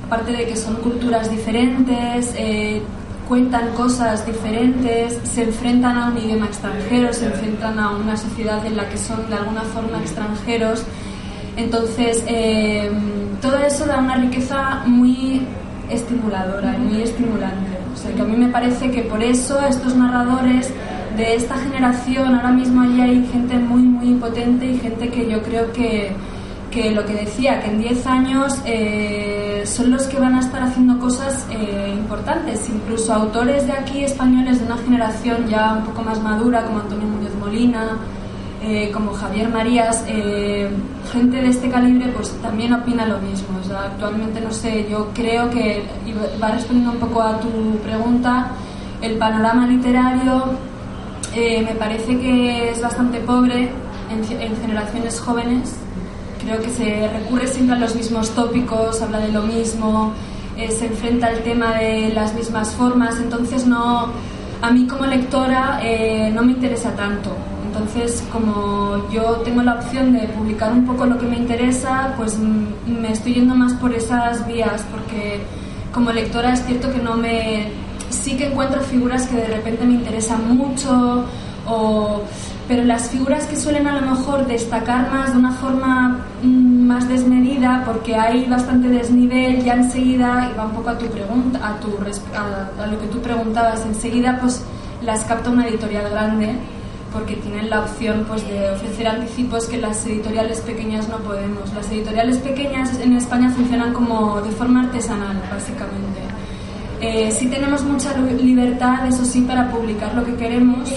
aparte 0.07 0.32
de 0.32 0.47
que 0.47 0.57
son 0.57 0.76
culturas 0.76 1.30
diferentes, 1.30 2.34
eh, 2.37 2.82
cuentan 3.28 3.70
cosas 3.74 4.24
diferentes, 4.24 5.18
se 5.24 5.42
enfrentan 5.42 5.96
a 5.98 6.10
un 6.10 6.18
idioma 6.18 6.46
extranjero, 6.46 7.12
se 7.12 7.26
enfrentan 7.26 7.78
a 7.78 7.90
una 7.90 8.16
sociedad 8.16 8.64
en 8.64 8.76
la 8.76 8.88
que 8.88 8.96
son 8.96 9.28
de 9.28 9.36
alguna 9.36 9.62
forma 9.62 9.98
extranjeros. 9.98 10.84
Entonces, 11.56 12.22
eh, 12.26 12.90
todo 13.40 13.58
eso 13.58 13.86
da 13.86 13.98
una 13.98 14.16
riqueza 14.16 14.82
muy 14.86 15.42
estimuladora 15.90 16.76
y 16.76 16.80
muy 16.80 17.02
estimulante. 17.02 17.78
O 17.92 17.96
sea, 17.96 18.14
que 18.14 18.22
a 18.22 18.24
mí 18.24 18.36
me 18.36 18.48
parece 18.48 18.90
que 18.90 19.02
por 19.02 19.22
eso 19.22 19.60
estos 19.60 19.96
narradores 19.96 20.70
de 21.16 21.34
esta 21.34 21.56
generación, 21.56 22.34
ahora 22.34 22.50
mismo 22.50 22.82
allí 22.82 23.00
hay 23.00 23.26
gente 23.32 23.56
muy, 23.56 23.82
muy 23.82 24.14
potente 24.14 24.66
y 24.66 24.78
gente 24.78 25.08
que 25.08 25.28
yo 25.28 25.42
creo 25.42 25.72
que, 25.72 26.12
que 26.70 26.90
lo 26.90 27.04
que 27.06 27.14
decía, 27.14 27.60
que 27.60 27.70
en 27.70 27.78
10 27.78 28.06
años 28.06 28.60
eh, 28.66 29.36
son 29.66 29.90
los 29.90 30.04
que 30.04 30.18
van 30.18 30.34
a 30.34 30.40
estar 30.40 30.62
haciendo 30.62 30.98
cosas 30.98 31.46
eh, 31.50 31.94
importantes, 31.96 32.68
incluso 32.68 33.12
autores 33.12 33.66
de 33.66 33.72
aquí 33.72 34.04
españoles 34.04 34.60
de 34.60 34.66
una 34.66 34.76
generación 34.78 35.46
ya 35.48 35.74
un 35.74 35.84
poco 35.84 36.02
más 36.02 36.22
madura, 36.22 36.64
como 36.64 36.80
Antonio 36.80 37.06
Muñoz 37.06 37.34
Molina, 37.38 37.98
eh, 38.62 38.90
como 38.92 39.12
Javier 39.12 39.48
Marías, 39.48 40.04
eh, 40.08 40.68
gente 41.12 41.36
de 41.36 41.48
este 41.48 41.68
calibre, 41.68 42.10
pues 42.14 42.30
también 42.42 42.72
opina 42.72 43.06
lo 43.06 43.18
mismo. 43.18 43.58
actualmente, 43.76 44.40
no 44.40 44.50
sé, 44.50 44.88
yo 44.90 45.08
creo 45.14 45.50
que, 45.50 45.84
y 46.06 46.12
va 46.42 46.50
respondiendo 46.50 46.92
un 46.92 46.98
poco 46.98 47.22
a 47.22 47.38
tu 47.38 47.78
pregunta, 47.84 48.52
el 49.02 49.18
panorama 49.18 49.66
literario 49.66 50.44
eh, 51.34 51.62
me 51.62 51.74
parece 51.74 52.18
que 52.18 52.70
es 52.70 52.80
bastante 52.80 53.20
pobre 53.20 53.68
en, 54.10 54.56
generaciones 54.56 55.20
jóvenes. 55.20 55.76
Creo 56.47 56.62
que 56.62 56.70
se 56.70 57.09
recurre 57.09 57.49
siempre 57.49 57.74
a 57.74 57.78
los 57.80 57.97
mismos 57.97 58.30
tópicos, 58.30 59.03
habla 59.03 59.18
de 59.18 59.32
lo 59.32 59.42
mismo, 59.42 60.12
se 60.57 60.86
enfrenta 60.86 61.26
al 61.26 61.40
tema 61.40 61.74
de 61.74 62.11
las 62.14 62.34
mismas 62.34 62.70
formas, 62.70 63.18
entonces 63.18 63.66
no, 63.66 64.12
a 64.62 64.70
mí 64.70 64.86
como 64.86 65.07
lectora 65.07 65.80
no 66.32 66.42
me 66.44 66.53
interesa 66.53 66.94
tanto. 66.94 67.36
Entonces, 67.66 68.22
como 68.32 69.11
yo 69.11 69.42
tengo 69.44 69.61
la 69.62 69.74
opción 69.74 70.12
de 70.12 70.28
publicar 70.28 70.72
un 70.72 70.86
poco 70.86 71.05
lo 71.05 71.18
que 71.18 71.26
me 71.26 71.36
interesa, 71.36 72.14
pues 72.16 72.38
me 72.38 73.11
estoy 73.11 73.34
yendo 73.34 73.57
más 73.57 73.72
por 73.74 73.92
esas 73.92 74.47
vías, 74.47 74.84
porque 74.92 75.40
como 75.92 76.12
lectora 76.12 76.53
es 76.53 76.64
cierto 76.64 76.92
que 76.92 77.01
no 77.01 77.16
me... 77.16 77.72
Sí 78.09 78.36
que 78.36 78.47
encuentro 78.47 78.80
figuras 78.82 79.26
que 79.26 79.34
de 79.34 79.49
repente 79.49 79.84
me 79.84 79.94
interesan 79.94 80.57
mucho, 80.57 81.24
o, 81.66 82.22
pero 82.68 82.84
las 82.84 83.10
figuras 83.10 83.46
que 83.46 83.56
suelen 83.56 83.86
a 83.86 84.00
lo 84.00 84.10
mejor 84.10 84.46
destacar 84.46 85.10
más 85.10 85.32
de 85.32 85.38
una 85.38 85.52
forma 85.52 86.26
mm, 86.42 86.86
más 86.86 87.08
desmedida, 87.08 87.82
porque 87.84 88.16
hay 88.16 88.46
bastante 88.46 88.88
desnivel, 88.88 89.62
ya 89.62 89.74
enseguida, 89.74 90.50
y 90.52 90.58
va 90.58 90.66
un 90.66 90.72
poco 90.72 90.90
a 90.90 90.98
tu 90.98 91.06
pregunta, 91.06 91.60
a, 91.66 91.78
tu, 91.80 91.88
a, 92.34 92.82
a 92.82 92.86
lo 92.86 93.00
que 93.00 93.06
tú 93.06 93.20
preguntabas, 93.20 93.84
enseguida 93.86 94.38
pues 94.40 94.64
las 95.02 95.24
capta 95.24 95.50
una 95.50 95.68
editorial 95.68 96.10
grande 96.10 96.56
porque 97.16 97.36
tienen 97.36 97.70
la 97.70 97.80
opción 97.80 98.24
pues, 98.28 98.46
de 98.46 98.70
ofrecer 98.70 99.08
anticipos 99.08 99.66
que 99.66 99.78
las 99.78 100.04
editoriales 100.06 100.60
pequeñas 100.60 101.08
no 101.08 101.16
podemos. 101.18 101.72
Las 101.74 101.90
editoriales 101.90 102.36
pequeñas 102.38 102.98
en 103.00 103.16
España 103.16 103.50
funcionan 103.50 103.94
como 103.94 104.40
de 104.42 104.50
forma 104.50 104.82
artesanal, 104.82 105.40
básicamente. 105.50 106.20
Eh, 107.00 107.30
sí 107.30 107.48
tenemos 107.48 107.84
mucha 107.84 108.14
libertad, 108.18 109.06
eso 109.06 109.24
sí, 109.24 109.42
para 109.42 109.70
publicar 109.70 110.14
lo 110.14 110.24
que 110.24 110.34
queremos. 110.34 110.90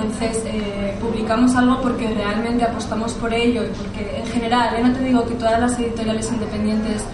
Entonces, 0.00 0.42
eh, 0.46 0.96
publicamos 1.00 1.54
algo 1.56 1.80
porque 1.80 2.08
realmente 2.08 2.64
apostamos 2.64 3.12
por 3.14 3.32
ello 3.32 3.64
y 3.64 3.68
porque 3.68 4.18
en 4.18 4.26
general, 4.26 4.74
eh, 4.76 4.82
no 4.82 4.92
te 4.92 5.04
digo 5.04 5.26
que 5.26 5.34
todas 5.34 5.60
las 5.60 5.78
editoriales 5.78 6.30
independientes 6.32 7.04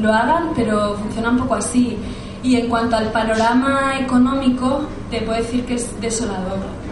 lo 0.00 0.12
hagan, 0.12 0.52
pero 0.54 0.94
funciona 0.96 1.30
un 1.30 1.38
poco 1.38 1.54
así. 1.54 1.98
Y 2.42 2.56
en 2.56 2.68
cuanto 2.68 2.96
al 2.96 3.12
panorama 3.12 3.98
económico, 4.00 4.82
te 5.10 5.20
puedo 5.20 5.38
decir 5.38 5.64
que 5.64 5.74
es 5.74 6.00
desolador 6.00 6.82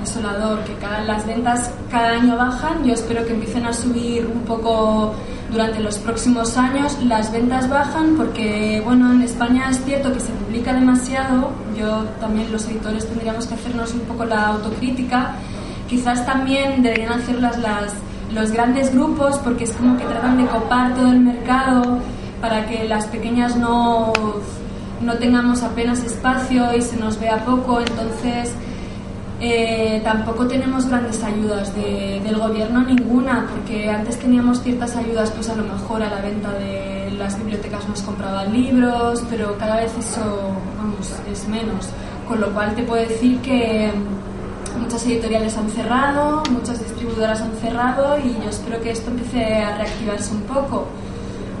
desolador, 0.00 0.64
que 0.64 0.74
cada, 0.74 1.04
las 1.04 1.26
ventas 1.26 1.70
cada 1.90 2.10
año 2.10 2.36
bajan. 2.36 2.84
Yo 2.84 2.94
espero 2.94 3.24
que 3.24 3.32
empiecen 3.32 3.66
a 3.66 3.72
subir 3.72 4.26
un 4.26 4.40
poco 4.42 5.14
durante 5.50 5.80
los 5.80 5.98
próximos 5.98 6.56
años. 6.56 6.96
Las 7.04 7.32
ventas 7.32 7.68
bajan 7.68 8.16
porque, 8.16 8.80
bueno, 8.84 9.12
en 9.12 9.22
España 9.22 9.68
es 9.70 9.84
cierto 9.84 10.12
que 10.12 10.20
se 10.20 10.32
publica 10.32 10.72
demasiado. 10.72 11.50
Yo 11.76 12.04
también, 12.20 12.50
los 12.52 12.66
editores, 12.66 13.06
tendríamos 13.06 13.46
que 13.46 13.54
hacernos 13.54 13.92
un 13.94 14.00
poco 14.00 14.24
la 14.24 14.48
autocrítica. 14.48 15.36
Quizás 15.88 16.24
también 16.24 16.82
deberían 16.82 17.12
hacerlas 17.12 17.58
las, 17.58 17.92
los 18.32 18.52
grandes 18.52 18.94
grupos 18.94 19.38
porque 19.38 19.64
es 19.64 19.72
como 19.72 19.96
que 19.96 20.04
tratan 20.04 20.36
de 20.36 20.46
copar 20.46 20.94
todo 20.94 21.10
el 21.10 21.20
mercado 21.20 21.98
para 22.40 22.66
que 22.66 22.88
las 22.88 23.06
pequeñas 23.06 23.56
no, 23.56 24.12
no 25.00 25.14
tengamos 25.14 25.62
apenas 25.62 26.02
espacio 26.04 26.74
y 26.76 26.80
se 26.80 26.96
nos 26.96 27.18
vea 27.18 27.44
poco. 27.44 27.80
Entonces, 27.80 28.52
eh, 29.42 30.02
tampoco 30.04 30.46
tenemos 30.46 30.86
grandes 30.86 31.22
ayudas 31.24 31.74
del 31.74 32.36
gobierno, 32.36 32.82
ninguna, 32.82 33.46
porque 33.50 33.88
antes 33.88 34.18
teníamos 34.18 34.62
ciertas 34.62 34.96
ayudas, 34.96 35.30
pues 35.30 35.48
a 35.48 35.56
lo 35.56 35.64
mejor 35.64 36.02
a 36.02 36.10
la 36.10 36.20
venta 36.20 36.52
de 36.52 37.10
las 37.18 37.38
bibliotecas 37.38 37.88
nos 37.88 38.02
compraban 38.02 38.52
libros, 38.52 39.24
pero 39.30 39.56
cada 39.56 39.76
vez 39.76 39.92
eso 39.98 40.20
vamos, 40.76 41.14
es 41.30 41.48
menos. 41.48 41.88
Con 42.28 42.40
lo 42.40 42.52
cual 42.52 42.74
te 42.74 42.82
puedo 42.82 43.00
decir 43.00 43.40
que 43.40 43.90
muchas 44.78 45.06
editoriales 45.06 45.56
han 45.56 45.70
cerrado, 45.70 46.42
muchas 46.50 46.78
distribuidoras 46.78 47.40
han 47.40 47.52
cerrado 47.62 48.18
y 48.18 48.34
yo 48.44 48.50
espero 48.50 48.80
que 48.82 48.90
esto 48.90 49.10
empiece 49.10 49.56
a 49.56 49.76
reactivarse 49.76 50.34
un 50.34 50.42
poco, 50.42 50.86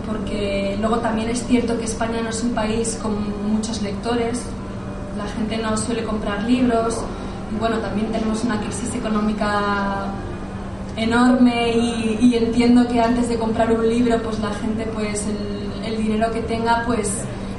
porque 0.06 0.76
luego 0.80 0.98
también 0.98 1.30
es 1.30 1.46
cierto 1.46 1.78
que 1.78 1.86
España 1.86 2.20
no 2.22 2.28
es 2.28 2.42
un 2.42 2.50
país 2.50 2.98
con 3.00 3.14
muchos 3.50 3.80
lectores, 3.80 4.42
la 5.16 5.26
gente 5.28 5.56
no 5.56 5.76
suele 5.78 6.04
comprar 6.04 6.42
libros 6.42 7.02
bueno, 7.58 7.78
también 7.78 8.12
tenemos 8.12 8.44
una 8.44 8.60
crisis 8.60 8.94
económica 8.94 10.12
enorme 10.96 11.76
y, 11.76 12.34
entiendo 12.34 12.86
que 12.86 13.00
antes 13.00 13.28
de 13.28 13.36
comprar 13.36 13.72
un 13.72 13.88
libro, 13.88 14.20
pues 14.22 14.38
la 14.40 14.50
gente, 14.50 14.84
pues 14.94 15.26
el, 15.26 15.96
dinero 15.96 16.30
que 16.30 16.40
tenga, 16.42 16.84
pues 16.86 17.10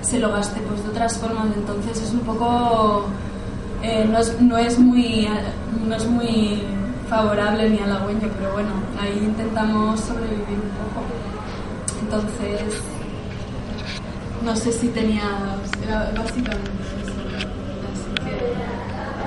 se 0.01 0.19
lo 0.19 0.31
gaste 0.31 0.61
pues 0.61 0.83
de 0.83 0.89
otras 0.89 1.17
formas. 1.17 1.47
Entonces 1.55 2.01
es 2.01 2.11
un 2.11 2.21
poco, 2.21 3.05
eh, 3.83 4.07
no, 4.09 4.17
es, 4.19 4.39
no, 4.41 4.57
es 4.57 4.79
muy, 4.79 5.27
no 5.85 5.95
es 5.95 6.05
muy 6.07 6.63
favorable 7.09 7.69
ni 7.69 7.79
halagüeño, 7.79 8.29
pero 8.37 8.53
bueno, 8.53 8.69
ahí 8.99 9.19
intentamos 9.23 9.99
sobrevivir 9.99 10.47
un 10.47 10.71
poco. 10.77 11.05
Entonces, 12.01 12.81
no 14.43 14.55
sé 14.55 14.71
si 14.71 14.87
tenías, 14.87 15.25
básicamente 16.17 16.81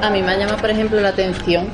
a 0.03 0.11
mí 0.11 0.23
me 0.23 0.33
ha 0.33 0.39
llamado, 0.39 0.59
por 0.59 0.71
ejemplo, 0.71 1.01
la 1.01 1.09
atención 1.09 1.67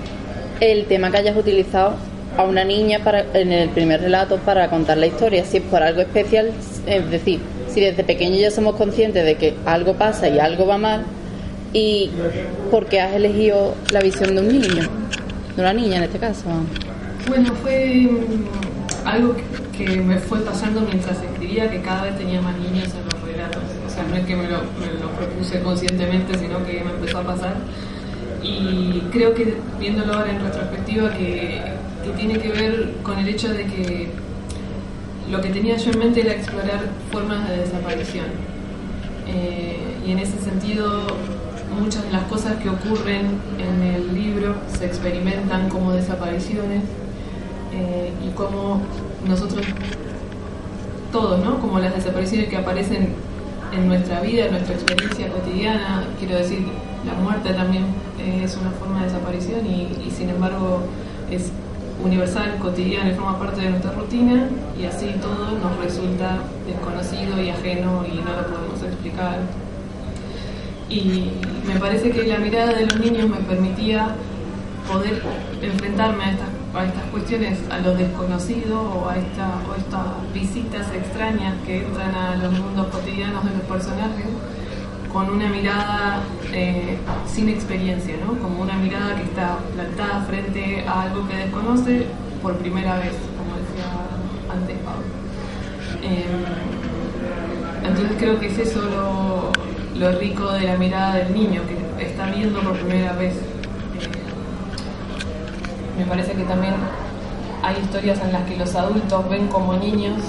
el 0.61 0.85
tema 0.87 1.11
que 1.11 1.19
hayas 1.19 1.37
utilizado 1.37 1.95
a 2.37 2.45
una 2.45 2.65
niña 2.65 3.01
para, 3.03 3.25
en 3.35 3.51
el 3.53 3.71
primer 3.71 4.01
relato 4.01 4.39
para 4.39 4.69
contar 4.69 4.99
la 4.99 5.07
historia, 5.07 5.45
si 5.45 5.59
es 5.59 5.63
por 5.65 5.83
algo 5.83 6.01
especial, 6.01 6.53
es 6.87 7.11
decir, 7.11 7.41
si 7.69 7.81
desde 7.81 8.05
pequeño 8.05 8.37
ya 8.37 8.51
somos 8.51 8.77
conscientes 8.77 9.25
de 9.25 9.37
que 9.37 9.55
algo 9.67 9.95
pasa 9.95 10.29
y 10.29 10.39
algo 10.39 10.67
va 10.67 10.79
mal, 10.79 11.05
y 11.73 12.11
por 12.71 12.87
qué 12.87 13.01
has 13.01 13.15
elegido 13.15 13.75
la 13.93 14.01
visión 14.01 14.35
de 14.35 14.43
un 14.43 14.49
niño. 14.49 14.89
de 15.57 15.63
una 15.63 15.73
niña 15.73 15.97
en 15.97 16.03
este 16.05 16.19
caso. 16.19 16.45
Bueno, 17.29 17.55
fue 17.63 18.09
mm, 18.11 19.07
algo 19.07 19.37
que 19.77 19.87
me 20.01 20.19
fue 20.19 20.41
pasando 20.41 20.81
mientras 20.83 21.23
escribía, 21.23 21.71
que 21.71 21.81
cada 21.81 22.03
vez 22.03 22.19
tenía 22.19 22.41
más 22.41 22.57
niños 22.59 22.89
en 22.95 23.05
los 23.05 23.29
relatos. 23.29 23.63
O 23.87 23.91
sea, 23.91 24.05
no 24.05 24.17
es 24.17 24.25
que 24.25 24.37
me 24.37 24.49
lo, 24.49 24.59
me 24.79 25.01
lo 25.01 25.11
propuse 25.11 25.61
conscientemente, 25.61 26.39
sino 26.39 26.65
que 26.65 26.83
me 26.85 26.91
empezó 26.91 27.19
a 27.19 27.23
pasar. 27.23 27.55
Y 28.43 29.03
creo 29.13 29.35
que 29.35 29.55
viéndolo 29.79 30.15
ahora 30.15 30.31
en 30.31 30.41
retrospectiva, 30.41 31.13
que, 31.13 31.79
tiene 32.17 32.39
que 32.39 32.49
ver 32.49 32.95
con 33.03 33.19
el 33.19 33.29
hecho 33.29 33.49
de 33.51 33.67
que 33.67 34.11
lo 35.31 35.41
que 35.41 35.51
tenía 35.51 35.77
yo 35.77 35.93
en 35.93 35.99
mente 35.99 36.23
era 36.23 36.33
explorar 36.33 36.81
formas 37.13 37.49
de 37.49 37.59
desaparición. 37.59 38.27
Eh, 39.29 39.79
y 40.07 40.11
en 40.13 40.19
ese 40.19 40.39
sentido, 40.39 41.03
muchas 41.79 42.05
de 42.05 42.11
las 42.11 42.25
cosas 42.25 42.57
que 42.57 42.69
ocurren 42.69 43.39
en 43.59 43.83
el 43.83 44.15
libro 44.15 44.57
se 44.77 44.87
experimentan 44.87 45.69
como 45.69 45.93
desapariciones 45.93 46.83
eh, 47.73 48.13
y 48.27 48.31
como 48.31 48.81
nosotros, 49.27 49.65
todos, 51.13 51.45
¿no? 51.45 51.61
Como 51.61 51.79
las 51.79 51.95
desapariciones 51.95 52.49
que 52.49 52.57
aparecen 52.57 53.15
en 53.73 53.89
nuestra 53.89 54.21
vida, 54.21 54.47
en 54.47 54.53
nuestra 54.53 54.75
experiencia 54.75 55.29
cotidiana, 55.29 56.05
quiero 56.19 56.37
decir, 56.37 56.67
la 57.05 57.15
muerte 57.15 57.53
también 57.53 57.85
es 58.21 58.57
una 58.57 58.71
forma 58.71 59.01
de 59.01 59.07
desaparición 59.07 59.67
y, 59.67 60.11
sin 60.11 60.31
embargo 60.31 60.83
es 61.31 61.51
universal, 62.03 62.57
cotidiana 62.61 63.15
forma 63.15 63.39
parte 63.39 63.61
de 63.61 63.71
nuestra 63.71 63.93
rutina 63.93 64.49
y 64.79 64.85
así 64.85 65.15
todo 65.21 65.59
nos 65.59 65.77
resulta 65.79 66.39
desconocido 66.67 67.41
y 67.41 67.51
ajeno 67.51 68.05
y 68.07 68.17
no 68.17 68.33
lo 68.37 68.47
podemos 68.47 68.83
explicar. 68.83 69.39
Y 70.89 71.31
me 71.67 71.79
parece 71.79 72.11
que 72.11 72.25
la 72.25 72.39
mirada 72.39 72.73
de 72.73 72.87
los 72.87 72.99
niños 72.99 73.29
me 73.29 73.37
permitía 73.37 74.17
poder 74.91 75.23
enfrentarme 75.63 76.25
a 76.25 76.31
estas, 76.31 76.49
a 76.75 76.85
estas 76.85 77.05
cuestiones, 77.11 77.59
a 77.71 77.79
lo 77.79 77.95
desconocido 77.95 78.81
o 78.81 79.09
a, 79.09 79.17
esta, 79.17 79.61
o 79.71 79.75
estas 79.77 80.33
visitas 80.35 80.87
extrañas 80.93 81.55
que 81.65 81.85
entran 81.85 82.15
a 82.15 82.37
los 82.37 82.53
mundos 82.59 82.89
cotidianos 82.89 83.45
de 83.45 83.51
los 83.51 83.63
personajes 83.63 84.27
con 85.13 85.29
una 85.31 85.49
mirada 85.49 86.23
eh, 86.53 86.97
sin 87.27 87.49
experiencia, 87.49 88.15
¿no? 88.25 88.39
como 88.39 88.63
una 88.63 88.75
mirada 88.75 89.17
que 89.17 89.23
está 89.23 89.59
plantada 89.75 90.25
frente 90.25 90.85
a 90.87 91.03
algo 91.03 91.27
que 91.29 91.37
desconoce 91.37 92.07
por 92.43 92.57
primera 92.57 92.99
vez, 92.99 93.13
como 93.37 93.57
decía 93.57 93.87
antes 94.53 94.77
Pablo. 94.79 95.05
Eh, 96.03 96.25
entonces 97.87 98.17
creo 98.19 98.39
que 98.39 98.47
es 98.47 98.59
eso 98.59 98.81
lo, 98.83 99.53
lo, 99.99 100.19
rico 100.19 100.53
de 100.53 100.63
la 100.63 100.77
mirada 100.77 101.17
del 101.17 101.35
niño, 101.35 101.63
que 101.99 102.07
está 102.07 102.27
viendo 102.27 102.61
por 102.61 102.79
primera 102.79 103.13
vez. 103.15 103.35
Eh, 103.35 103.41
me 105.99 106.05
parece 106.07 106.33
que 106.33 106.45
también 106.45 106.75
hay 107.63 107.77
historias 107.83 108.21
en 108.21 108.33
las 108.33 108.45
que 108.45 108.57
los 108.57 108.75
adultos 108.75 109.29
ven 109.29 109.49
como 109.49 109.75
niños 109.75 110.23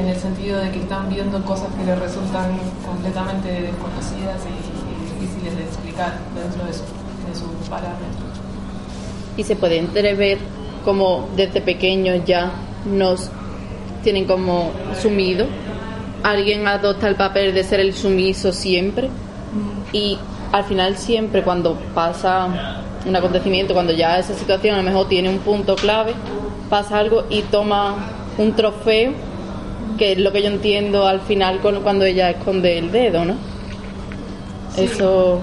en 0.00 0.08
el 0.08 0.16
sentido 0.16 0.58
de 0.58 0.70
que 0.70 0.80
están 0.80 1.08
viendo 1.08 1.42
cosas 1.44 1.68
que 1.78 1.84
les 1.84 1.98
resultan 1.98 2.58
completamente 2.86 3.48
desconocidas 3.48 4.40
y, 4.46 5.20
difíciles 5.20 5.56
de 5.56 5.62
explicar 5.64 6.18
dentro 6.34 6.64
de, 6.64 6.72
su, 6.72 6.80
de 6.80 7.34
sus 7.34 7.68
parámetros. 7.68 8.40
Y 9.36 9.44
se 9.44 9.54
puede 9.54 9.78
entrever 9.78 10.38
como 10.84 11.28
desde 11.36 11.60
pequeños 11.60 12.24
ya 12.24 12.52
nos 12.86 13.30
tienen 14.02 14.24
como 14.24 14.70
sumido. 15.00 15.46
Alguien 16.22 16.66
adopta 16.66 17.06
el 17.06 17.16
papel 17.16 17.52
de 17.52 17.64
ser 17.64 17.80
el 17.80 17.92
sumiso 17.92 18.52
siempre 18.52 19.10
y 19.92 20.18
al 20.52 20.64
final 20.64 20.96
siempre 20.96 21.42
cuando 21.42 21.74
pasa 21.94 22.48
un 23.04 23.16
acontecimiento, 23.16 23.74
cuando 23.74 23.92
ya 23.92 24.18
esa 24.18 24.34
situación 24.34 24.74
a 24.74 24.78
lo 24.78 24.84
mejor 24.84 25.08
tiene 25.08 25.28
un 25.28 25.38
punto 25.38 25.76
clave, 25.76 26.14
pasa 26.70 26.98
algo 26.98 27.24
y 27.28 27.42
toma 27.42 27.96
un 28.38 28.54
trofeo 28.54 29.12
que 30.00 30.12
es 30.12 30.18
lo 30.18 30.32
que 30.32 30.42
yo 30.42 30.48
entiendo 30.48 31.06
al 31.06 31.20
final 31.20 31.60
cuando 31.60 32.06
ella 32.06 32.30
esconde 32.30 32.78
el 32.78 32.90
dedo, 32.90 33.22
¿no? 33.26 33.34
Sí. 34.74 34.84
Eso. 34.84 35.42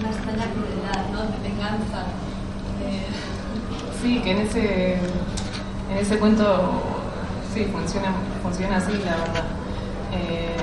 Una 0.00 0.10
extraña 0.10 0.46
crueldad, 0.50 1.06
¿no? 1.12 1.20
De 1.20 1.48
venganza. 1.48 2.00
Eh, 2.84 3.06
Sí, 4.02 4.18
que 4.24 4.32
en 4.32 4.38
ese, 4.38 4.94
en 4.94 5.98
ese 6.00 6.18
cuento 6.18 6.82
sí 7.54 7.64
funciona, 7.66 8.12
funciona 8.42 8.78
así, 8.78 8.90
la 9.04 9.16
verdad. 9.18 9.44
Eh, 10.14 10.56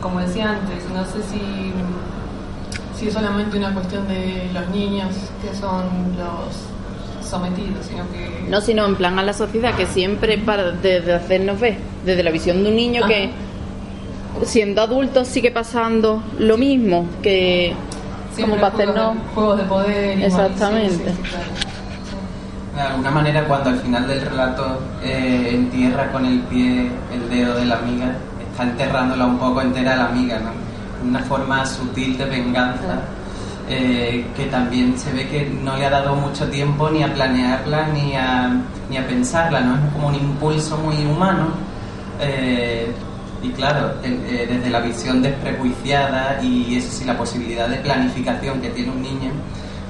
como 0.00 0.20
decía 0.20 0.52
antes, 0.52 0.88
no 0.94 1.04
sé 1.04 1.22
si, 1.30 1.72
si 2.98 3.08
es 3.08 3.12
solamente 3.12 3.58
una 3.58 3.74
cuestión 3.74 4.08
de 4.08 4.48
los 4.54 4.66
niños 4.70 5.14
que 5.42 5.54
son 5.54 5.84
los 6.16 6.77
sometidos, 7.28 7.86
sino 7.86 8.04
que... 8.10 8.48
No, 8.50 8.60
sino 8.60 8.86
en 8.86 8.96
plan 8.96 9.18
a 9.18 9.22
la 9.22 9.32
sociedad 9.32 9.74
que 9.74 9.86
siempre 9.86 10.38
para 10.38 10.70
desde 10.72 11.12
hacernos 11.14 11.60
ver, 11.60 11.76
desde 12.04 12.22
la 12.22 12.30
visión 12.30 12.62
de 12.64 12.70
un 12.70 12.76
niño 12.76 13.00
Ajá. 13.04 13.08
que 13.08 13.30
siendo 14.44 14.82
adulto 14.82 15.24
sigue 15.24 15.50
pasando 15.50 16.22
lo 16.38 16.56
mismo, 16.56 17.06
que 17.22 17.74
siempre 18.34 18.58
como 18.58 18.60
para 18.60 18.74
juegos 18.76 18.94
de- 18.94 19.00
hacernos... 19.00 19.34
Juegos 19.34 19.58
de 19.58 19.64
poder 19.64 20.18
y 20.18 20.24
Exactamente. 20.24 20.94
sí, 20.94 21.02
sí, 21.04 21.10
sí, 21.16 21.22
claro. 21.28 21.44
Sí. 21.58 22.76
De 22.76 22.80
alguna 22.82 23.10
manera, 23.10 23.44
cuando 23.44 23.70
al 23.70 23.78
final 23.80 24.06
del 24.06 24.20
relato 24.22 24.78
eh, 25.02 25.50
entierra 25.52 26.12
con 26.12 26.24
el 26.24 26.38
pie 26.42 26.88
el 27.12 27.28
dedo 27.28 27.54
de 27.56 27.64
la 27.66 27.78
amiga, 27.78 28.12
está 28.52 28.62
enterrándola 28.64 29.26
un 29.26 29.38
poco 29.38 29.60
entera 29.62 29.94
a 29.94 29.96
la 29.96 30.06
amiga, 30.06 30.38
¿no? 30.38 30.50
Una 31.08 31.20
forma 31.20 31.64
sutil 31.66 32.16
de 32.18 32.24
venganza 32.24 33.00
eh, 33.68 34.26
que 34.36 34.44
también 34.46 34.98
se 34.98 35.12
ve 35.12 35.28
que 35.28 35.44
no 35.62 35.76
le 35.76 35.86
ha 35.86 35.90
dado 35.90 36.14
mucho 36.16 36.48
tiempo 36.48 36.88
ni 36.90 37.02
a 37.02 37.12
planearla 37.12 37.88
ni 37.88 38.14
a, 38.16 38.50
ni 38.88 38.96
a 38.96 39.06
pensarla, 39.06 39.60
¿no? 39.60 39.74
Es 39.76 39.92
como 39.92 40.08
un 40.08 40.14
impulso 40.14 40.76
muy 40.78 40.96
humano. 41.04 41.48
eh, 42.20 42.90
y 43.40 43.50
claro, 43.50 43.92
eh, 44.02 44.46
desde 44.50 44.68
la 44.68 44.80
visión 44.80 45.22
desprejuiciada 45.22 46.40
y 46.42 46.76
eso 46.76 46.90
sí, 46.90 47.04
la 47.04 47.16
posibilidad 47.16 47.68
de 47.68 47.76
planificación 47.76 48.60
que 48.60 48.70
tiene 48.70 48.90
un 48.90 49.00
niño, 49.00 49.30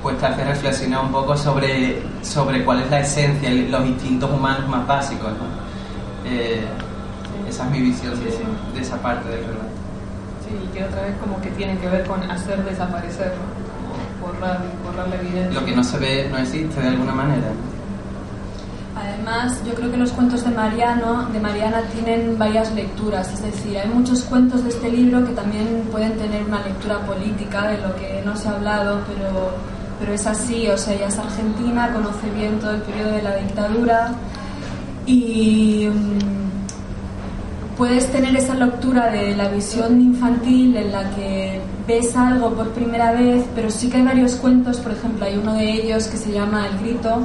pues 0.02 0.18
te 0.18 0.26
hace 0.26 0.44
reflexionar 0.44 1.02
un 1.06 1.10
poco 1.12 1.34
sobre, 1.34 2.02
sobre 2.22 2.62
cuál 2.62 2.80
es 2.82 2.90
la 2.90 3.00
esencia 3.00 3.48
los 3.50 3.86
instintos 3.86 4.30
humanos 4.30 4.68
más 4.68 4.86
básicos. 4.86 5.30
¿no? 5.30 6.28
Eh, 6.30 6.62
esa 7.48 7.64
es 7.64 7.70
mi 7.70 7.80
visión 7.80 8.14
Sí, 8.16 8.24
de, 8.24 8.30
sí. 8.32 8.38
de 8.74 8.80
esa 8.82 8.96
parte 9.00 9.26
del 9.30 9.40
relato. 9.40 9.64
Sí, 10.46 10.54
y 10.62 10.76
que 10.76 10.84
otra 10.84 11.02
vez 11.02 11.14
como 11.18 11.40
que 11.40 11.48
tiene 11.52 11.78
que 11.78 11.88
ver 11.88 12.04
con 12.06 12.22
hacer 12.30 12.62
desaparecer, 12.64 13.28
¿no? 13.28 13.57
Borrar, 14.28 14.60
borrar 14.84 15.08
la 15.08 15.16
evidencia. 15.16 15.60
Lo 15.60 15.66
que 15.66 15.74
no 15.74 15.82
se 15.82 15.98
ve 15.98 16.28
no 16.30 16.38
existe 16.38 16.80
de 16.80 16.88
alguna 16.88 17.12
manera. 17.12 17.48
Además, 18.94 19.62
yo 19.64 19.74
creo 19.74 19.90
que 19.90 19.96
los 19.96 20.10
cuentos 20.10 20.44
de 20.44 20.50
Mariano, 20.50 21.28
de 21.32 21.40
Mariana 21.40 21.82
tienen 21.92 22.36
varias 22.36 22.72
lecturas, 22.74 23.32
es 23.32 23.42
decir, 23.42 23.78
hay 23.78 23.88
muchos 23.88 24.22
cuentos 24.22 24.64
de 24.64 24.70
este 24.70 24.90
libro 24.90 25.24
que 25.24 25.32
también 25.32 25.84
pueden 25.92 26.16
tener 26.18 26.42
una 26.42 26.60
lectura 26.60 26.98
política 27.06 27.68
de 27.68 27.78
lo 27.78 27.94
que 27.94 28.22
no 28.24 28.36
se 28.36 28.48
ha 28.48 28.52
hablado, 28.52 29.00
pero, 29.06 29.52
pero 30.00 30.12
es 30.12 30.26
así, 30.26 30.68
o 30.68 30.76
sea, 30.76 30.94
ella 30.94 31.08
es 31.08 31.18
argentina, 31.18 31.92
conoce 31.92 32.28
bien 32.30 32.58
todo 32.58 32.72
el 32.72 32.82
periodo 32.82 33.12
de 33.12 33.22
la 33.22 33.36
dictadura 33.36 34.14
y 35.06 35.88
mm, 35.88 37.76
puedes 37.76 38.10
tener 38.10 38.34
esa 38.34 38.54
lectura 38.54 39.10
de 39.10 39.36
la 39.36 39.48
visión 39.48 40.00
infantil 40.00 40.76
en 40.76 40.90
la 40.92 41.08
que 41.10 41.60
ves 41.88 42.14
algo 42.14 42.50
por 42.50 42.68
primera 42.72 43.12
vez, 43.12 43.44
pero 43.54 43.70
sí 43.70 43.88
que 43.88 43.96
hay 43.96 44.02
varios 44.02 44.34
cuentos, 44.34 44.76
por 44.78 44.92
ejemplo, 44.92 45.24
hay 45.24 45.38
uno 45.38 45.54
de 45.54 45.72
ellos 45.72 46.06
que 46.06 46.18
se 46.18 46.30
llama 46.30 46.66
El 46.68 46.78
grito, 46.80 47.22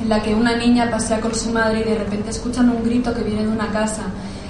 en 0.00 0.08
la 0.08 0.22
que 0.22 0.34
una 0.34 0.56
niña 0.56 0.90
pasea 0.90 1.20
con 1.20 1.34
su 1.34 1.50
madre 1.50 1.82
y 1.82 1.90
de 1.90 1.98
repente 1.98 2.30
escuchan 2.30 2.70
un 2.70 2.82
grito 2.82 3.14
que 3.14 3.22
viene 3.22 3.42
de 3.42 3.48
una 3.48 3.68
casa. 3.68 4.04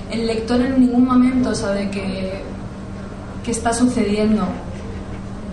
El 0.08 0.28
lector 0.28 0.60
en 0.60 0.80
ningún 0.80 1.04
momento 1.04 1.52
sabe 1.52 1.90
que, 1.90 2.42
que 3.42 3.50
está 3.50 3.72
sucediendo, 3.72 4.46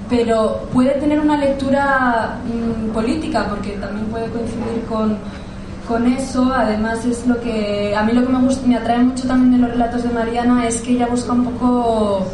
pero 0.08 0.68
puede 0.72 0.92
tener 1.00 1.20
una 1.20 1.38
lectura 1.38 2.38
mm, 2.46 2.92
política 2.92 3.48
porque 3.50 3.72
también 3.72 4.06
puede 4.08 4.28
coincidir 4.28 4.86
con, 4.88 5.18
con 5.88 6.06
eso. 6.06 6.54
Además 6.54 7.04
es 7.04 7.26
lo 7.26 7.42
que 7.42 7.96
a 7.96 8.04
mí 8.04 8.14
lo 8.14 8.28
que 8.28 8.32
me 8.32 8.68
me 8.68 8.78
atrae 8.78 9.00
mucho 9.00 9.28
también 9.28 9.54
de 9.54 9.58
los 9.58 9.72
relatos 9.72 10.04
de 10.04 10.10
Mariana 10.10 10.68
es 10.68 10.82
que 10.82 10.92
ella 10.92 11.08
busca 11.08 11.32
un 11.32 11.46
poco 11.46 12.28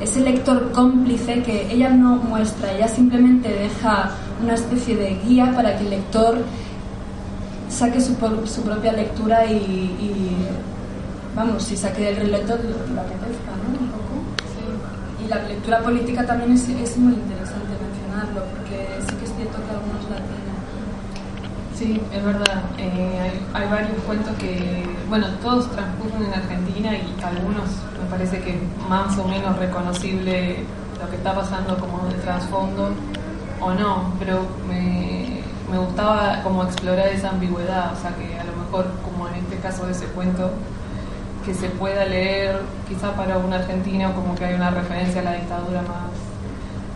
ese 0.00 0.20
lector 0.20 0.72
cómplice 0.72 1.42
que 1.42 1.72
ella 1.72 1.90
no 1.90 2.16
muestra, 2.16 2.72
ella 2.72 2.88
simplemente 2.88 3.48
deja 3.48 4.10
una 4.42 4.54
especie 4.54 4.96
de 4.96 5.16
guía 5.24 5.52
para 5.54 5.76
que 5.76 5.84
el 5.84 5.90
lector 5.90 6.38
saque 7.68 8.00
su, 8.00 8.14
propia 8.14 8.92
lectura 8.92 9.46
y, 9.46 10.36
vamos, 11.34 11.62
si 11.64 11.76
saque 11.76 12.02
del 12.02 12.16
relato 12.16 12.56
lo 12.56 13.00
apetezca, 13.00 13.52
¿no? 13.62 13.74
Un. 13.74 15.24
Y 15.24 15.28
la 15.28 15.42
lectura 15.48 15.80
política 15.80 16.26
también 16.26 16.52
es, 16.52 16.68
es 16.68 16.96
muy 16.96 17.14
interesante 17.14 17.72
mencionarlo, 17.82 18.42
porque 18.52 18.86
sí 19.08 19.16
que. 19.16 19.23
Sí, 21.74 22.00
es 22.12 22.24
verdad. 22.24 22.62
Eh, 22.78 23.20
hay, 23.20 23.46
hay 23.62 23.68
varios 23.68 23.98
cuentos 24.06 24.32
que, 24.36 24.84
bueno, 25.08 25.26
todos 25.42 25.70
transcurren 25.72 26.24
en 26.24 26.34
Argentina 26.34 26.92
y 26.94 27.16
algunos 27.22 27.64
me 28.00 28.08
parece 28.08 28.40
que 28.40 28.60
más 28.88 29.18
o 29.18 29.26
menos 29.26 29.58
reconocible 29.58 30.64
lo 31.00 31.10
que 31.10 31.16
está 31.16 31.34
pasando 31.34 31.76
como 31.78 32.06
de 32.06 32.14
trasfondo. 32.14 32.90
o 33.60 33.72
no, 33.72 34.12
pero 34.18 34.46
me, 34.68 35.40
me 35.70 35.78
gustaba 35.78 36.42
como 36.42 36.62
explorar 36.64 37.08
esa 37.08 37.30
ambigüedad, 37.30 37.92
o 37.92 38.00
sea 38.00 38.14
que 38.14 38.38
a 38.38 38.44
lo 38.44 38.52
mejor 38.56 38.86
como 39.02 39.28
en 39.28 39.34
este 39.36 39.56
caso 39.58 39.86
de 39.86 39.92
ese 39.92 40.06
cuento, 40.06 40.50
que 41.44 41.54
se 41.54 41.68
pueda 41.70 42.04
leer 42.04 42.60
quizá 42.88 43.12
para 43.16 43.38
un 43.38 43.52
argentino 43.52 44.14
como 44.14 44.34
que 44.34 44.44
hay 44.44 44.54
una 44.54 44.70
referencia 44.70 45.20
a 45.20 45.24
la 45.24 45.32
dictadura 45.34 45.82
más, 45.82 46.10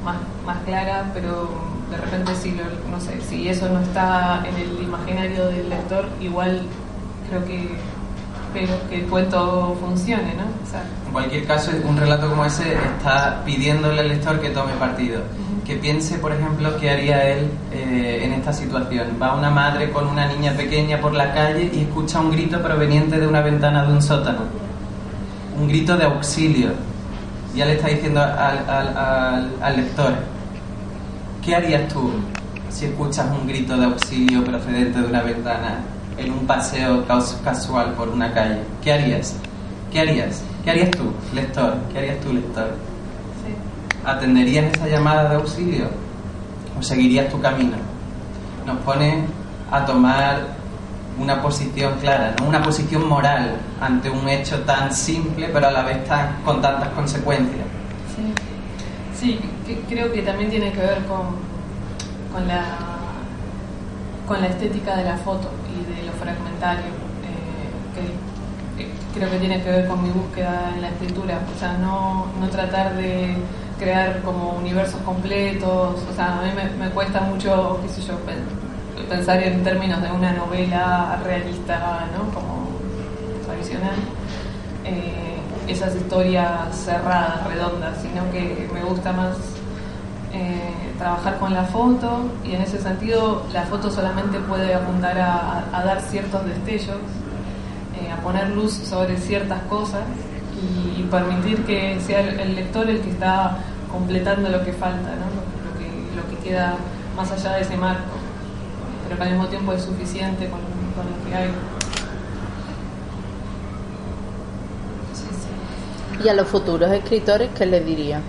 más, 0.05 0.16
más 0.47 0.59
clara, 0.64 1.11
pero 1.12 1.49
de 1.91 1.97
repente 1.97 2.34
si, 2.34 2.53
lo, 2.53 2.64
no 2.91 3.01
sé, 3.01 3.20
si 3.28 3.49
eso 3.49 3.68
no 3.68 3.80
está 3.80 4.45
en 4.49 4.57
el 4.57 4.82
imaginario 4.82 5.47
del 5.47 5.68
lector, 5.68 6.09
igual 6.20 6.62
creo 7.28 7.45
que 7.45 7.68
pero 8.55 8.72
que 8.89 8.97
el 9.01 9.03
cuento 9.07 9.76
funcione, 9.78 10.34
¿no? 10.34 10.45
O 10.66 10.70
sea, 10.70 10.82
En 11.07 11.12
cualquier 11.12 11.47
caso, 11.47 11.70
un 11.86 11.99
relato 11.99 12.30
como 12.30 12.47
ese 12.47 12.72
está 12.97 13.43
pidiéndole 13.45 14.01
al 14.01 14.09
lector 14.09 14.41
que 14.41 14.49
tome 14.49 14.72
partido. 14.78 15.20
Que 15.66 15.74
piense, 15.76 16.16
por 16.18 16.32
ejemplo, 16.32 16.74
qué 16.80 16.89
haría 16.91 17.28
él 17.28 17.51
eh, 17.70 18.22
en 18.24 18.32
esta 18.32 18.55
situación. 18.55 19.09
Va 19.20 19.34
una 19.34 19.51
madre 19.51 19.91
con 19.91 20.07
una 20.07 20.26
niña 20.26 20.53
pequeña 20.53 20.99
por 20.99 21.12
la 21.12 21.34
calle 21.34 21.70
y 21.74 21.80
escucha 21.82 22.20
un 22.20 22.30
grito 22.32 22.62
proveniente 22.62 23.20
de 23.20 23.26
una 23.26 23.43
ventana 23.43 23.84
de 23.84 23.93
un 23.93 24.01
sótano. 24.01 24.41
Un 25.61 25.68
grito 25.68 25.95
de 25.99 26.05
auxilio. 26.05 26.70
Ya 27.55 27.66
le 27.66 27.74
está 27.74 27.89
diciendo 27.89 28.22
al, 28.22 28.64
al- 28.66 28.97
al- 28.97 29.51
al 29.61 29.76
lector, 29.76 30.14
¿qué 31.45 31.55
harías 31.55 31.93
tú 31.93 32.11
si 32.70 32.86
escuchas 32.86 33.26
un 33.30 33.47
grito 33.47 33.76
de 33.76 33.86
auxilio 33.86 34.45
procedente 34.45 35.01
de 35.01 35.07
una 35.07 35.22
ventana 35.22 35.80
en 36.16 36.32
un 36.32 36.47
paseo 36.47 37.05
casual 37.45 37.93
por 37.93 38.09
una 38.09 38.32
calle? 38.32 38.61
¿Qué 38.82 38.93
harías? 38.93 39.36
¿Qué 39.93 40.01
harías? 40.01 40.43
¿Qué 40.64 40.70
harías 40.70 40.91
tú, 40.91 41.12
lector? 41.34 41.76
¿Qué 41.93 41.99
harías 41.99 42.20
tú, 42.20 42.32
lector? 42.32 42.74
sí. 43.45 43.55
¿Atenderías 44.05 44.72
esa 44.74 44.86
llamada 44.86 45.30
de 45.30 45.36
auxilio 45.36 45.89
o 46.78 46.82
seguirías 46.82 47.30
tu 47.30 47.41
camino? 47.41 47.76
Nos 48.66 48.78
pone 48.78 49.24
a 49.70 49.84
tomar 49.84 50.59
una 51.18 51.43
posición 51.43 51.95
clara, 52.01 52.34
¿no? 52.39 52.47
una 52.47 52.62
posición 52.62 53.09
moral 53.09 53.57
ante 53.80 54.09
un 54.09 54.28
hecho 54.28 54.61
tan 54.61 54.93
simple 54.95 55.49
pero 55.53 55.66
a 55.66 55.72
la 55.72 55.82
vez 55.82 56.05
tan, 56.05 56.43
con 56.45 56.61
tantas 56.61 56.91
consecuencias. 56.91 57.66
Sí, 58.14 58.34
sí 59.18 59.41
creo 59.88 60.12
que 60.12 60.22
también 60.22 60.50
tiene 60.50 60.72
que 60.72 60.80
ver 60.80 61.04
con, 61.06 61.36
con, 62.32 62.46
la, 62.48 62.64
con 64.26 64.40
la 64.40 64.48
estética 64.48 64.96
de 64.96 65.04
la 65.04 65.16
foto 65.16 65.48
y 65.68 65.94
de 65.94 66.06
lo 66.06 66.12
fragmentario, 66.12 66.86
eh, 67.24 68.76
que, 68.76 68.88
creo 69.18 69.30
que 69.30 69.38
tiene 69.38 69.62
que 69.62 69.70
ver 69.70 69.88
con 69.88 70.02
mi 70.02 70.10
búsqueda 70.10 70.70
en 70.74 70.82
la 70.82 70.88
escritura, 70.88 71.40
o 71.54 71.58
sea, 71.58 71.72
no, 71.78 72.26
no 72.40 72.48
tratar 72.48 72.94
de 72.96 73.36
crear 73.78 74.20
como 74.22 74.50
universos 74.50 75.00
completos, 75.02 76.02
o 76.10 76.14
sea, 76.14 76.38
a 76.38 76.42
mí 76.42 76.50
me, 76.54 76.84
me 76.86 76.90
cuesta 76.90 77.20
mucho, 77.20 77.78
qué 77.82 77.88
sé 77.88 78.02
yo, 78.02 78.16
pen- 78.20 78.44
pensar 79.08 79.42
en 79.42 79.62
términos 79.62 80.02
de 80.02 80.10
una 80.10 80.32
novela 80.32 81.18
realista, 81.24 82.06
¿no? 82.16 82.24
Como 82.34 82.68
tradicional. 83.46 83.94
Eh, 84.84 85.36
esas 85.68 85.94
historias 85.94 86.74
cerradas, 86.74 87.46
redondas, 87.46 87.96
sino 88.02 88.30
que 88.32 88.68
me 88.72 88.82
gusta 88.82 89.12
más 89.12 89.36
eh, 90.33 90.93
trabajar 90.99 91.39
con 91.39 91.55
la 91.55 91.64
foto 91.64 92.31
y 92.45 92.55
en 92.55 92.62
ese 92.62 92.79
sentido 92.81 93.47
la 93.53 93.62
foto 93.62 93.91
solamente 93.91 94.39
puede 94.41 94.74
apuntar 94.74 95.18
a, 95.18 95.83
dar 95.85 96.01
ciertos 96.03 96.45
destellos, 96.45 96.99
eh, 98.01 98.11
a 98.12 98.16
poner 98.22 98.51
luz 98.51 98.72
sobre 98.72 99.16
ciertas 99.16 99.62
cosas 99.62 100.03
y 100.97 101.03
permitir 101.05 101.64
que 101.64 102.01
sea 102.01 102.20
el, 102.20 102.55
lector 102.55 102.89
el 102.91 103.01
que 103.01 103.11
está 103.11 103.59
completando 103.91 104.49
lo 104.49 104.64
que 104.64 104.72
falta, 104.72 105.11
lo, 105.11 105.79
que, 105.79 105.87
lo 106.16 106.29
que 106.29 106.49
queda 106.49 106.76
más 107.16 107.31
allá 107.33 107.55
de 107.55 107.62
ese 107.62 107.76
marco, 107.76 108.16
pero 109.05 109.16
que 109.16 109.22
al 109.22 109.31
mismo 109.31 109.47
tiempo 109.49 109.72
es 109.72 109.83
suficiente 109.83 110.49
con, 110.49 110.61
lo 110.61 111.29
que 111.29 111.35
hay. 111.35 111.51
Y 116.24 116.29
a 116.29 116.35
los 116.35 116.49
futuros 116.49 116.91
escritores, 116.91 117.51
¿qué 117.57 117.66
les 117.66 117.85
diría? 117.85 118.16
A 118.16 118.20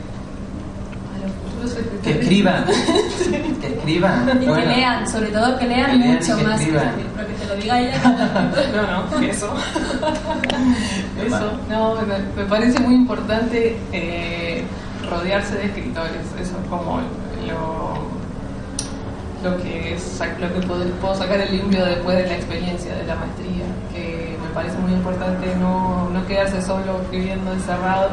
los 1.26 1.32
futuros 1.32 1.38
escritores. 1.38 1.49
Que 2.04 2.20
escriban, 2.22 2.66
que 3.62 3.68
escriban. 3.68 4.40
Y 4.42 4.46
que 4.46 4.66
lean, 4.66 5.10
sobre 5.10 5.28
todo 5.28 5.58
que 5.58 5.66
lean 5.68 5.92
Que 5.92 5.98
lean 5.98 6.12
y 6.12 6.14
mucho 6.14 6.38
que 6.38 6.44
más 6.44 6.60
que 6.60 6.64
escriban. 6.66 6.94
pero 7.16 7.28
que 7.28 7.34
te 7.34 7.46
lo 7.48 7.56
diga 7.56 7.80
ella. 7.80 8.02
No, 8.76 9.20
no, 9.20 9.28
eso. 9.28 9.54
eso, 11.26 11.52
no, 11.70 11.96
me, 12.02 12.42
me 12.42 12.50
parece 12.50 12.80
muy 12.80 12.96
importante 12.96 13.78
eh, 13.92 14.64
rodearse 15.10 15.56
de 15.56 15.66
escritores. 15.66 16.22
Eso 16.40 16.58
es 16.62 16.68
como 16.70 17.00
lo, 17.48 19.50
lo 19.50 19.58
que 19.62 19.94
es, 19.96 20.20
lo 20.40 20.54
que 20.54 20.68
puedo, 20.68 20.86
puedo 21.02 21.16
sacar 21.16 21.40
el 21.40 21.58
limpio 21.58 21.86
después 21.86 22.18
de 22.18 22.28
la 22.28 22.36
experiencia 22.36 22.96
de 22.96 23.06
la 23.06 23.16
maestría, 23.16 23.66
que 23.94 24.38
me 24.42 24.50
parece 24.54 24.78
muy 24.80 24.94
importante 24.94 25.56
no, 25.56 26.10
no 26.10 26.26
quedarse 26.28 26.62
solo 26.62 27.02
escribiendo 27.04 27.54
encerrado, 27.54 28.10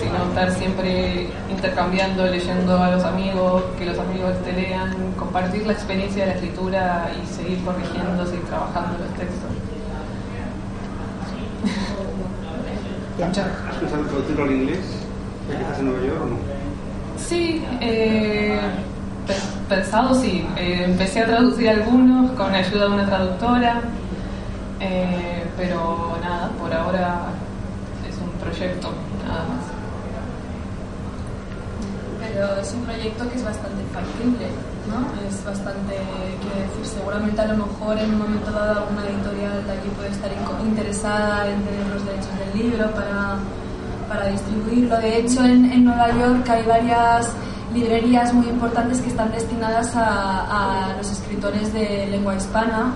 sino 0.00 0.24
estar 0.28 0.50
siempre 0.52 1.28
intercambiando, 1.50 2.24
leyendo 2.26 2.78
a 2.82 2.90
los 2.92 3.04
amigos, 3.04 3.62
que 3.78 3.86
los 3.86 3.98
amigos 3.98 4.32
te 4.44 4.52
lean, 4.52 4.94
compartir 5.18 5.66
la 5.66 5.72
experiencia 5.72 6.22
de 6.24 6.30
la 6.30 6.34
escritura 6.36 7.10
y 7.22 7.26
seguir 7.26 7.62
corrigiéndose 7.64 8.36
y 8.36 8.40
trabajando 8.48 8.98
los 8.98 9.08
textos. 9.18 9.50
¿Has 13.20 13.76
pensado 13.76 14.02
en 14.02 14.08
traducirlo 14.08 14.44
al 14.44 14.52
inglés? 14.52 14.78
Ya 15.50 15.56
que 15.56 15.62
estás 15.62 15.78
en 15.80 15.84
Nueva 15.86 16.06
York 16.06 16.20
o 16.22 16.26
no? 16.26 16.36
Sí, 17.18 17.62
eh, 17.80 18.58
pe- 19.26 19.34
pensado 19.74 20.14
sí. 20.14 20.46
Eh, 20.56 20.84
empecé 20.86 21.20
a 21.20 21.26
traducir 21.26 21.68
algunos 21.68 22.30
con 22.32 22.54
ayuda 22.54 22.86
de 22.86 22.94
una 22.94 23.06
traductora, 23.06 23.82
eh, 24.80 25.44
pero 25.56 26.16
nada, 26.22 26.48
por 26.58 26.72
ahora 26.72 27.20
es 28.08 28.16
un 28.16 28.30
proyecto, 28.40 28.88
nada 29.26 29.40
más. 29.44 29.60
Pero 32.32 32.56
es 32.60 32.72
un 32.72 32.82
proyecto 32.84 33.28
que 33.28 33.36
es 33.36 33.44
bastante 33.44 33.82
factible, 33.92 34.46
¿no? 34.86 35.02
Es 35.26 35.44
bastante, 35.44 35.98
quiero 36.40 36.56
decir, 36.68 36.86
seguramente 36.86 37.40
a 37.40 37.46
lo 37.48 37.66
mejor 37.66 37.98
en 37.98 38.14
un 38.14 38.18
momento 38.18 38.50
dado 38.52 38.82
alguna 38.82 39.02
editorial 39.04 39.66
de 39.66 39.72
aquí 39.72 39.88
puede 39.96 40.10
estar 40.10 40.30
interesada 40.62 41.48
en 41.48 41.62
tener 41.62 41.86
los 41.92 42.04
derechos 42.06 42.30
del 42.38 42.62
libro 42.62 42.90
para, 42.92 43.36
para 44.08 44.26
distribuirlo. 44.28 44.96
De 44.98 45.18
hecho, 45.18 45.44
en, 45.44 45.72
en 45.72 45.84
Nueva 45.84 46.08
York 46.12 46.48
hay 46.48 46.64
varias 46.64 47.28
librerías 47.74 48.32
muy 48.32 48.48
importantes 48.48 49.00
que 49.00 49.08
están 49.08 49.32
destinadas 49.32 49.94
a, 49.96 50.90
a 50.90 50.96
los 50.96 51.10
escritores 51.10 51.72
de 51.72 52.06
lengua 52.10 52.36
hispana 52.36 52.92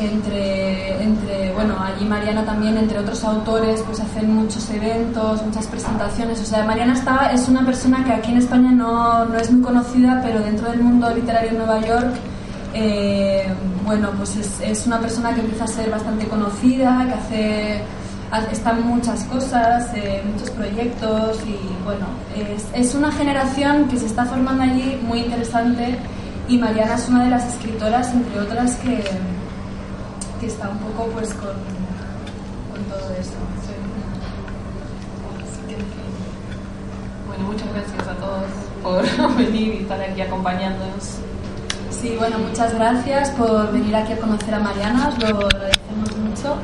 entre, 0.00 1.02
entre, 1.02 1.52
bueno, 1.52 1.76
allí 1.80 2.04
Mariana 2.04 2.44
también, 2.44 2.76
entre 2.76 2.98
otros 2.98 3.22
autores, 3.24 3.82
pues 3.86 4.00
hacen 4.00 4.34
muchos 4.34 4.68
eventos, 4.70 5.42
muchas 5.44 5.66
presentaciones. 5.66 6.40
O 6.40 6.44
sea, 6.44 6.64
Mariana 6.64 6.94
está, 6.94 7.30
es 7.32 7.48
una 7.48 7.64
persona 7.64 8.04
que 8.04 8.12
aquí 8.12 8.32
en 8.32 8.38
España 8.38 8.70
no, 8.72 9.24
no 9.24 9.36
es 9.36 9.50
muy 9.50 9.62
conocida, 9.62 10.20
pero 10.22 10.40
dentro 10.40 10.70
del 10.70 10.80
mundo 10.82 11.08
literario 11.14 11.50
en 11.50 11.58
Nueva 11.58 11.80
York, 11.80 12.14
eh, 12.74 13.46
bueno, 13.84 14.10
pues 14.16 14.36
es, 14.36 14.60
es 14.60 14.86
una 14.86 14.98
persona 14.98 15.32
que 15.34 15.40
empieza 15.40 15.64
a 15.64 15.68
ser 15.68 15.90
bastante 15.90 16.26
conocida, 16.26 17.06
que 17.06 17.12
hace, 17.14 17.82
ha- 18.32 18.50
está 18.50 18.70
en 18.72 18.86
muchas 18.86 19.22
cosas, 19.24 19.90
eh, 19.94 20.22
muchos 20.32 20.50
proyectos 20.50 21.38
y 21.46 21.56
bueno, 21.84 22.06
es, 22.36 22.66
es 22.74 22.94
una 22.96 23.12
generación 23.12 23.84
que 23.88 23.96
se 23.96 24.06
está 24.06 24.24
formando 24.24 24.64
allí 24.64 24.98
muy 25.06 25.20
interesante 25.20 25.96
y 26.48 26.58
Mariana 26.58 26.94
es 26.96 27.08
una 27.08 27.24
de 27.24 27.30
las 27.30 27.46
escritoras, 27.46 28.12
entre 28.12 28.40
otras, 28.40 28.74
que, 28.76 29.04
que 30.40 30.46
está 30.46 30.68
un 30.68 30.78
poco 30.78 31.06
pues 31.12 31.28
con, 31.34 31.56
con 32.72 32.84
todo 32.88 33.10
eso. 33.12 33.38
sí. 33.66 33.74
Bueno, 37.26 37.44
muchas 37.44 37.68
gracias 37.72 38.08
a 38.08 38.14
todos 38.14 38.44
por 38.82 39.36
venir 39.36 39.74
y 39.74 39.76
estar 39.82 40.00
aquí 40.00 40.20
acompañándonos. 40.20 41.18
Sí, 41.90 42.14
bueno, 42.18 42.38
muchas 42.38 42.74
gracias 42.74 43.30
por 43.30 43.72
venir 43.72 43.96
aquí 43.96 44.12
a 44.12 44.18
conocer 44.18 44.54
a 44.54 44.60
Mariana, 44.60 45.08
os 45.08 45.18
lo 45.18 45.46
agradecemos 45.46 46.16
mucho. 46.18 46.56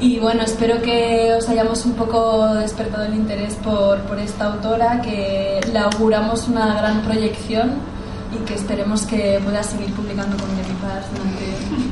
Y 0.00 0.18
bueno, 0.18 0.42
espero 0.42 0.82
que 0.82 1.32
os 1.38 1.48
hayamos 1.48 1.84
un 1.86 1.92
poco 1.92 2.54
despertado 2.54 3.04
el 3.04 3.14
interés 3.14 3.54
por, 3.56 4.00
por 4.00 4.18
esta 4.18 4.46
autora, 4.46 5.00
que 5.00 5.60
le 5.70 5.78
auguramos 5.78 6.48
una 6.48 6.74
gran 6.74 7.02
proyección 7.02 7.74
y 8.34 8.44
que 8.44 8.54
esperemos 8.54 9.06
que 9.06 9.40
pueda 9.44 9.62
seguir 9.62 9.92
publicando 9.92 10.36
con 10.36 10.48
Paz 10.80 11.06
durante 11.12 11.91